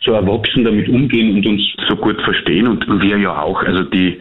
so 0.05 0.12
erwachsen 0.12 0.64
damit 0.64 0.88
umgehen 0.88 1.37
und 1.37 1.46
uns 1.46 1.62
so 1.88 1.96
gut 1.96 2.20
verstehen 2.22 2.66
und 2.66 2.87
wir 3.00 3.16
ja 3.16 3.40
auch. 3.40 3.62
Also 3.62 3.85
die, 3.85 4.20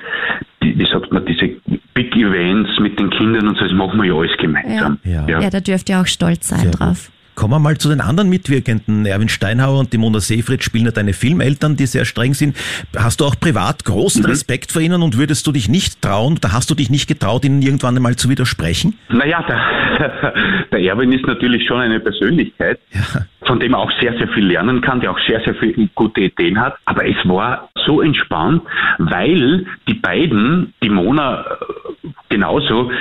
die, 0.61 0.79
wie 0.79 0.85
sagt 0.85 1.11
man, 1.11 1.25
diese 1.25 1.49
Big 1.93 2.15
Events 2.15 2.79
mit 2.79 2.97
den 2.99 3.09
Kindern 3.09 3.49
und 3.49 3.57
so, 3.57 3.65
das 3.65 3.73
machen 3.73 3.99
wir 4.01 4.05
ja 4.05 4.13
alles 4.13 4.37
gemeinsam. 4.37 4.97
Ja, 5.03 5.27
ja. 5.27 5.41
ja 5.41 5.49
da 5.49 5.59
dürft 5.59 5.89
ihr 5.89 5.99
auch 5.99 6.07
stolz 6.07 6.47
sein 6.47 6.59
Sehr 6.59 6.71
drauf. 6.71 7.07
Gut. 7.07 7.22
Kommen 7.35 7.53
wir 7.53 7.59
mal 7.59 7.77
zu 7.77 7.89
den 7.89 7.99
anderen 7.99 8.29
Mitwirkenden. 8.29 9.05
Erwin 9.05 9.29
Steinhauer 9.29 9.79
und 9.79 9.91
die 9.91 9.97
Mona 9.97 10.19
Seefried 10.19 10.63
spielen 10.63 10.85
ja 10.85 10.91
deine 10.91 11.13
Filmeltern, 11.13 11.75
die 11.75 11.87
sehr 11.87 12.05
streng 12.05 12.33
sind. 12.33 12.55
Hast 12.95 13.21
du 13.21 13.25
auch 13.25 13.39
privat 13.39 13.85
großen 13.85 14.21
mhm. 14.21 14.29
Respekt 14.29 14.71
vor 14.71 14.81
ihnen 14.81 15.01
und 15.01 15.17
würdest 15.17 15.47
du 15.47 15.51
dich 15.51 15.67
nicht 15.67 16.01
trauen, 16.01 16.37
da 16.41 16.51
hast 16.51 16.69
du 16.69 16.75
dich 16.75 16.89
nicht 16.89 17.07
getraut, 17.07 17.43
ihnen 17.43 17.61
irgendwann 17.61 17.95
einmal 17.95 18.15
zu 18.15 18.29
widersprechen? 18.29 18.99
Naja, 19.09 19.43
der, 19.47 20.33
der 20.71 20.79
Erwin 20.79 21.11
ist 21.11 21.25
natürlich 21.25 21.65
schon 21.67 21.79
eine 21.79 21.99
Persönlichkeit, 21.99 22.79
ja. 22.91 23.01
von 23.47 23.59
dem 23.59 23.71
man 23.71 23.81
auch 23.81 23.91
sehr, 23.99 24.15
sehr 24.17 24.27
viel 24.29 24.45
lernen 24.45 24.81
kann, 24.81 24.99
der 24.99 25.11
auch 25.11 25.19
sehr, 25.27 25.41
sehr 25.43 25.55
viele 25.55 25.89
gute 25.95 26.21
Ideen 26.21 26.59
hat. 26.59 26.75
Aber 26.85 27.07
es 27.07 27.17
war 27.23 27.69
so 27.85 28.01
entspannt, 28.01 28.61
weil 28.99 29.65
die 29.87 29.95
beiden, 29.95 30.73
die 30.83 30.89
Mona 30.89 31.41
äh, 31.41 32.07
genauso, 32.29 32.91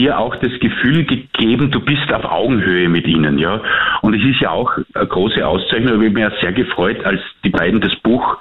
dir 0.00 0.18
auch 0.18 0.34
das 0.36 0.52
Gefühl 0.60 1.04
gegeben, 1.04 1.70
du 1.70 1.80
bist 1.80 2.12
auf 2.12 2.24
Augenhöhe 2.24 2.88
mit 2.88 3.06
ihnen, 3.06 3.38
ja. 3.38 3.60
Und 4.00 4.14
es 4.14 4.24
ist 4.24 4.40
ja 4.40 4.50
auch 4.50 4.72
eine 4.94 5.06
große 5.06 5.46
Auszeichnung, 5.46 6.00
ich 6.02 6.08
habe 6.08 6.10
mich 6.10 6.22
ja 6.22 6.32
sehr 6.40 6.52
gefreut, 6.52 7.04
als 7.04 7.20
die 7.44 7.50
beiden 7.50 7.80
das 7.80 7.94
Buch 7.96 8.38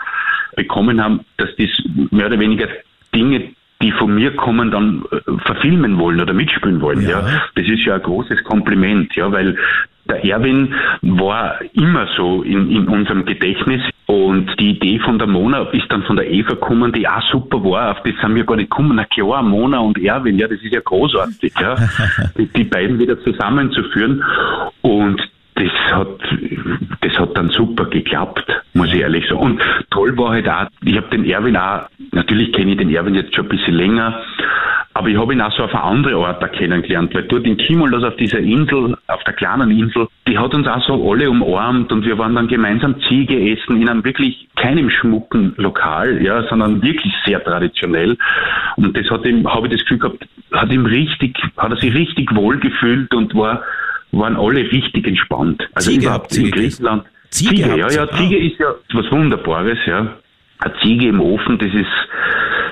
bekommen 0.55 1.03
haben, 1.03 1.25
dass 1.37 1.49
dies 1.57 1.71
mehr 2.11 2.27
oder 2.27 2.39
weniger 2.39 2.67
Dinge, 3.13 3.51
die 3.81 3.91
von 3.93 4.13
mir 4.13 4.35
kommen, 4.35 4.71
dann 4.71 5.03
äh, 5.11 5.19
verfilmen 5.45 5.97
wollen 5.97 6.19
oder 6.19 6.33
mitspielen 6.33 6.81
wollen. 6.81 7.01
Ja. 7.01 7.21
ja. 7.21 7.41
Das 7.55 7.65
ist 7.65 7.85
ja 7.85 7.95
ein 7.95 8.01
großes 8.01 8.43
Kompliment, 8.43 9.15
ja, 9.15 9.31
weil 9.31 9.57
der 10.09 10.25
Erwin 10.25 10.73
war 11.01 11.59
immer 11.73 12.07
so 12.17 12.41
in, 12.41 12.69
in 12.71 12.87
unserem 12.87 13.25
Gedächtnis 13.25 13.81
und 14.07 14.49
die 14.59 14.71
Idee 14.71 14.99
von 14.99 15.19
der 15.19 15.27
Mona 15.27 15.69
ist 15.69 15.85
dann 15.89 16.03
von 16.03 16.15
der 16.15 16.29
Eva 16.29 16.55
gekommen, 16.55 16.91
die 16.91 17.07
auch 17.07 17.21
super 17.31 17.63
war. 17.63 17.91
Auf 17.91 18.03
das 18.03 18.15
sind 18.19 18.33
wir 18.33 18.43
gar 18.43 18.55
nicht 18.55 18.71
gekommen. 18.71 18.95
Na 18.95 19.05
klar, 19.05 19.43
Mona 19.43 19.77
und 19.79 19.99
Erwin, 19.99 20.39
ja, 20.39 20.47
das 20.47 20.59
ist 20.61 20.73
ja 20.73 20.79
großartig, 20.79 21.53
ja. 21.61 21.75
die, 22.37 22.47
die 22.47 22.63
beiden 22.63 22.97
wieder 22.97 23.21
zusammenzuführen. 23.23 24.23
Und 24.81 25.21
das 25.59 25.71
hat, 25.91 26.19
das 27.01 27.19
hat 27.19 27.37
dann 27.37 27.49
super 27.49 27.85
geklappt, 27.85 28.45
muss 28.73 28.87
ich 28.93 29.01
ehrlich 29.01 29.27
sagen. 29.27 29.41
Und 29.41 29.61
toll 29.91 30.17
war 30.17 30.31
halt 30.31 30.47
auch, 30.47 30.67
ich 30.83 30.95
habe 30.95 31.09
den 31.09 31.25
Erwin 31.25 31.57
auch, 31.57 31.87
natürlich 32.11 32.53
kenne 32.53 32.71
ich 32.71 32.77
den 32.77 32.93
Erwin 32.93 33.15
jetzt 33.15 33.35
schon 33.35 33.45
ein 33.45 33.49
bisschen 33.49 33.75
länger, 33.75 34.21
aber 34.93 35.09
ich 35.09 35.17
habe 35.17 35.33
ihn 35.33 35.41
auch 35.41 35.51
so 35.55 35.63
auf 35.63 35.73
eine 35.73 35.83
andere 35.83 36.25
Art 36.25 36.53
kennengelernt, 36.53 37.13
weil 37.13 37.23
dort 37.23 37.45
in 37.45 37.57
Kimulos 37.57 38.03
auf 38.03 38.15
dieser 38.15 38.39
Insel, 38.39 38.97
auf 39.07 39.23
der 39.23 39.33
kleinen 39.33 39.69
Insel, 39.71 40.07
die 40.27 40.37
hat 40.37 40.53
uns 40.53 40.67
auch 40.67 40.83
so 40.83 41.11
alle 41.11 41.29
umarmt 41.29 41.91
und 41.91 42.05
wir 42.05 42.17
waren 42.17 42.35
dann 42.35 42.47
gemeinsam 42.47 42.99
Ziege 43.07 43.51
essen 43.51 43.81
in 43.81 43.89
einem 43.89 44.03
wirklich 44.03 44.47
keinem 44.55 44.89
schmucken 44.89 45.53
Lokal, 45.57 46.21
ja, 46.21 46.43
sondern 46.49 46.81
wirklich 46.81 47.13
sehr 47.25 47.43
traditionell. 47.43 48.17
Und 48.77 48.97
das 48.97 49.09
hat 49.09 49.25
ihm, 49.25 49.47
habe 49.47 49.67
ich 49.67 49.73
das 49.73 49.81
Gefühl 49.81 49.99
gehabt, 49.99 50.25
hat 50.53 50.71
ihm 50.71 50.85
richtig, 50.85 51.37
hat 51.57 51.71
er 51.71 51.77
sich 51.77 51.93
richtig 51.93 52.33
wohl 52.35 52.59
gefühlt 52.59 53.13
und 53.13 53.35
war, 53.35 53.63
waren 54.11 54.35
alle 54.37 54.61
richtig 54.61 55.07
entspannt. 55.07 55.61
Also 55.73 55.91
Ziege, 55.91 56.05
überhaupt 56.05 56.35
in 56.35 56.51
Griechenland. 56.51 57.03
Ziege, 57.29 57.55
Ziege 57.55 57.77
ja, 57.77 57.89
ja, 57.89 58.11
Ziege 58.11 58.37
ist 58.37 58.59
ja 58.59 58.73
was 58.93 59.11
Wunderbares, 59.11 59.77
ja. 59.85 60.17
Eine 60.59 60.73
Ziege 60.81 61.07
im 61.07 61.21
Ofen, 61.21 61.57
das 61.57 61.69
ist 61.73 61.85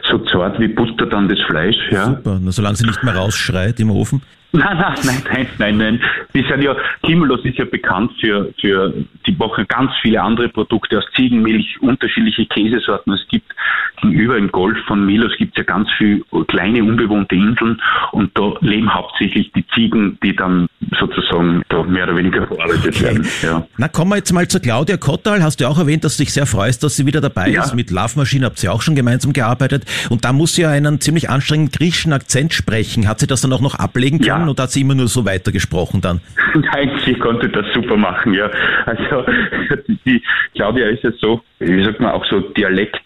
so 0.10 0.18
zart 0.20 0.60
wie 0.60 0.68
Butter 0.68 1.06
dann 1.06 1.30
das 1.30 1.40
Fleisch. 1.48 1.78
Ja. 1.92 2.06
Super, 2.06 2.40
Na, 2.42 2.52
solange 2.52 2.76
sie 2.76 2.86
nicht 2.86 3.04
mehr 3.04 3.16
rausschreit 3.16 3.80
im 3.80 3.92
Ofen. 3.92 4.22
Nein, 4.54 4.78
nein, 4.78 4.94
nein, 5.04 5.24
nein, 5.30 5.48
nein, 5.58 5.78
nein. 5.78 6.02
Die 6.34 6.44
sind 6.48 6.62
ja, 6.62 6.76
Kimmelos 7.04 7.44
ist 7.44 7.58
ja 7.58 7.66
bekannt 7.66 8.12
für, 8.20 8.54
für, 8.60 8.94
die 9.26 9.34
machen 9.34 9.66
ganz 9.68 9.92
viele 10.02 10.22
andere 10.22 10.50
Produkte 10.50 10.98
aus 10.98 11.06
Ziegenmilch, 11.16 11.82
unterschiedliche 11.82 12.46
Käsesorten. 12.46 13.14
Es 13.14 13.28
gibt 13.28 13.46
gegenüber 14.02 14.38
im 14.38 14.52
Golf 14.52 14.78
von 14.88 15.06
Milos 15.06 15.32
gibt 15.38 15.58
es 15.58 15.66
ja 15.66 15.74
ganz 15.74 15.90
viele 15.98 16.22
kleine 16.48 16.84
unbewohnte 16.84 17.36
Inseln 17.36 17.82
und 18.12 18.38
da 18.38 18.54
leben 18.62 18.94
hauptsächlich 18.94 19.52
die 19.54 19.66
Ziegen, 19.74 20.18
die 20.24 20.36
dann 20.36 20.68
sozusagen 21.00 21.64
da 21.70 21.84
mehr 21.84 22.06
oder 22.06 22.16
weniger 22.16 22.48
verarbeitet 22.48 23.02
werden. 23.02 23.28
Ja. 23.42 23.68
Na, 23.78 23.88
kommen 23.88 24.12
wir 24.12 24.18
jetzt 24.18 24.32
mal 24.32 24.48
zu 24.48 24.60
Claudia 24.60 24.98
Kottal. 24.98 25.44
Hast 25.44 25.60
du 25.60 25.68
auch 25.68 25.78
erwähnt, 25.78 26.04
dass 26.04 26.18
du 26.18 26.24
dich 26.24 26.34
sehr 26.34 26.46
freust, 26.46 26.84
dass 26.84 26.96
sie 26.96 27.06
wieder 27.06 27.22
dabei 27.22 27.50
ja. 27.50 27.64
ist. 27.64 27.76
Mit 27.76 27.92
Love 27.92 28.18
Machine 28.18 28.46
habt 28.46 28.64
ihr 28.64 28.72
auch 28.72 28.82
schon 28.82 28.96
gemeinsam 28.96 29.34
gearbeitet. 29.34 29.86
Und 30.10 30.26
da 30.26 30.32
muss 30.32 30.56
sie 30.56 30.62
ja 30.62 30.70
einen 30.70 31.02
ziemlich 31.02 31.30
anstrengenden 31.30 31.72
griechischen 31.72 32.14
Akzent 32.14 32.54
sprechen. 32.54 33.08
Hat 33.08 33.20
sie 33.20 33.28
das 33.28 33.42
dann 33.42 33.52
auch 33.52 33.62
noch 33.62 33.76
ablegen 33.76 34.20
können 34.20 34.28
ja. 34.28 34.37
Oder 34.44 34.64
hat 34.64 34.72
sie 34.72 34.82
immer 34.82 34.96
nur 34.96 35.08
so 35.08 35.26
weitergesprochen 35.26 36.02
dann? 36.02 36.22
Nein, 36.54 36.92
sie 37.06 37.16
konnte 37.16 37.50
das 37.50 37.66
super 37.74 37.98
machen, 37.98 38.34
ja. 38.34 38.50
Also 38.86 39.26
die 40.06 40.22
Claudia 40.56 40.88
ist 40.90 41.04
ja 41.04 41.12
so, 41.20 41.42
wie 41.60 41.84
sagt 41.84 42.00
man, 42.00 42.12
auch 42.12 42.26
so 42.26 42.40
Dialekt 42.40 43.00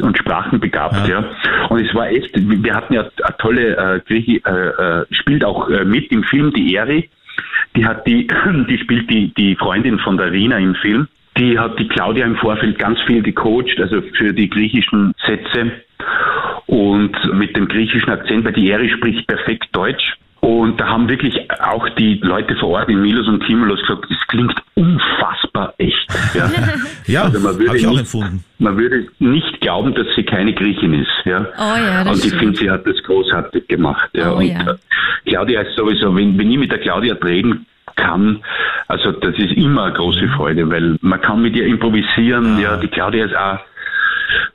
und 0.00 0.16
Sprachen 0.16 0.60
begabt, 0.60 1.08
ja. 1.08 1.20
ja. 1.20 1.30
Und 1.68 1.84
es 1.84 1.94
war 1.94 2.08
echt, 2.08 2.30
wir 2.34 2.74
hatten 2.74 2.94
ja 2.94 3.02
eine 3.02 3.36
tolle 3.38 3.76
äh, 3.76 4.00
Griechi, 4.06 4.42
äh, 4.44 4.50
äh, 4.50 5.06
spielt 5.10 5.44
auch 5.44 5.68
äh, 5.68 5.84
mit 5.84 6.10
im 6.12 6.24
Film 6.24 6.52
die 6.52 6.74
Eri. 6.74 7.10
Die 7.76 7.84
hat 7.84 8.06
die, 8.06 8.26
die 8.68 8.78
spielt 8.78 9.10
die, 9.10 9.32
die 9.34 9.56
Freundin 9.56 9.98
von 9.98 10.16
der 10.16 10.32
Rina 10.32 10.58
im 10.58 10.74
Film. 10.76 11.08
Die 11.36 11.58
hat 11.58 11.78
die 11.78 11.86
Claudia 11.88 12.26
im 12.26 12.36
Vorfeld 12.36 12.78
ganz 12.78 13.00
viel 13.06 13.22
gecoacht, 13.22 13.78
also 13.80 14.02
für 14.16 14.32
die 14.32 14.48
griechischen 14.48 15.14
Sätze 15.24 15.72
und 16.66 17.12
mit 17.34 17.56
dem 17.56 17.68
griechischen 17.68 18.10
Akzent, 18.10 18.44
weil 18.44 18.52
die 18.52 18.68
Eri 18.70 18.90
spricht 18.90 19.26
perfekt 19.26 19.68
Deutsch. 19.72 20.16
Und 20.40 20.80
da 20.80 20.86
haben 20.86 21.08
wirklich 21.08 21.36
auch 21.60 21.88
die 21.90 22.20
Leute 22.22 22.54
vor 22.56 22.70
Ort 22.70 22.88
in 22.88 23.02
Milos 23.02 23.26
und 23.26 23.44
Timulos 23.44 23.80
gesagt, 23.80 24.06
es 24.08 24.26
klingt 24.28 24.54
unfassbar 24.74 25.74
echt. 25.78 26.06
Ja, 26.34 26.50
ja 27.06 27.22
also 27.24 27.60
ich 27.60 27.86
auch 27.86 27.90
nicht, 27.90 28.00
empfunden. 28.00 28.44
Man 28.58 28.76
würde 28.76 29.08
nicht 29.18 29.60
glauben, 29.60 29.94
dass 29.94 30.06
sie 30.14 30.22
keine 30.22 30.54
Griechin 30.54 30.94
ist. 30.94 31.10
Ja. 31.24 31.46
Oh 31.58 31.76
ja, 31.76 32.04
das 32.04 32.24
und 32.24 32.32
ich 32.32 32.38
finde, 32.38 32.56
sie 32.56 32.70
hat 32.70 32.86
das 32.86 33.02
großartig 33.02 33.66
gemacht. 33.66 34.10
Ja. 34.12 34.32
Oh, 34.32 34.36
und 34.36 34.46
ja. 34.46 34.60
Äh, 34.60 34.76
Claudia 35.26 35.62
ist 35.62 35.76
sowieso, 35.76 36.14
wenn, 36.14 36.38
wenn 36.38 36.50
ich 36.50 36.58
mit 36.58 36.70
der 36.70 36.78
Claudia 36.78 37.14
reden 37.14 37.66
kann, 37.96 38.40
also 38.86 39.10
das 39.12 39.36
ist 39.38 39.52
immer 39.52 39.84
eine 39.84 39.94
große 39.94 40.22
mhm. 40.22 40.30
Freude, 40.30 40.70
weil 40.70 40.98
man 41.00 41.20
kann 41.20 41.42
mit 41.42 41.56
ihr 41.56 41.66
improvisieren. 41.66 42.60
Ja, 42.60 42.74
ja 42.74 42.76
die 42.76 42.88
Claudia 42.88 43.24
ist 43.24 43.36
auch 43.36 43.58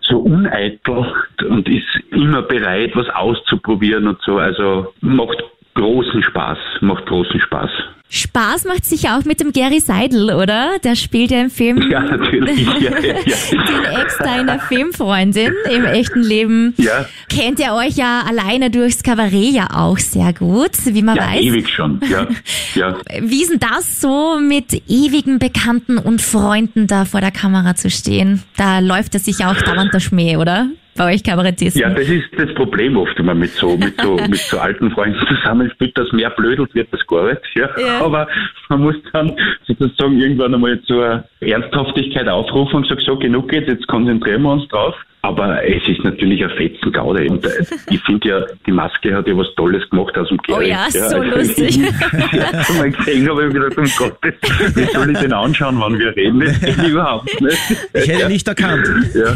so 0.01 0.19
uneitel 0.19 1.05
und 1.49 1.67
ist 1.67 1.87
immer 2.11 2.41
bereit, 2.41 2.91
was 2.95 3.09
auszuprobieren 3.09 4.07
und 4.07 4.21
so. 4.21 4.37
Also 4.37 4.93
macht 5.01 5.43
großen 5.75 6.23
Spaß, 6.23 6.57
macht 6.81 7.05
großen 7.05 7.39
Spaß. 7.39 7.69
Spaß 8.15 8.65
macht 8.65 8.85
sicher 8.85 9.17
auch 9.17 9.25
mit 9.25 9.39
dem 9.39 9.51
Gary 9.53 9.79
Seidel, 9.79 10.31
oder? 10.35 10.77
Der 10.83 10.95
spielt 10.95 11.31
ja 11.31 11.41
im 11.41 11.49
Film 11.49 11.81
ja, 11.89 11.99
natürlich. 11.99 12.63
Ja, 12.79 12.91
ja, 12.99 13.15
ja. 13.25 13.37
den 13.63 14.01
Ex 14.01 14.17
deiner 14.19 14.59
Filmfreundin 14.59 15.51
im 15.73 15.85
echten 15.85 16.21
Leben. 16.21 16.75
Ja. 16.77 17.05
Kennt 17.27 17.59
ihr 17.59 17.73
euch 17.73 17.95
ja 17.95 18.21
alleine 18.27 18.69
durchs 18.69 19.01
Kabarett 19.01 19.53
ja 19.53 19.67
auch 19.73 19.97
sehr 19.97 20.31
gut, 20.33 20.71
wie 20.85 21.01
man 21.01 21.15
ja, 21.15 21.23
weiß. 21.27 21.41
ewig 21.41 21.69
schon, 21.69 22.01
ja. 22.07 22.27
ja. 22.75 22.97
Wie 23.21 23.41
ist 23.41 23.51
denn 23.51 23.59
das 23.59 23.99
so, 23.99 24.39
mit 24.39 24.73
ewigen 24.87 25.39
Bekannten 25.39 25.97
und 25.97 26.21
Freunden 26.21 26.85
da 26.85 27.05
vor 27.05 27.21
der 27.21 27.31
Kamera 27.31 27.75
zu 27.75 27.89
stehen? 27.89 28.43
Da 28.57 28.79
läuft 28.79 29.15
es 29.15 29.25
sich 29.25 29.43
auch 29.43 29.59
dauernd 29.59 29.91
der 29.93 30.01
Schmäh, 30.01 30.37
oder? 30.37 30.67
Bei 30.95 31.13
euch 31.13 31.23
Kabarettisten. 31.23 31.81
Ja, 31.81 31.89
das 31.89 32.07
ist 32.07 32.29
das 32.37 32.53
Problem 32.53 32.97
oft, 32.97 33.17
wenn 33.17 33.25
man 33.25 33.39
mit 33.39 33.51
so, 33.51 33.77
mit 33.77 33.99
so, 33.99 34.15
mit 34.29 34.37
so 34.37 34.59
alten 34.59 34.91
Freunden 34.91 35.19
zusammenspielt, 35.27 35.97
dass 35.97 36.11
mehr 36.11 36.29
blödelt 36.29 36.73
wird 36.75 36.87
als 36.91 37.05
gar 37.07 37.27
nicht. 37.29 37.41
Ja. 37.55 37.69
Ja. 37.77 38.05
Aber 38.05 38.27
man 38.69 38.81
muss 38.81 38.95
dann 39.11 39.35
sozusagen 39.65 40.19
irgendwann 40.19 40.53
einmal 40.53 40.81
zur 40.83 41.23
Ernsthaftigkeit 41.39 42.27
aufrufen 42.27 42.77
und 42.77 42.87
sagen, 42.87 43.01
so 43.05 43.17
genug 43.17 43.49
geht, 43.49 43.67
jetzt 43.67 43.87
konzentrieren 43.87 44.43
wir 44.43 44.51
uns 44.51 44.67
drauf. 44.69 44.95
Aber 45.25 45.63
es 45.63 45.81
ist 45.87 46.03
natürlich 46.03 46.43
ein 46.43 46.49
fetzen 46.49 46.91
Gaude. 46.91 47.25
Und 47.29 47.45
äh, 47.45 47.65
ich 47.89 48.01
finde 48.03 48.27
ja, 48.27 48.45
die 48.67 48.73
Maske 48.73 49.15
hat 49.15 49.25
ja 49.25 49.37
was 49.37 49.47
Tolles 49.55 49.89
gemacht 49.89 50.17
aus 50.17 50.27
dem 50.27 50.37
Oh 50.49 50.55
Gary. 50.55 50.69
ja, 50.69 50.85
so 50.89 50.99
also 50.99 51.23
lustig. 51.23 51.79
Ich 52.33 52.41
habe 52.41 52.73
mal 52.77 52.91
gesehen, 52.91 53.29
habe 53.29 53.47
ich 53.47 53.53
gedacht, 53.53 53.77
um 53.77 53.85
Gottes, 53.97 54.33
wie 54.75 54.83
soll 54.85 55.09
ich 55.11 55.19
den 55.19 55.31
anschauen, 55.31 55.79
wann 55.79 55.97
wir 55.97 56.13
reden? 56.15 56.41
Das 56.41 56.59
geht 56.59 56.87
überhaupt 56.89 57.41
nicht. 57.41 57.57
Ich 57.93 58.07
hätte 58.09 58.23
ihn 58.23 58.27
nicht 58.27 58.47
erkannt. 58.47 58.85
Ja. 59.15 59.35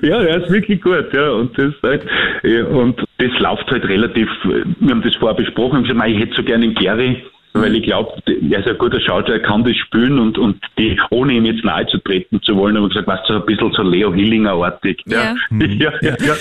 Ja, 0.00 0.22
er 0.22 0.42
ist 0.42 0.50
wirklich 0.50 0.80
gut, 0.80 1.12
ja. 1.12 1.30
Und 1.30 1.56
das 1.58 1.74
halt, 1.82 2.02
ja, 2.42 2.64
und 2.64 2.98
das 3.18 3.38
läuft 3.38 3.70
halt 3.70 3.84
relativ, 3.84 4.28
wir 4.44 4.90
haben 4.90 5.02
das 5.02 5.14
vorher 5.16 5.36
besprochen, 5.36 5.82
ich, 5.82 5.90
gesagt, 5.90 6.08
ich 6.08 6.18
hätte 6.18 6.34
so 6.36 6.42
gerne 6.42 6.66
den 6.66 6.74
Gary, 6.74 7.22
weil 7.60 7.74
ich 7.76 7.84
glaube, 7.84 8.12
er 8.26 8.60
ist 8.60 8.68
ein 8.68 8.78
guter 8.78 9.00
Schauspieler, 9.00 9.38
er 9.38 9.42
kann 9.42 9.64
das 9.64 9.76
spielen 9.76 10.18
und, 10.18 10.38
und 10.38 10.62
die, 10.78 10.98
ohne 11.10 11.34
ihm 11.34 11.44
jetzt 11.44 11.64
nahe 11.64 11.86
zu 11.86 11.98
treten 11.98 12.40
zu 12.42 12.56
wollen, 12.56 12.76
habe 12.76 12.86
ich 12.86 12.92
gesagt, 12.92 13.08
weißt 13.08 13.28
du, 13.28 13.34
so 13.34 13.40
ein 13.40 13.46
bisschen 13.46 13.72
so 13.72 13.82
Leo 13.82 14.12
Hillinger-artig. 14.12 15.02
Ja. 15.06 15.34
Ja, 15.50 15.92
ja, 16.00 16.16
ja. 16.20 16.34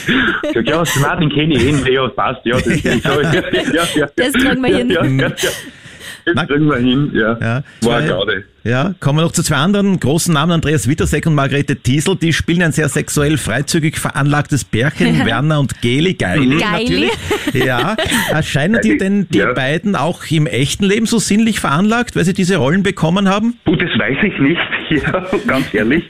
Ich 0.43 0.53
sag, 0.53 0.67
ja, 0.67 0.83
na, 1.01 1.15
den 1.15 1.29
kenne 1.29 1.55
ich 1.55 1.65
eh, 1.65 1.89
Leo, 1.89 2.07
passt, 2.09 2.45
ja, 2.45 2.55
das 2.55 2.67
ist 2.67 3.03
so. 3.03 3.21
Ja, 3.21 3.41
ja, 3.73 3.83
ja, 3.95 4.07
Das 4.15 4.33
kriegen 4.33 4.61
wir 4.61 4.69
ja, 4.69 4.77
hin. 4.77 4.89
Ja, 4.89 5.03
ja, 5.05 5.27
ja. 5.27 6.33
Das 6.33 6.47
kriegen 6.47 6.67
wir 6.67 6.77
hin, 6.77 7.11
ja. 7.13 7.37
Ja, 7.39 7.63
War 7.81 7.97
eine 7.97 8.07
Gaude. 8.07 8.43
Ja, 8.67 8.95
kommen 8.99 9.19
wir 9.19 9.23
noch 9.23 9.31
zu 9.31 9.43
zwei 9.43 9.57
anderen 9.57 9.99
großen 9.99 10.33
Namen, 10.33 10.53
Andreas 10.53 10.89
Wittersek 10.89 11.27
und 11.27 11.35
Margarete 11.35 11.75
Thiesel. 11.75 12.15
Die 12.15 12.33
spielen 12.33 12.63
ein 12.63 12.71
sehr 12.71 12.89
sexuell 12.89 13.37
freizügig 13.37 13.99
veranlagtes 13.99 14.63
Pärchen, 14.65 15.23
Werner 15.25 15.59
und 15.59 15.79
Geli, 15.83 16.15
Geili 16.15 16.57
Geili. 16.57 16.57
natürlich. 16.71 17.11
Ja, 17.53 17.95
erscheinen 18.31 18.81
dir 18.81 18.97
denn 18.97 19.27
die 19.29 19.37
Ja. 19.37 19.53
beiden 19.53 19.95
auch 19.95 20.23
im 20.31 20.47
echten 20.47 20.83
Leben 20.85 21.05
so 21.05 21.19
sinnlich 21.19 21.59
veranlagt, 21.59 22.15
weil 22.15 22.25
sie 22.25 22.33
diese 22.33 22.57
Rollen 22.57 22.81
bekommen 22.81 23.29
haben? 23.29 23.55
Gut, 23.65 23.83
das 23.83 23.91
weiß 23.99 24.17
ich 24.23 24.39
nicht, 24.39 24.59
ja, 24.89 25.27
ganz 25.45 25.71
ehrlich. 25.71 26.03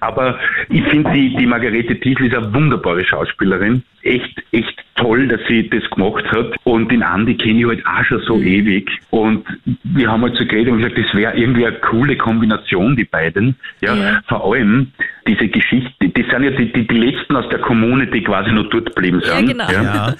Aber 0.00 0.38
ich 0.68 0.84
finde, 0.90 1.10
die, 1.14 1.34
die 1.38 1.46
Margarete 1.46 1.98
Thiesel 1.98 2.26
ist 2.26 2.34
eine 2.34 2.52
wunderbare 2.52 3.02
Schauspielerin. 3.02 3.82
Echt, 4.02 4.42
echt 4.52 4.74
toll, 4.96 5.26
dass 5.28 5.40
sie 5.48 5.66
das 5.70 5.82
gemacht 5.90 6.24
hat. 6.30 6.54
Und 6.64 6.92
den 6.92 7.02
Andi 7.02 7.34
kenne 7.36 7.60
ich 7.60 7.66
halt 7.66 7.86
auch 7.86 8.04
schon 8.04 8.20
so 8.26 8.38
ewig. 8.38 8.90
Und 9.08 9.46
wir 9.82 10.10
haben 10.10 10.22
halt 10.22 10.36
so 10.36 10.44
geredet 10.44 10.72
und 10.74 10.78
gesagt, 10.82 10.98
das 10.98 11.14
wäre 11.14 11.34
irgendwie 11.36 11.66
eine 11.66 11.76
coole 11.94 12.16
Kombination, 12.16 12.96
die 12.96 13.04
beiden. 13.04 13.56
Ja, 13.80 13.94
Ja. 13.94 14.20
vor 14.28 14.52
allem 14.52 14.92
diese 15.26 15.48
Geschichte, 15.48 16.08
die 16.08 16.22
sind 16.30 16.42
ja 16.42 16.50
die, 16.50 16.72
die, 16.72 16.86
die 16.86 16.98
letzten 16.98 17.36
aus 17.36 17.48
der 17.50 17.60
Kommune, 17.60 18.06
die 18.08 18.22
quasi 18.22 18.50
noch 18.52 18.68
dort 18.70 18.86
geblieben 18.94 19.20
Ja, 19.24 19.36
sind. 19.36 19.48
genau. 19.48 19.70
Ja. 19.70 20.14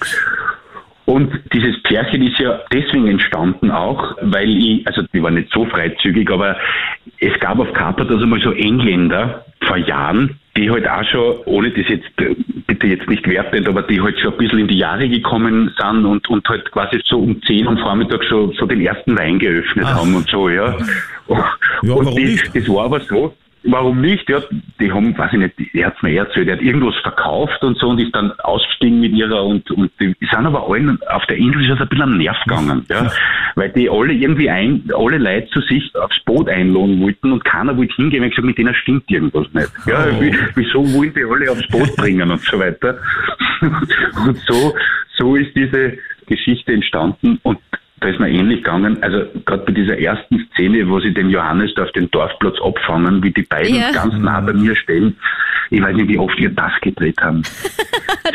Und 1.05 1.31
dieses 1.53 1.81
Pärchen 1.83 2.23
ist 2.23 2.39
ja 2.39 2.59
deswegen 2.73 3.07
entstanden 3.07 3.69
auch, 3.69 4.15
weil 4.21 4.49
ich, 4.49 4.87
also 4.87 5.03
die 5.13 5.21
war 5.21 5.29
nicht 5.31 5.51
so 5.51 5.65
freizügig, 5.65 6.31
aber 6.31 6.57
es 7.19 7.39
gab 7.39 7.59
auf 7.59 7.71
Carpathos 7.73 8.23
einmal 8.23 8.41
so 8.41 8.51
Engländer 8.51 9.45
vor 9.67 9.77
Jahren, 9.77 10.39
die 10.57 10.69
halt 10.69 10.87
auch 10.87 11.03
schon, 11.03 11.37
ohne 11.45 11.69
das 11.71 11.87
jetzt, 11.89 12.07
äh, 12.17 12.35
bitte 12.67 12.87
jetzt 12.87 13.09
nicht 13.09 13.27
wertend, 13.27 13.67
aber 13.67 13.83
die 13.83 14.01
halt 14.01 14.17
schon 14.19 14.33
ein 14.33 14.37
bisschen 14.37 14.59
in 14.59 14.67
die 14.67 14.77
Jahre 14.77 15.07
gekommen 15.09 15.73
sind 15.77 16.05
und, 16.05 16.27
und 16.29 16.47
halt 16.47 16.71
quasi 16.71 17.01
so 17.05 17.19
um 17.19 17.41
10 17.43 17.67
am 17.67 17.77
Vormittag 17.77 18.23
schon 18.23 18.53
so 18.53 18.65
den 18.65 18.81
ersten 18.81 19.17
Wein 19.17 19.37
geöffnet 19.39 19.85
Ach. 19.87 19.95
haben 19.95 20.15
und 20.15 20.29
so, 20.29 20.49
ja. 20.49 20.77
Ja, 21.83 21.93
und 21.93 22.05
das, 22.05 22.15
nicht? 22.15 22.55
das 22.55 22.69
war 22.69 22.85
aber 22.85 22.99
so, 23.01 23.33
Warum 23.67 23.99
nicht? 24.01 24.29
Ja, 24.29 24.41
die 24.79 24.91
haben, 24.91 25.17
weiß 25.17 25.33
ich 25.33 25.39
nicht, 25.39 25.75
er 25.75 25.87
hat's 25.87 26.01
mir 26.03 26.15
erzählt, 26.17 26.47
er 26.47 26.55
hat 26.57 26.61
irgendwas 26.61 26.95
verkauft 27.01 27.63
und 27.63 27.77
so 27.79 27.89
und 27.89 27.99
ist 27.99 28.13
dann 28.15 28.31
ausgestiegen 28.39 28.99
mit 29.01 29.13
ihrer 29.13 29.43
und, 29.43 29.69
und 29.71 29.91
die 29.99 30.13
sind 30.19 30.45
aber 30.45 30.69
allen 30.69 30.99
auf 31.09 31.25
der 31.25 31.37
Insel 31.37 31.63
ist 31.63 31.71
das 31.71 31.81
ein 31.81 31.87
bisschen 31.89 32.03
am 32.03 32.17
Nerv 32.17 32.37
gegangen, 32.45 32.85
ja. 32.89 33.11
Weil 33.55 33.69
die 33.69 33.89
alle 33.89 34.13
irgendwie 34.13 34.49
ein, 34.49 34.83
alle 34.95 35.17
Leute 35.17 35.47
zu 35.49 35.61
sich 35.61 35.95
aufs 35.95 36.19
Boot 36.25 36.47
einladen 36.47 37.01
wollten 37.01 37.31
und 37.31 37.43
keiner 37.43 37.75
wollte 37.75 37.95
hingehen, 37.95 38.21
weil 38.21 38.29
ich 38.29 38.35
gesagt, 38.35 38.47
mit 38.47 38.57
denen 38.57 38.75
stimmt 38.75 39.09
irgendwas 39.09 39.47
nicht. 39.53 39.71
Ja, 39.87 40.05
Oh. 40.05 40.21
wie, 40.21 40.37
wieso 40.55 40.79
wollen 40.93 41.13
die 41.15 41.23
alle 41.23 41.51
aufs 41.51 41.67
Boot 41.69 41.95
bringen 41.97 42.29
und 42.29 42.41
so 42.41 42.59
weiter. 42.59 42.99
Und 44.25 44.37
so, 44.45 44.75
so 45.17 45.35
ist 45.35 45.55
diese 45.55 45.97
Geschichte 46.27 46.73
entstanden 46.73 47.39
und 47.43 47.57
da 48.01 48.09
ist 48.09 48.19
mir 48.19 48.29
ähnlich 48.29 48.57
gegangen. 48.63 49.01
Also 49.01 49.25
gerade 49.45 49.63
bei 49.65 49.71
dieser 49.71 49.97
ersten 49.97 50.47
Szene, 50.53 50.87
wo 50.89 50.99
sie 50.99 51.13
den 51.13 51.29
Johannes 51.29 51.71
da 51.75 51.83
auf 51.83 51.91
den 51.93 52.09
Dorfplatz 52.11 52.55
abfangen, 52.63 53.23
wie 53.23 53.31
die 53.31 53.43
beiden 53.43 53.75
Ja. 53.75 53.91
ganz 53.91 54.13
nah 54.17 54.41
bei 54.41 54.53
mir 54.53 54.75
stehen. 54.75 55.15
Ich 55.71 55.81
weiß 55.81 55.95
nicht, 55.95 56.09
wie 56.09 56.17
oft 56.19 56.37
wir 56.37 56.49
das 56.51 56.71
gedreht 56.81 57.17
haben. 57.21 57.41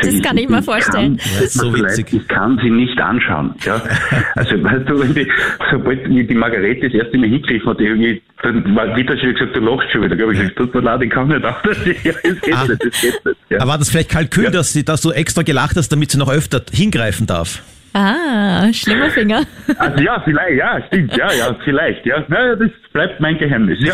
Das 0.01 0.21
kann 0.21 0.37
ich 0.37 0.47
mir 0.47 0.63
vorstellen. 0.63 1.17
Kann, 1.17 1.31
Ja, 1.35 1.41
ist 1.43 1.53
so 1.53 1.73
witzig. 1.75 2.13
Ich 2.13 2.25
kann 2.29 2.57
sie 2.63 2.69
nicht 2.69 2.97
anschauen. 2.99 3.53
Ja? 3.65 3.81
Also, 4.35 4.63
weißt 4.63 4.87
du, 4.89 4.99
wenn 5.01 5.13
die, 5.13 5.29
sobald 5.69 6.07
die, 6.07 6.33
Margarete 6.33 6.89
das 6.89 6.93
erste 6.93 7.17
Mal 7.17 7.27
hingegriffen 7.27 7.69
hat, 7.69 7.79
irgendwie, 7.81 8.21
dann 8.41 8.73
war 8.73 8.95
Vita 8.95 9.17
schon 9.17 9.33
gesagt, 9.33 9.53
du 9.55 9.59
lachst 9.59 9.91
schon 9.91 10.03
wieder. 10.03 10.15
Da 10.15 10.21
habe 10.23 10.33
ich 10.33 10.39
gesagt, 10.39 10.57
tut 10.57 10.73
mir 10.73 10.81
leid, 10.81 11.01
ich 11.03 11.09
kann 11.09 11.27
nicht 11.27 11.43
auf. 11.43 11.61
Das, 11.63 11.77
ja, 12.03 12.13
das 12.23 12.41
geht 12.41 12.55
Ah. 12.55 12.65
nicht, 12.67 12.85
das 12.85 13.01
geht 13.01 13.25
nicht. 13.25 13.37
Ja. 13.49 13.59
Aber 13.59 13.71
war 13.71 13.77
das 13.79 13.89
vielleicht 13.89 14.09
Kalkül, 14.11 14.45
Ja. 14.45 14.49
dass, 14.51 14.71
sie, 14.71 14.85
dass 14.85 15.01
du 15.01 15.11
extra 15.11 15.41
gelacht 15.43 15.75
hast, 15.75 15.89
damit 15.89 16.09
sie 16.11 16.17
noch 16.17 16.31
öfter 16.31 16.61
hingreifen 16.71 17.27
darf? 17.27 17.61
Ah, 17.93 18.71
schlimmer 18.71 19.09
Finger. 19.09 19.43
Also 19.77 20.01
ja, 20.01 20.21
vielleicht, 20.23 20.57
ja, 20.57 20.81
stimmt, 20.87 21.17
ja, 21.17 21.31
ja, 21.33 21.57
vielleicht, 21.63 22.05
ja. 22.05 22.23
Naja, 22.29 22.55
das 22.55 22.71
bleibt 22.93 23.19
mein 23.19 23.37
Geheimnis, 23.37 23.79
ja. 23.81 23.93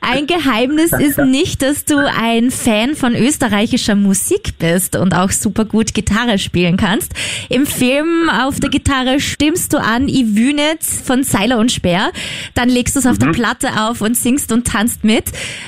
Ein 0.00 0.26
Geheimnis 0.26 0.92
ist 0.92 1.18
nicht, 1.18 1.62
dass 1.62 1.84
du 1.84 1.98
ein 1.98 2.50
Fan 2.50 2.96
von 2.96 3.14
österreichischer 3.14 3.94
Musik 3.94 4.58
bist 4.58 4.96
und 4.96 5.14
auch 5.14 5.30
super 5.30 5.64
gut 5.64 5.94
Gitarre 5.94 6.38
spielen 6.38 6.76
kannst. 6.76 7.12
Im 7.48 7.66
Film 7.66 8.28
auf 8.28 8.58
der 8.58 8.70
Gitarre 8.70 9.20
stimmst 9.20 9.72
du 9.72 9.78
an 9.78 10.08
Ivünitz 10.08 11.02
von 11.04 11.22
Seiler 11.22 11.58
und 11.58 11.70
Speer. 11.70 12.10
Dann 12.54 12.68
legst 12.68 12.96
du 12.96 13.00
es 13.00 13.06
auf 13.06 13.18
der 13.18 13.28
Platte 13.28 13.68
auf 13.78 14.00
und 14.00 14.16
singst 14.16 14.50
und 14.50 14.66
tanzt 14.66 15.04
mit. 15.04 15.24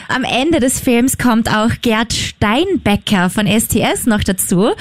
Am 0.09 0.25
Ende 0.25 0.59
des 0.59 0.81
Films 0.81 1.17
kommt 1.17 1.49
auch 1.49 1.71
Gerd 1.83 2.13
Steinbecker 2.13 3.31
von 3.31 3.47
STS 3.47 4.07
noch 4.07 4.25
dazu. 4.25 4.73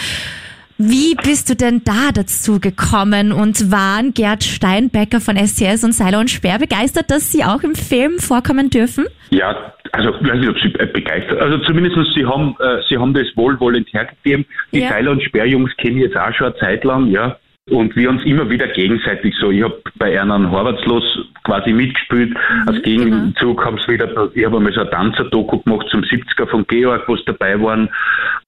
Wie 0.78 1.16
bist 1.16 1.50
du 1.50 1.56
denn 1.56 1.82
da 1.86 2.12
dazu 2.14 2.60
gekommen 2.60 3.32
und 3.32 3.72
waren 3.72 4.14
Gerd 4.14 4.44
Steinbecker 4.44 5.22
von 5.22 5.38
STS 5.38 5.84
und 5.84 5.94
Seiler 5.94 6.20
und 6.20 6.30
Speer 6.30 6.58
begeistert, 6.60 7.12
dass 7.12 7.32
sie 7.32 7.44
auch 7.44 7.62
im 7.64 7.76
Film 7.76 8.18
vorkommen 8.20 8.70
dürfen? 8.70 9.06
Ja, 9.30 9.74
also 9.92 10.10
ich 10.20 10.28
weiß 10.28 10.40
nicht, 10.40 10.50
ob 10.50 10.60
sie 10.60 10.74
äh, 10.80 10.88
begeistert. 10.88 11.40
Also 11.40 11.60
zumindest 11.60 11.96
sie 12.16 12.26
haben, 12.26 12.56
äh, 12.60 12.82
sie 12.90 12.98
haben 12.98 13.14
das 13.14 13.28
wohlwollend 13.36 13.92
hergegeben. 13.94 14.46
Die 14.72 14.80
Ja. 14.80 14.90
Seiler- 14.90 15.12
und 15.12 15.22
Sperrjungs 15.24 15.72
kenne 15.78 15.98
ich 15.98 16.02
jetzt 16.04 16.18
auch 16.18 16.34
schon 16.34 16.48
eine 16.48 16.56
Zeit 16.58 16.84
lang, 16.84 17.08
ja. 17.12 17.38
Und 17.70 17.96
wir 17.96 18.10
uns 18.10 18.24
immer 18.26 18.50
wieder 18.50 18.68
gegenseitig 18.68 19.34
so. 19.40 19.52
Ich 19.52 19.64
habe 19.64 19.82
bei 19.96 20.12
Ernan 20.12 20.52
Horvatslos 20.52 21.04
quasi 21.54 21.74
mitgespielt. 21.74 22.36
Als 22.66 22.82
Gegenzug 22.82 23.64
haben 23.66 23.78
sie 23.86 23.94
wieder, 23.94 24.08
ich 24.34 24.46
habe 24.46 24.58
einmal 24.58 24.74
so 24.74 24.82
ein 24.82 24.90
Tanzer-Doku 24.90 25.60
gemacht 25.60 25.88
zum 25.90 26.02
70er 26.02 26.48
von 26.48 26.66
Georg, 26.68 27.08
wo 27.08 27.16
sie 27.16 27.26
dabei 27.26 27.62
waren. 27.62 27.90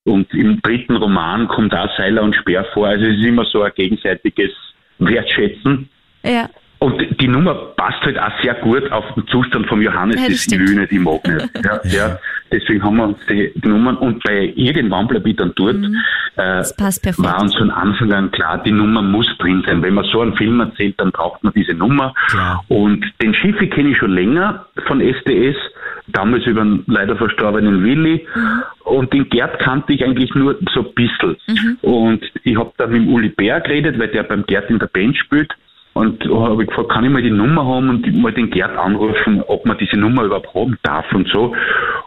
Und 0.05 0.33
im 0.33 0.61
dritten 0.61 0.95
Roman 0.95 1.47
kommt 1.47 1.73
auch 1.73 1.89
Seiler 1.97 2.23
und 2.23 2.35
Speer 2.35 2.65
vor. 2.73 2.87
Also 2.87 3.05
es 3.05 3.17
ist 3.17 3.25
immer 3.25 3.45
so 3.45 3.61
ein 3.61 3.71
gegenseitiges 3.75 4.51
Wertschätzen. 4.99 5.89
Ja. 6.23 6.49
Und 6.79 7.19
die 7.21 7.27
Nummer 7.27 7.55
passt 7.77 8.01
halt 8.03 8.19
auch 8.19 8.31
sehr 8.43 8.53
gut 8.55 8.91
auf 8.91 9.05
den 9.15 9.25
Zustand 9.27 9.65
vom 9.67 9.81
Johannes, 9.81 10.15
Ja, 10.17 10.27
das 10.27 10.45
das 10.45 10.53
ich 10.53 10.75
nicht, 10.75 10.91
ich 10.91 10.99
mag 10.99 11.27
nicht. 11.27 11.49
Ja, 11.63 11.79
ja, 11.83 12.19
deswegen 12.51 12.83
haben 12.83 12.97
wir 12.97 13.03
uns 13.05 13.17
die 13.29 13.51
genommen 13.59 13.95
und 13.97 14.21
bei 14.23 14.51
irgendwann 14.55 15.07
bleibe 15.07 15.29
ich 15.29 15.35
dann 15.35 15.53
dort. 15.55 15.75
Äh, 15.75 15.79
Mhm. 15.79 15.95
Das 16.35 16.75
passt 16.75 17.01
perfekt. 17.01 17.25
war 17.25 17.41
uns 17.41 17.55
von 17.55 17.71
Anfang 17.71 18.11
an 18.11 18.29
klar, 18.31 18.61
die 18.61 18.71
Nummer 18.71 19.01
muss 19.01 19.25
drin 19.37 19.63
sein. 19.65 19.81
Wenn 19.81 19.93
man 19.93 20.03
so 20.05 20.19
einen 20.21 20.35
Film 20.35 20.59
erzählt, 20.59 20.95
dann 20.99 21.11
braucht 21.11 21.43
man 21.45 21.53
diese 21.53 21.73
Nummer. 21.73 22.13
Klar. 22.27 22.63
Und 22.67 23.05
den 23.21 23.33
Schiffe 23.33 23.67
kenne 23.67 23.91
ich 23.91 23.97
schon 23.97 24.11
länger 24.11 24.65
von 24.85 24.99
SDS, 24.99 25.55
damals 26.07 26.45
über 26.45 26.61
den 26.61 26.83
leider 26.87 27.15
verstorbenen 27.15 27.83
Willi. 27.85 28.27
Und 28.83 29.13
den 29.13 29.29
Gerd 29.29 29.59
kannte 29.59 29.93
ich 29.93 30.03
eigentlich 30.03 30.35
nur 30.35 30.57
so 30.73 30.81
ein 30.81 30.93
bisschen. 30.93 31.37
Und 31.81 32.21
ich 32.43 32.57
habe 32.57 32.73
dann 32.77 32.91
mit 32.91 33.01
dem 33.03 33.13
Uli 33.13 33.29
Bär 33.29 33.61
geredet, 33.61 33.97
weil 33.97 34.09
der 34.09 34.23
beim 34.23 34.45
Gerd 34.45 34.69
in 34.69 34.77
der 34.79 34.87
Band 34.87 35.15
spielt. 35.17 35.53
Und 35.95 36.25
da 36.25 36.29
habe 36.29 36.63
ich 36.63 36.69
gefragt, 36.69 36.89
kann 36.89 37.05
ich 37.05 37.09
mal 37.09 37.21
die 37.21 37.31
Nummer 37.31 37.65
haben 37.65 37.89
und 37.89 38.21
mal 38.21 38.33
den 38.33 38.49
Gerd 38.49 38.77
anrufen, 38.77 39.41
ob 39.47 39.65
man 39.65 39.77
diese 39.77 39.95
Nummer 39.95 40.23
überhaupt 40.23 40.53
haben 40.53 40.77
darf 40.83 41.09
und 41.13 41.25
so. 41.29 41.55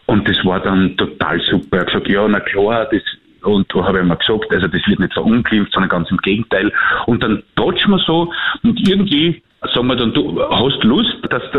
Und 0.04 0.28
das 0.28 0.36
war 0.44 0.60
dann 0.60 0.94
total 0.98 1.40
super. 1.40 1.78
Er 1.78 1.80
hat 1.80 1.86
gesagt, 1.86 2.08
ja, 2.08 2.28
na 2.28 2.40
klar, 2.40 2.86
das 2.92 3.02
und 3.42 3.72
da 3.72 3.84
habe 3.84 4.00
ich 4.00 4.04
mir 4.04 4.16
gesagt, 4.16 4.52
also 4.52 4.66
das 4.66 4.86
wird 4.86 4.98
nicht 4.98 5.14
verunglimpft, 5.14 5.72
sondern 5.72 5.88
ganz 5.88 6.10
im 6.10 6.18
Gegenteil. 6.18 6.70
Und 7.06 7.22
dann 7.22 7.42
tatschen 7.56 7.92
wir 7.92 7.98
so 8.00 8.30
und 8.62 8.86
irgendwie 8.86 9.42
sagen 9.74 9.86
wir 9.86 9.96
dann, 9.96 10.12
du 10.12 10.38
hast 10.50 10.84
Lust, 10.84 11.16
dass 11.30 11.42
du, 11.52 11.58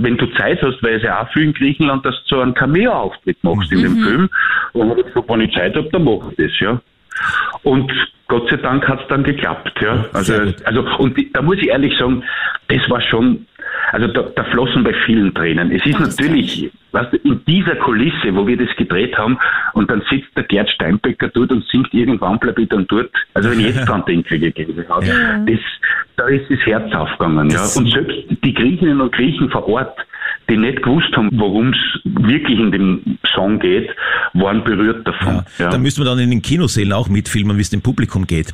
wenn 0.00 0.18
du 0.18 0.26
Zeit 0.34 0.60
hast, 0.62 0.82
weil 0.82 0.96
es 0.96 1.02
ja 1.02 1.22
auch 1.22 1.32
viel 1.32 1.44
in 1.44 1.54
Griechenland, 1.54 2.04
dass 2.04 2.14
du 2.24 2.36
so 2.36 2.40
einen 2.42 2.54
Cameo-Auftritt 2.54 3.42
machst 3.42 3.72
in 3.72 3.82
dem 3.82 3.96
Film. 3.96 4.28
Und 4.72 4.90
wenn 4.90 5.40
ich 5.40 5.54
Zeit 5.54 5.74
habe, 5.74 5.88
dann 5.90 6.04
mache 6.04 6.30
ich 6.30 6.36
das, 6.36 6.60
ja. 6.60 6.80
Und 7.62 7.90
Gott 8.30 8.48
sei 8.48 8.56
Dank 8.58 8.88
hat 8.88 9.02
es 9.02 9.08
dann 9.08 9.24
geklappt, 9.24 9.72
ja. 9.82 10.06
Also, 10.12 10.34
also 10.64 10.86
und 10.98 11.18
die, 11.18 11.32
da 11.32 11.42
muss 11.42 11.58
ich 11.58 11.68
ehrlich 11.68 11.92
sagen, 11.98 12.22
das 12.68 12.88
war 12.88 13.00
schon 13.02 13.46
Also 13.92 14.06
da, 14.06 14.22
da 14.22 14.44
flossen 14.44 14.84
bei 14.84 14.94
vielen 15.04 15.34
Tränen. 15.34 15.72
Es 15.72 15.84
ist 15.84 15.98
Das 15.98 16.10
ist 16.10 16.20
natürlich, 16.20 16.70
weißt 16.92 17.12
du, 17.12 17.16
in 17.16 17.44
dieser 17.44 17.74
Kulisse, 17.74 18.34
wo 18.34 18.46
wir 18.46 18.56
das 18.56 18.68
gedreht 18.76 19.18
haben, 19.18 19.36
und 19.74 19.90
dann 19.90 20.02
sitzt 20.08 20.28
der 20.36 20.44
Gerd 20.44 20.70
Steinbecker 20.70 21.28
dort 21.28 21.50
und 21.50 21.64
singt 21.72 21.92
irgendwann 21.92 22.38
bleib 22.38 22.58
ich 22.58 22.68
dann 22.68 22.86
dort. 22.86 23.10
Also 23.34 23.50
wenn 23.50 23.58
ich 23.58 23.74
jetzt 23.74 23.88
dran 23.88 24.04
denke, 24.08 24.40
wie 24.40 24.50
Gänsehaut, 24.50 25.04
das, 25.08 25.58
da 26.16 26.28
ist 26.28 26.48
das 26.48 26.60
Herz 26.60 26.94
aufgegangen. 26.94 27.50
Ja. 27.50 27.62
Und 27.76 27.90
selbst 27.90 28.16
die 28.44 28.54
Griechinnen 28.54 29.00
und 29.00 29.12
Griechen 29.12 29.50
vor 29.50 29.68
Ort, 29.68 29.98
die 30.50 30.56
nicht 30.58 30.82
gewusst 30.82 31.16
haben, 31.16 31.30
worum 31.32 31.70
es 31.70 31.78
wirklich 32.04 32.58
in 32.58 32.70
dem 32.72 33.18
Song 33.34 33.58
geht, 33.58 33.88
waren 34.34 34.62
berührt 34.64 35.06
davon. 35.06 35.36
Ja, 35.58 35.64
Ja. 35.66 35.70
Da 35.70 35.78
müssen 35.78 36.00
wir 36.02 36.04
dann 36.04 36.18
in 36.18 36.30
den 36.30 36.42
Kinosälen 36.42 36.92
auch 36.92 37.08
mitfilmen, 37.08 37.56
wie 37.56 37.62
es 37.62 37.70
dem 37.70 37.80
Publikum 37.82 38.26
geht. 38.26 38.52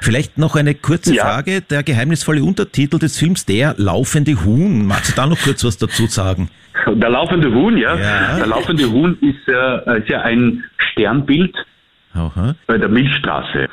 Vielleicht 0.00 0.38
noch 0.38 0.54
eine 0.54 0.74
kurze 0.74 1.14
Ja. 1.14 1.24
Frage. 1.24 1.62
Der 1.62 1.82
geheimnisvolle 1.82 2.42
Untertitel 2.44 2.98
des 2.98 3.18
Films, 3.18 3.46
der 3.46 3.74
laufende 3.78 4.44
Huhn. 4.44 4.86
Magst 4.86 5.12
du 5.12 5.16
da 5.16 5.26
noch 5.26 5.38
kurz 5.40 5.64
was 5.64 5.76
dazu 5.78 6.06
sagen? 6.06 6.50
Der 6.86 7.10
laufende 7.10 7.52
Huhn, 7.52 7.76
ja. 7.76 7.96
Der 7.96 8.46
laufende 8.46 8.90
Huhn 8.90 9.16
ist, 9.20 9.48
äh, 9.48 9.98
ist 10.00 10.08
ja 10.08 10.20
ein 10.22 10.62
Sternbild 10.92 11.54
Aha. 12.14 12.54
bei 12.66 12.78
der 12.78 12.88
Milchstraße. 12.88 13.68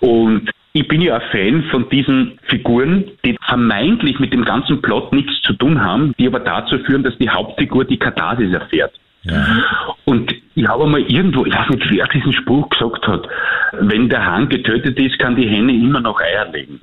Und 0.00 0.50
ich 0.76 0.88
bin 0.88 1.00
ja 1.00 1.14
ein 1.14 1.22
Fan 1.30 1.62
von 1.70 1.88
diesen 1.88 2.38
Figuren, 2.48 3.04
die 3.24 3.36
vermeintlich 3.46 4.18
mit 4.18 4.32
dem 4.32 4.44
ganzen 4.44 4.82
Plot 4.82 5.12
nichts 5.12 5.40
zu 5.42 5.52
tun 5.52 5.80
haben, 5.80 6.14
die 6.18 6.26
aber 6.26 6.40
dazu 6.40 6.78
führen, 6.80 7.04
dass 7.04 7.16
die 7.18 7.30
Hauptfigur 7.30 7.84
die 7.84 7.96
Katharsis 7.96 8.52
erfährt. 8.52 8.92
Und 10.04 10.34
ich 10.54 10.68
habe 10.68 10.84
einmal 10.84 11.02
irgendwo, 11.02 11.44
ich 11.44 11.54
weiß 11.54 11.70
nicht, 11.70 11.90
wer 11.90 12.06
diesen 12.08 12.32
Spruch 12.32 12.68
gesagt 12.70 13.06
hat, 13.06 13.28
wenn 13.80 14.08
der 14.08 14.24
Hahn 14.24 14.48
getötet 14.48 14.98
ist, 14.98 15.18
kann 15.18 15.36
die 15.36 15.48
Henne 15.48 15.72
immer 15.72 16.00
noch 16.00 16.20
Eier 16.20 16.50
legen. 16.52 16.78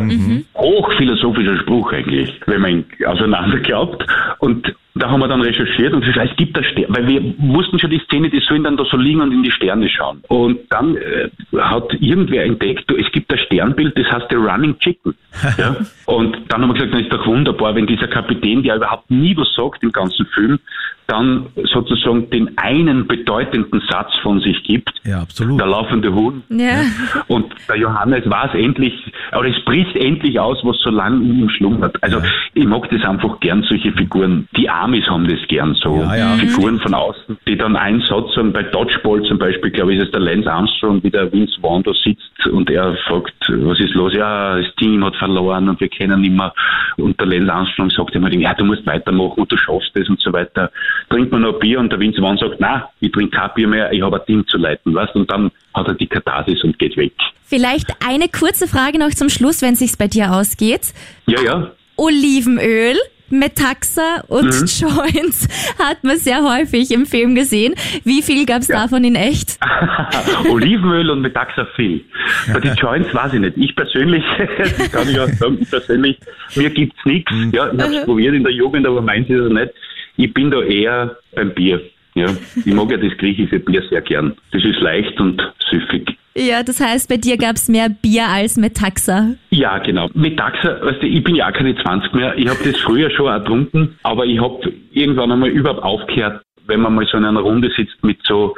Hochphilosophischer 0.56 1.58
Spruch 1.60 1.94
eigentlich, 1.94 2.40
wenn 2.48 2.62
man 2.62 2.72
ihn 2.72 2.86
auseinander 3.06 3.60
glaubt. 3.60 4.06
Und 4.40 4.74
da 4.96 5.10
haben 5.10 5.22
wir 5.22 5.28
dann 5.30 5.42
recherchiert 5.42 5.94
und 5.94 6.04
gesagt, 6.04 6.32
es 6.32 6.36
gibt 6.36 6.58
da 6.58 6.64
Stern, 6.64 6.88
weil 6.90 7.08
wir 7.08 7.22
wussten 7.38 7.80
schon 7.80 7.90
die 7.90 8.00
Szene, 8.00 8.30
die 8.30 8.42
sollen 8.42 8.64
dann 8.64 8.76
da 8.76 8.84
so 8.84 8.98
liegen 8.98 9.22
und 9.22 9.32
in 9.32 9.42
die 9.42 9.52
Sterne 9.52 9.88
schauen. 9.88 10.22
Und 10.28 10.60
dann 10.70 10.98
äh, 10.98 11.30
hat 11.60 11.94
irgendwer 12.02 12.44
entdeckt, 12.44 12.90
du, 12.90 12.96
es 12.98 13.10
gibt 13.14 13.32
ein 13.32 13.40
Sternbild, 13.40 13.98
das 13.98 14.12
heißt 14.12 14.30
der 14.30 14.40
Running 14.40 14.78
Chicken. 14.80 15.16
ja? 15.58 15.78
Und 16.06 16.38
dann 16.50 16.62
haben 16.62 16.70
wir 16.70 16.74
gesagt, 16.74 16.94
das 16.94 17.02
ist 17.02 17.14
doch 17.14 17.26
wunderbar, 17.26 17.74
wenn 17.76 17.88
dieser 17.88 18.08
Kapitän, 18.08 18.64
der 18.64 18.76
überhaupt 18.76 19.10
nie 19.10 19.36
was 19.38 19.54
sagt 19.56 19.82
im 19.82 19.94
ganzen 19.94 20.26
Film, 20.26 20.60
dann 21.08 21.48
sozusagen 21.64 22.30
den 22.30 22.58
einen 22.58 23.08
bedeutenden 23.08 23.61
Satz 23.90 24.12
von 24.22 24.40
sich 24.42 24.62
gibt, 24.64 24.92
Ja, 25.04 25.22
absolut. 25.22 25.60
der 25.60 25.68
laufende 25.68 26.14
Huhn. 26.14 26.44
Ja. 26.50 26.82
Und 27.28 27.54
der 27.68 27.78
Johannes 27.78 28.30
weiß 28.30 28.54
endlich, 28.54 28.94
aber 29.32 29.48
es 29.48 29.64
bricht 29.66 29.96
endlich 29.96 30.40
aus, 30.40 30.58
was 30.64 30.78
so 30.82 30.90
lange 30.90 31.18
in 31.24 31.40
ihm 31.40 31.50
schlummert. 31.50 32.02
Also 32.04 32.22
ich 32.54 32.66
mag 32.66 32.90
das 32.90 33.04
einfach 33.04 33.40
gern, 33.40 33.64
solche 33.64 33.92
Figuren. 33.94 34.48
Die 34.58 34.70
Amis 34.70 35.06
haben 35.10 35.28
das 35.28 35.40
gern, 35.48 35.74
so 35.76 35.98
Ja, 35.98 36.16
ja. 36.16 36.28
Figuren 36.36 36.80
von 36.80 36.94
außen, 36.94 37.38
die 37.48 37.58
dann 37.58 37.76
einen 37.76 38.02
Satz 38.02 38.34
sagen, 38.36 38.54
bei 38.54 38.64
Dodgeball 38.64 39.22
zum 39.24 39.38
Beispiel, 39.38 39.72
glaube 39.72 39.94
ich, 39.94 40.00
ist 40.00 40.06
es 40.06 40.12
der 40.12 40.20
Lance 40.22 40.52
Armstrong, 40.52 41.04
wie 41.04 41.10
der 41.10 41.32
Vince 41.32 41.60
Vaughn 41.62 41.84
da 41.84 41.92
sitzt 41.94 42.48
und 42.52 42.70
er 42.70 42.96
fragt, 43.08 43.34
was 43.50 43.80
ist 43.80 43.94
los? 43.94 44.14
Ja, 44.14 44.58
das 44.58 44.74
Team 44.76 45.04
hat 45.06 45.16
verloren 45.16 45.70
und 45.70 45.80
wir 45.80 45.90
kennen 45.90 46.22
nicht 46.22 46.34
mehr. 46.36 46.54
Und 46.98 47.20
der 47.20 47.28
Lance 47.28 47.52
Armstrong 47.52 47.90
sagt 47.90 48.16
immer, 48.16 48.32
ja, 48.34 48.54
du 48.54 48.66
musst 48.66 48.86
weitermachen 48.86 49.34
und 49.42 49.52
du 49.52 49.58
schaffst 49.58 49.92
es 49.96 50.10
und 50.10 50.20
so 50.22 50.32
weiter. 50.34 50.72
Trinkt 51.10 51.32
man 51.32 51.42
noch 51.42 51.60
Bier 51.60 51.80
und 51.80 51.92
der 51.92 52.00
Vince 52.00 52.22
Vaughn 52.22 52.38
sagt, 52.38 52.56
na, 52.60 52.90
ich 53.00 53.12
trinke 53.12 53.38
kein 53.38 53.51
Bier 53.54 53.68
mehr, 53.68 53.92
ich 53.92 54.02
habe 54.02 54.20
ein 54.20 54.26
Team 54.26 54.48
zu 54.48 54.58
leiten, 54.58 54.94
weißt 54.94 55.16
Und 55.16 55.30
dann 55.32 55.52
hat 55.74 55.88
er 55.88 55.94
die 55.94 56.08
Katharsis 56.08 56.64
und 56.64 56.78
geht 56.80 56.98
weg. 56.98 57.14
Vielleicht 57.46 57.90
eine 58.06 58.28
kurze 58.30 58.68
Frage 58.68 58.98
noch 58.98 59.10
zum 59.12 59.30
Schluss, 59.30 59.62
wenn 59.62 59.76
sich's 59.76 59.98
bei 59.98 60.08
dir 60.08 60.32
ausgeht. 60.34 60.94
Ja, 61.28 61.42
ja. 61.42 61.72
Olivenöl, 61.98 62.96
Metaxa 63.30 64.24
und 64.28 64.46
Mhm. 64.46 64.66
Joints 64.66 65.48
hat 65.80 66.04
man 66.04 66.18
sehr 66.18 66.44
häufig 66.44 66.92
im 66.92 67.06
Film 67.06 67.34
gesehen. 67.36 67.76
Wie 68.04 68.22
viel 68.22 68.46
gab's 68.46 68.68
davon 68.68 69.04
in 69.04 69.16
echt? 69.16 69.58
Olivenöl 70.50 71.10
und 71.10 71.22
Metaxafil. 71.22 72.04
Bei 72.52 72.60
den 72.60 72.76
Joints 72.76 73.14
weiß 73.14 73.34
ich 73.34 73.40
nicht. 73.40 73.58
Ich 73.58 73.76
persönlich, 73.76 74.24
kann 74.92 75.08
ich 75.10 75.20
auch 75.20 75.30
sagen, 75.30 75.58
ich 75.62 75.70
persönlich, 75.70 76.18
mir 76.56 76.70
gibt's 76.70 77.00
nichts. 77.06 77.32
Ja, 77.54 77.72
ich 77.72 77.80
habe 77.82 77.96
es 77.96 78.06
probiert 78.06 78.36
in 78.36 78.44
der 78.44 78.54
Jugend, 78.54 78.86
aber 78.86 79.02
meins 79.02 79.30
ist 79.30 79.40
es 79.40 79.52
nicht. 79.52 79.72
Ich 80.18 80.34
bin 80.34 80.52
da 80.52 80.62
eher 80.62 81.18
beim 81.34 81.54
Bier. 81.54 81.82
Ja, 82.16 82.28
ich 82.56 82.74
mag 82.74 82.92
ja 82.92 82.98
das 82.98 83.18
griechische 83.18 83.60
Bier 83.60 83.84
sehr 83.90 84.02
gern. 84.02 84.36
Das 84.52 84.64
ist 84.64 84.80
leicht 84.82 85.20
und 85.20 85.42
süffig. 85.70 86.18
Ja, 86.36 86.64
das 86.64 86.80
heißt, 86.80 87.10
bei 87.10 87.18
dir 87.18 87.38
gab's 87.38 87.68
mehr 87.68 87.90
Bier 87.90 88.28
als 88.28 88.56
Metaxa. 88.58 89.32
Ja, 89.50 89.80
genau. 89.80 90.10
Metaxa, 90.14 90.80
weißt 90.82 91.02
du, 91.02 91.08
ich 91.08 91.24
bin 91.24 91.36
ja 91.36 91.50
auch 91.50 91.54
keine 91.54 91.76
20 91.76 92.14
mehr. 92.14 92.38
Ich 92.38 92.48
habe 92.48 92.60
das 92.64 92.80
früher 92.80 93.10
schon 93.12 93.28
ertrunken, 93.28 93.98
aber 94.04 94.26
ich 94.26 94.40
habe 94.40 94.74
irgendwann 94.92 95.32
einmal 95.32 95.50
überhaupt 95.50 95.84
aufgehört, 95.84 96.42
wenn 96.68 96.82
man 96.82 96.96
mal 96.96 97.06
so 97.12 97.18
in 97.18 97.26
einer 97.26 97.42
Runde 97.42 97.70
sitzt 97.76 98.02
mit 98.04 98.20
so 98.24 98.56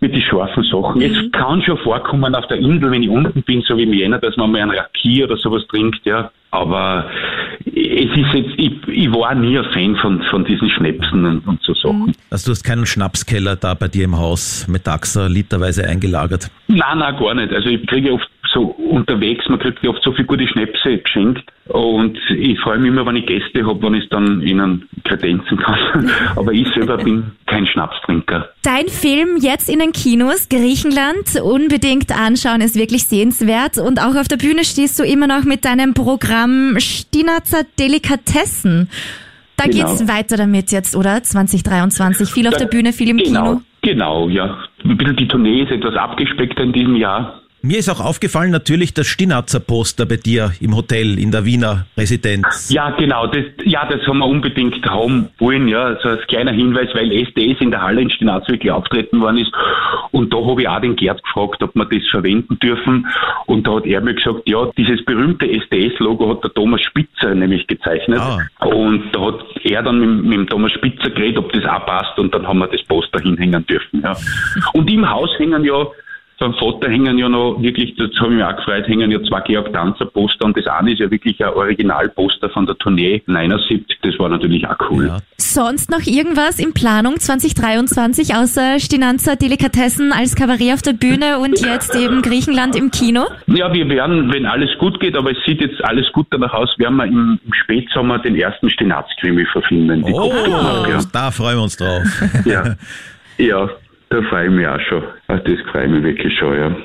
mit 0.00 0.14
die 0.14 0.22
scharfen 0.22 0.64
Sachen. 0.64 1.02
Es 1.02 1.30
kann 1.32 1.62
schon 1.62 1.78
vorkommen 1.78 2.34
auf 2.34 2.46
der 2.48 2.58
Insel, 2.58 2.90
wenn 2.90 3.02
ich 3.02 3.08
unten 3.08 3.42
bin, 3.42 3.62
so 3.62 3.76
wie 3.76 3.84
im 3.84 3.92
Jänner, 3.92 4.18
dass 4.18 4.36
man 4.36 4.50
mal 4.50 4.62
einen 4.62 4.70
Raki 4.70 5.24
oder 5.24 5.36
sowas 5.36 5.62
trinkt, 5.68 6.04
ja. 6.04 6.30
Aber 6.50 7.10
es 7.64 8.10
ist 8.10 8.34
jetzt, 8.34 8.50
ich, 8.58 8.72
ich 8.86 9.10
war 9.10 9.34
nie 9.34 9.58
ein 9.58 9.64
Fan 9.72 9.96
von, 9.96 10.22
von 10.24 10.44
diesen 10.44 10.68
Schnäpsen 10.68 11.24
und, 11.24 11.46
und 11.46 11.62
so 11.62 11.72
Sachen. 11.74 12.12
Also 12.30 12.46
du 12.46 12.50
hast 12.52 12.62
keinen 12.62 12.84
Schnapskeller 12.84 13.56
da 13.56 13.72
bei 13.72 13.88
dir 13.88 14.04
im 14.04 14.18
Haus 14.18 14.68
mit 14.68 14.84
Taxa 14.84 15.28
literweise 15.28 15.88
eingelagert. 15.88 16.50
Nein, 16.68 16.98
nein, 16.98 17.16
gar 17.16 17.34
nicht. 17.34 17.54
Also 17.54 17.70
ich 17.70 17.86
kriege 17.86 18.12
oft 18.12 18.28
so 18.52 18.62
unterwegs, 18.62 19.48
man 19.48 19.58
kriegt 19.58 19.86
oft 19.86 20.02
so 20.02 20.12
viele 20.12 20.26
gute 20.26 20.46
Schnäpse 20.48 20.98
geschenkt 20.98 21.42
und 21.68 22.18
ich 22.36 22.58
freue 22.60 22.78
mich 22.78 22.88
immer, 22.88 23.06
wenn 23.06 23.16
ich 23.16 23.26
Gäste 23.26 23.66
habe, 23.66 23.82
wenn 23.82 23.94
ich 23.94 24.04
es 24.04 24.10
dann 24.10 24.42
ihnen 24.42 24.88
kredenzen 25.04 25.56
kann. 25.58 26.10
Aber 26.36 26.52
ich 26.52 26.68
selber 26.74 26.98
bin 26.98 27.32
kein 27.46 27.66
Schnapstrinker. 27.66 28.50
Dein 28.62 28.88
Film 28.88 29.36
jetzt 29.40 29.68
in 29.70 29.78
den 29.78 29.92
Kinos, 29.92 30.48
Griechenland, 30.48 31.40
unbedingt 31.42 32.10
anschauen, 32.16 32.60
ist 32.60 32.76
wirklich 32.76 33.04
sehenswert. 33.04 33.78
Und 33.78 34.00
auch 34.00 34.16
auf 34.16 34.28
der 34.28 34.36
Bühne 34.36 34.64
stehst 34.64 34.98
du 34.98 35.04
immer 35.04 35.26
noch 35.26 35.44
mit 35.44 35.64
deinem 35.64 35.94
Programm 35.94 36.76
Stinazer 36.78 37.62
Delikatessen. 37.78 38.88
Da 39.56 39.64
Genau. 39.64 39.76
geht's 39.86 40.08
weiter 40.08 40.36
damit 40.36 40.72
jetzt, 40.72 40.96
oder? 40.96 41.22
2023. 41.22 42.28
Viel 42.30 42.46
auf 42.48 42.54
Da- 42.54 42.60
der 42.60 42.66
Bühne, 42.66 42.92
viel 42.92 43.10
im 43.10 43.18
genau, 43.18 43.44
Kino. 43.44 43.62
Genau, 43.82 44.28
ja. 44.28 44.58
Ein 44.84 44.96
bisschen 44.96 45.16
die 45.16 45.28
Tournee 45.28 45.62
ist 45.62 45.70
etwas 45.70 45.94
abgespeckter 45.94 46.62
in 46.62 46.72
diesem 46.72 46.96
Jahr. 46.96 47.41
Mir 47.64 47.78
ist 47.78 47.88
auch 47.88 48.00
aufgefallen 48.00 48.50
natürlich 48.50 48.92
das 48.92 49.06
Stinatzer 49.06 49.60
Poster 49.60 50.04
bei 50.04 50.16
dir 50.16 50.50
im 50.60 50.74
Hotel 50.74 51.16
in 51.16 51.30
der 51.30 51.44
Wiener 51.44 51.86
Residenz. 51.96 52.72
Ja, 52.72 52.90
genau. 52.90 53.28
Das, 53.28 53.44
ja, 53.64 53.86
das 53.86 54.04
haben 54.04 54.18
wir 54.18 54.26
unbedingt 54.26 54.84
haben 54.84 55.28
wollen, 55.38 55.68
ja. 55.68 55.96
So 56.02 56.08
als 56.08 56.26
kleiner 56.26 56.50
Hinweis, 56.50 56.88
weil 56.92 57.12
SDS 57.12 57.60
in 57.60 57.70
der 57.70 57.80
Halle 57.80 58.00
in 58.00 58.10
Stinaz 58.10 58.48
wirklich 58.48 58.72
auftreten 58.72 59.20
worden 59.20 59.38
ist. 59.38 59.52
Und 60.10 60.34
da 60.34 60.38
habe 60.38 60.60
ich 60.60 60.68
auch 60.68 60.80
den 60.80 60.96
Gerd 60.96 61.22
gefragt, 61.22 61.62
ob 61.62 61.72
wir 61.76 61.84
das 61.84 62.02
verwenden 62.10 62.58
dürfen. 62.58 63.06
Und 63.46 63.64
da 63.64 63.76
hat 63.76 63.86
er 63.86 64.00
mir 64.00 64.14
gesagt, 64.14 64.40
ja, 64.46 64.68
dieses 64.76 65.04
berühmte 65.04 65.48
SDS-Logo 65.48 66.30
hat 66.30 66.42
der 66.42 66.52
Thomas 66.54 66.80
Spitzer 66.82 67.32
nämlich 67.32 67.64
gezeichnet. 67.68 68.18
Ah. 68.18 68.66
Und 68.66 69.04
da 69.12 69.20
hat 69.20 69.44
er 69.62 69.84
dann 69.84 70.00
mit, 70.00 70.24
mit 70.24 70.32
dem 70.36 70.46
Thomas 70.48 70.72
Spitzer 70.72 71.10
geredet, 71.10 71.38
ob 71.38 71.52
das 71.52 71.64
auch 71.64 71.86
passt. 71.86 72.18
Und 72.18 72.34
dann 72.34 72.44
haben 72.44 72.58
wir 72.58 72.66
das 72.66 72.82
Poster 72.88 73.20
hinhängen 73.20 73.64
dürfen, 73.66 74.02
ja. 74.02 74.16
Und 74.72 74.90
im 74.90 75.08
Haus 75.08 75.30
hängen 75.38 75.64
ja 75.64 75.86
beim 76.42 76.54
Vater 76.54 76.90
hängen 76.90 77.18
ja 77.18 77.28
noch 77.28 77.62
wirklich, 77.62 77.94
das 77.94 78.10
habe 78.18 78.30
ich 78.30 78.36
mich 78.38 78.44
auch 78.44 78.56
gefreut, 78.56 78.88
hängen 78.88 79.12
ja 79.12 79.22
zwei 79.22 79.40
Georg 79.42 79.72
Danzer 79.72 80.06
Poster 80.06 80.44
und 80.44 80.56
das 80.56 80.66
eine 80.66 80.92
ist 80.92 80.98
ja 80.98 81.08
wirklich 81.08 81.40
ein 81.40 81.52
Originalposter 81.52 82.50
von 82.50 82.66
der 82.66 82.76
Tournee 82.78 83.22
79. 83.26 83.98
Das 84.02 84.18
war 84.18 84.28
natürlich 84.28 84.66
auch 84.66 84.76
cool. 84.90 85.06
Ja. 85.06 85.18
Sonst 85.36 85.88
noch 85.88 86.04
irgendwas 86.04 86.58
in 86.58 86.74
Planung 86.74 87.20
2023 87.20 88.34
außer 88.34 88.80
Stinanzer 88.80 89.36
Delikatessen 89.36 90.12
als 90.12 90.34
Kabarett 90.34 90.74
auf 90.74 90.82
der 90.82 90.94
Bühne 90.94 91.38
und 91.38 91.60
jetzt 91.60 91.94
eben 91.94 92.22
Griechenland 92.22 92.74
im 92.74 92.90
Kino? 92.90 93.26
Ja, 93.46 93.72
wir 93.72 93.88
werden, 93.88 94.32
wenn 94.32 94.44
alles 94.44 94.70
gut 94.78 94.98
geht, 94.98 95.16
aber 95.16 95.30
es 95.30 95.38
sieht 95.46 95.60
jetzt 95.60 95.84
alles 95.84 96.10
gut 96.12 96.26
danach 96.30 96.54
aus, 96.54 96.70
werden 96.76 96.96
wir 96.96 97.04
im, 97.04 97.38
im 97.46 97.54
Spätsommer 97.54 98.18
den 98.18 98.34
ersten 98.34 98.68
Stinaz-Krimi 98.68 99.46
verfilmen. 99.52 100.04
Die 100.04 100.12
Oh, 100.12 100.32
ja. 100.88 100.98
da 101.12 101.30
freuen 101.30 101.58
wir 101.58 101.62
uns 101.62 101.76
drauf. 101.76 102.02
ja. 102.44 102.74
ja, 103.38 103.68
da 104.12 104.22
freue 104.28 104.46
ich 104.46 104.52
mich 104.52 104.66
auch 104.66 104.80
schon. 104.88 105.02
Also 105.28 105.42
das 105.44 105.70
freue 105.70 105.86
ich 105.86 105.90
mich 105.92 106.02
wirklich 106.04 106.32
schon, 106.38 106.54
ja. 106.56 106.76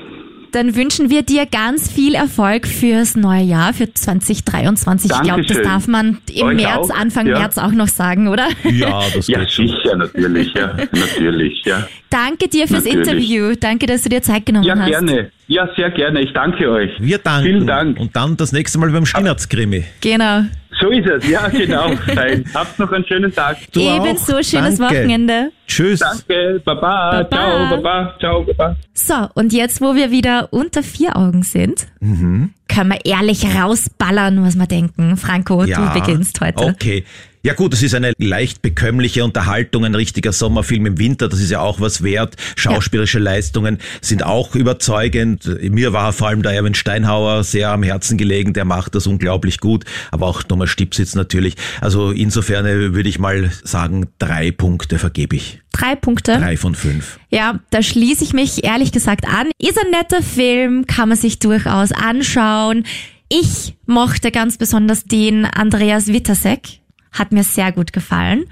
Dann 0.52 0.74
wünschen 0.74 1.10
wir 1.10 1.20
dir 1.22 1.44
ganz 1.44 1.92
viel 1.92 2.14
Erfolg 2.14 2.66
fürs 2.66 3.16
neue 3.16 3.42
Jahr, 3.42 3.74
für 3.74 3.92
2023. 3.92 5.10
Ich 5.10 5.20
glaube, 5.20 5.42
das 5.42 5.48
Dankeschön. 5.58 5.62
darf 5.62 5.86
man 5.88 6.18
im 6.34 6.46
Euch 6.46 6.56
März, 6.56 6.90
auch, 6.90 6.98
Anfang 6.98 7.26
ja. 7.26 7.38
März 7.38 7.58
auch 7.58 7.72
noch 7.72 7.88
sagen, 7.88 8.28
oder? 8.28 8.48
Ja, 8.64 9.02
das 9.14 9.28
Ja, 9.28 9.40
geht 9.40 9.50
schon. 9.50 9.68
sicher, 9.68 9.96
natürlich, 9.96 10.54
ja. 10.54 10.74
natürlich, 10.92 11.62
ja. 11.66 11.86
Danke 12.08 12.48
dir 12.48 12.66
fürs 12.66 12.86
Natürlich. 12.86 13.08
Interview. 13.30 13.52
Danke, 13.60 13.84
dass 13.84 14.00
du 14.04 14.08
dir 14.08 14.22
Zeit 14.22 14.46
genommen 14.46 14.64
Ja, 14.64 14.74
hast. 14.78 14.88
gerne. 14.88 15.30
Ja, 15.48 15.68
sehr 15.76 15.90
gerne. 15.90 16.22
Ich 16.22 16.32
danke 16.32 16.70
euch. 16.70 16.92
Wir 16.98 17.18
danken. 17.18 17.44
Vielen 17.46 17.66
Dank. 17.66 18.00
Und 18.00 18.16
dann 18.16 18.38
das 18.38 18.52
nächste 18.52 18.78
Mal 18.78 18.88
beim 18.90 19.04
Stinatz-Krimi. 19.04 19.84
Genau. 20.00 20.44
So 20.80 20.90
ist 20.90 21.06
es, 21.08 21.28
ja, 21.28 21.48
genau. 21.52 21.90
Fein. 22.14 22.44
Habt 22.54 22.78
noch 22.78 22.92
einen 22.92 23.04
schönen 23.06 23.32
Tag. 23.34 23.56
Du 23.72 23.80
Ebenso 23.80 24.36
auch. 24.36 24.42
schönes 24.42 24.78
Danke. 24.78 24.94
Wochenende. 24.94 25.50
Tschüss. 25.66 26.00
Danke, 26.00 26.62
Baba, 26.64 27.24
Baba. 27.24 27.28
ciao, 27.30 27.68
Baba, 27.76 28.14
ciao, 28.20 28.42
Baba. 28.44 28.76
So, 28.94 29.14
und 29.34 29.52
jetzt, 29.52 29.80
wo 29.80 29.94
wir 29.94 30.10
wieder 30.10 30.48
unter 30.52 30.82
vier 30.82 31.16
Augen 31.16 31.42
sind, 31.42 31.88
Mhm. 32.00 32.50
können 32.68 32.90
wir 32.90 32.98
ehrlich 33.04 33.44
rausballern, 33.56 34.44
was 34.44 34.56
wir 34.56 34.66
denken. 34.66 35.16
Franco, 35.16 35.64
du 35.64 35.92
beginnst 35.94 36.40
heute. 36.40 36.64
Okay. 36.64 37.04
Ja 37.42 37.54
gut, 37.54 37.72
es 37.72 37.82
ist 37.82 37.94
eine 37.94 38.12
leicht 38.18 38.62
bekömmliche 38.62 39.24
Unterhaltung, 39.24 39.84
ein 39.84 39.94
richtiger 39.94 40.32
Sommerfilm 40.32 40.86
im 40.86 40.98
Winter, 40.98 41.28
das 41.28 41.40
ist 41.40 41.50
ja 41.50 41.60
auch 41.60 41.80
was 41.80 42.02
wert. 42.02 42.34
Schauspielerische 42.56 43.20
Leistungen 43.20 43.78
sind 44.00 44.24
auch 44.24 44.54
überzeugend. 44.54 45.48
Mir 45.62 45.92
war 45.92 46.12
vor 46.12 46.28
allem 46.28 46.42
der 46.42 46.52
Erwin 46.52 46.74
Steinhauer 46.74 47.44
sehr 47.44 47.70
am 47.70 47.82
Herzen 47.82 48.18
gelegen, 48.18 48.54
der 48.54 48.64
macht 48.64 48.94
das 48.94 49.06
unglaublich 49.06 49.60
gut, 49.60 49.84
aber 50.10 50.26
auch 50.26 50.42
Thomas 50.42 50.70
Stipsitz 50.70 51.14
natürlich. 51.14 51.54
Also 51.80 52.10
insofern 52.10 52.66
äh, 52.66 52.94
würde 52.94 53.08
ich 53.08 53.18
mal 53.18 53.50
sagen, 53.62 54.08
drei 54.18 54.50
Punkte 54.50 54.98
vergebe 54.98 55.36
ich. 55.36 55.60
Drei 55.72 55.94
Punkte. 55.94 56.36
Drei 56.38 56.56
von 56.56 56.74
fünf. 56.74 57.20
Ja, 57.30 57.60
da 57.70 57.82
schließe 57.82 58.24
ich 58.24 58.32
mich 58.32 58.64
ehrlich 58.64 58.90
gesagt 58.90 59.26
an. 59.26 59.50
Ist 59.58 59.78
ein 59.78 59.90
netter 59.90 60.22
Film, 60.22 60.86
kann 60.86 61.08
man 61.08 61.18
sich 61.18 61.38
durchaus 61.38 61.92
anschauen. 61.92 62.84
Ich 63.28 63.76
mochte 63.86 64.30
ganz 64.30 64.56
besonders 64.56 65.04
den 65.04 65.44
Andreas 65.44 66.08
Wittersek. 66.08 66.77
Hat 67.12 67.32
mir 67.32 67.44
sehr 67.44 67.72
gut 67.72 67.92
gefallen. 67.92 68.44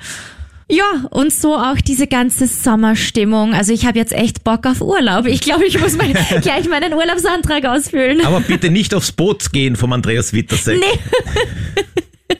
Ja, 0.68 1.04
und 1.11 1.32
so 1.32 1.54
auch 1.54 1.76
diese 1.76 2.09
ganze 2.09 2.48
Sommerstimmung. 2.48 3.54
Also 3.54 3.72
ich 3.72 3.86
habe 3.86 3.98
jetzt 3.98 4.12
echt 4.12 4.42
Bock 4.42 4.66
auf 4.66 4.80
Urlaub. 4.80 5.26
Ich 5.26 5.40
glaube, 5.40 5.64
ich 5.64 5.80
muss 5.80 5.96
mal 5.96 6.12
gleich 6.42 6.68
meinen 6.68 6.92
Urlaubsantrag 6.92 7.64
ausfüllen. 7.66 8.24
Aber 8.26 8.40
bitte 8.40 8.70
nicht 8.70 8.92
aufs 8.92 9.12
Boot 9.12 9.52
gehen 9.52 9.76
vom 9.76 9.92
Andreas 9.92 10.32
Wittersek. 10.32 10.80
Nee. 10.80 11.00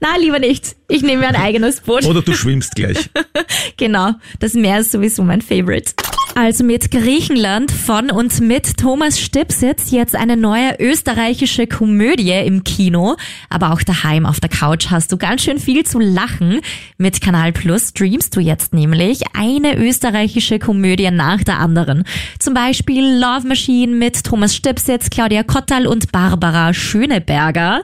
Na, 0.00 0.16
lieber 0.18 0.38
nicht. 0.38 0.76
Ich 0.88 1.02
nehme 1.02 1.22
mir 1.22 1.28
ein 1.28 1.36
eigenes 1.36 1.80
Boot. 1.80 2.06
Oder 2.06 2.22
du 2.22 2.32
schwimmst 2.34 2.74
gleich. 2.74 3.10
Genau, 3.76 4.12
das 4.40 4.54
Meer 4.54 4.80
ist 4.80 4.90
sowieso 4.90 5.22
mein 5.22 5.40
Favorite. 5.40 5.92
Also 6.40 6.62
mit 6.62 6.92
Griechenland 6.92 7.72
von 7.72 8.12
und 8.12 8.40
mit 8.40 8.76
Thomas 8.76 9.18
Stipsitz 9.18 9.90
jetzt 9.90 10.14
eine 10.14 10.36
neue 10.36 10.76
österreichische 10.78 11.66
Komödie 11.66 12.30
im 12.30 12.62
Kino. 12.62 13.16
Aber 13.50 13.72
auch 13.72 13.82
daheim 13.82 14.24
auf 14.24 14.38
der 14.38 14.48
Couch 14.48 14.88
hast 14.88 15.10
du 15.10 15.16
ganz 15.16 15.42
schön 15.42 15.58
viel 15.58 15.84
zu 15.84 15.98
lachen. 15.98 16.60
Mit 16.96 17.20
Kanal 17.20 17.50
Plus 17.50 17.88
streamst 17.88 18.36
du 18.36 18.40
jetzt 18.40 18.72
nämlich 18.72 19.22
eine 19.36 19.76
österreichische 19.76 20.60
Komödie 20.60 21.10
nach 21.10 21.42
der 21.42 21.58
anderen. 21.58 22.04
Zum 22.38 22.54
Beispiel 22.54 23.18
Love 23.18 23.48
Machine 23.48 23.96
mit 23.96 24.22
Thomas 24.22 24.54
Stipsitz, 24.54 25.10
Claudia 25.10 25.42
Kottal 25.42 25.88
und 25.88 26.12
Barbara 26.12 26.72
Schöneberger. 26.72 27.82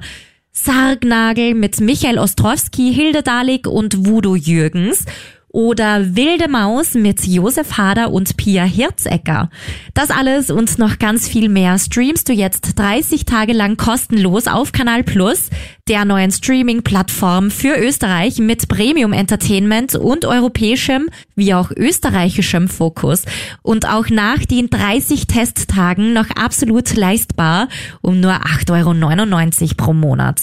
Sargnagel 0.52 1.54
mit 1.54 1.80
Michael 1.80 2.20
Ostrowski, 2.20 2.94
Hilde 2.94 3.24
Dalik 3.24 3.66
und 3.66 4.06
Voodoo 4.06 4.36
Jürgens. 4.36 5.06
Oder 5.54 6.16
Wilde 6.16 6.48
Maus 6.48 6.94
mit 6.94 7.24
Josef 7.28 7.78
Hader 7.78 8.10
und 8.10 8.36
Pia 8.36 8.64
Hirzecker. 8.64 9.50
Das 9.94 10.10
alles 10.10 10.50
und 10.50 10.80
noch 10.80 10.98
ganz 10.98 11.28
viel 11.28 11.48
mehr 11.48 11.78
streamst 11.78 12.28
du 12.28 12.32
jetzt 12.32 12.76
30 12.76 13.24
Tage 13.24 13.52
lang 13.52 13.76
kostenlos 13.76 14.48
auf 14.48 14.72
Kanal 14.72 15.04
Plus, 15.04 15.50
der 15.86 16.04
neuen 16.04 16.32
Streaming-Plattform 16.32 17.52
für 17.52 17.78
Österreich 17.78 18.38
mit 18.38 18.66
Premium 18.66 19.12
Entertainment 19.12 19.94
und 19.94 20.24
europäischem 20.24 21.08
wie 21.36 21.54
auch 21.54 21.70
österreichischem 21.70 22.66
Fokus. 22.66 23.22
Und 23.62 23.88
auch 23.88 24.08
nach 24.10 24.44
den 24.44 24.70
30 24.70 25.28
Testtagen 25.28 26.14
noch 26.14 26.30
absolut 26.30 26.96
leistbar 26.96 27.68
um 28.02 28.18
nur 28.18 28.32
8,99 28.32 29.62
Euro 29.62 29.74
pro 29.76 29.92
Monat. 29.92 30.40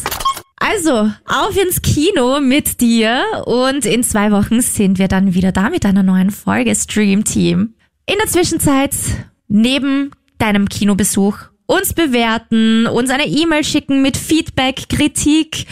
Also, 0.63 1.11
auf 1.25 1.57
ins 1.57 1.81
Kino 1.81 2.39
mit 2.39 2.81
dir 2.81 3.23
und 3.45 3.83
in 3.83 4.03
zwei 4.03 4.31
Wochen 4.31 4.61
sind 4.61 4.99
wir 4.99 5.07
dann 5.07 5.33
wieder 5.33 5.51
da 5.51 5.71
mit 5.71 5.85
einer 5.87 6.03
neuen 6.03 6.29
Folge 6.29 6.75
Stream 6.75 7.23
Team. 7.23 7.73
In 8.05 8.15
der 8.21 8.27
Zwischenzeit, 8.27 8.91
neben 9.47 10.11
deinem 10.37 10.69
Kinobesuch, 10.69 11.37
uns 11.65 11.93
bewerten, 11.93 12.85
uns 12.85 13.09
eine 13.09 13.25
E-Mail 13.25 13.63
schicken 13.63 14.03
mit 14.03 14.17
Feedback, 14.17 14.87
Kritik, 14.87 15.65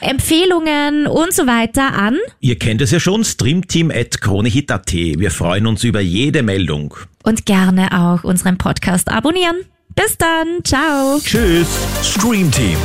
Empfehlungen 0.00 1.08
und 1.08 1.34
so 1.34 1.48
weiter 1.48 1.94
an. 1.94 2.16
Ihr 2.38 2.56
kennt 2.56 2.80
es 2.82 2.92
ja 2.92 3.00
schon, 3.00 3.24
streamteam.kronehit.at. 3.24 4.92
Wir 4.92 5.30
freuen 5.32 5.66
uns 5.66 5.82
über 5.82 6.00
jede 6.00 6.44
Meldung. 6.44 6.94
Und 7.24 7.46
gerne 7.46 7.88
auch 8.00 8.22
unseren 8.22 8.58
Podcast 8.58 9.10
abonnieren. 9.10 9.56
Bis 9.96 10.16
dann, 10.18 10.62
ciao. 10.62 11.18
Tschüss. 11.18 11.66
Stream 12.02 12.50
Team, 12.50 12.76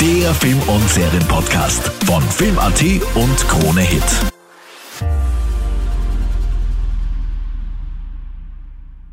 der 0.00 0.34
Film- 0.34 0.62
und 0.68 0.88
Serienpodcast 0.90 1.90
von 2.06 2.22
Film.at 2.22 2.82
und 3.14 3.48
Krone 3.48 3.80
Hit. 3.80 4.02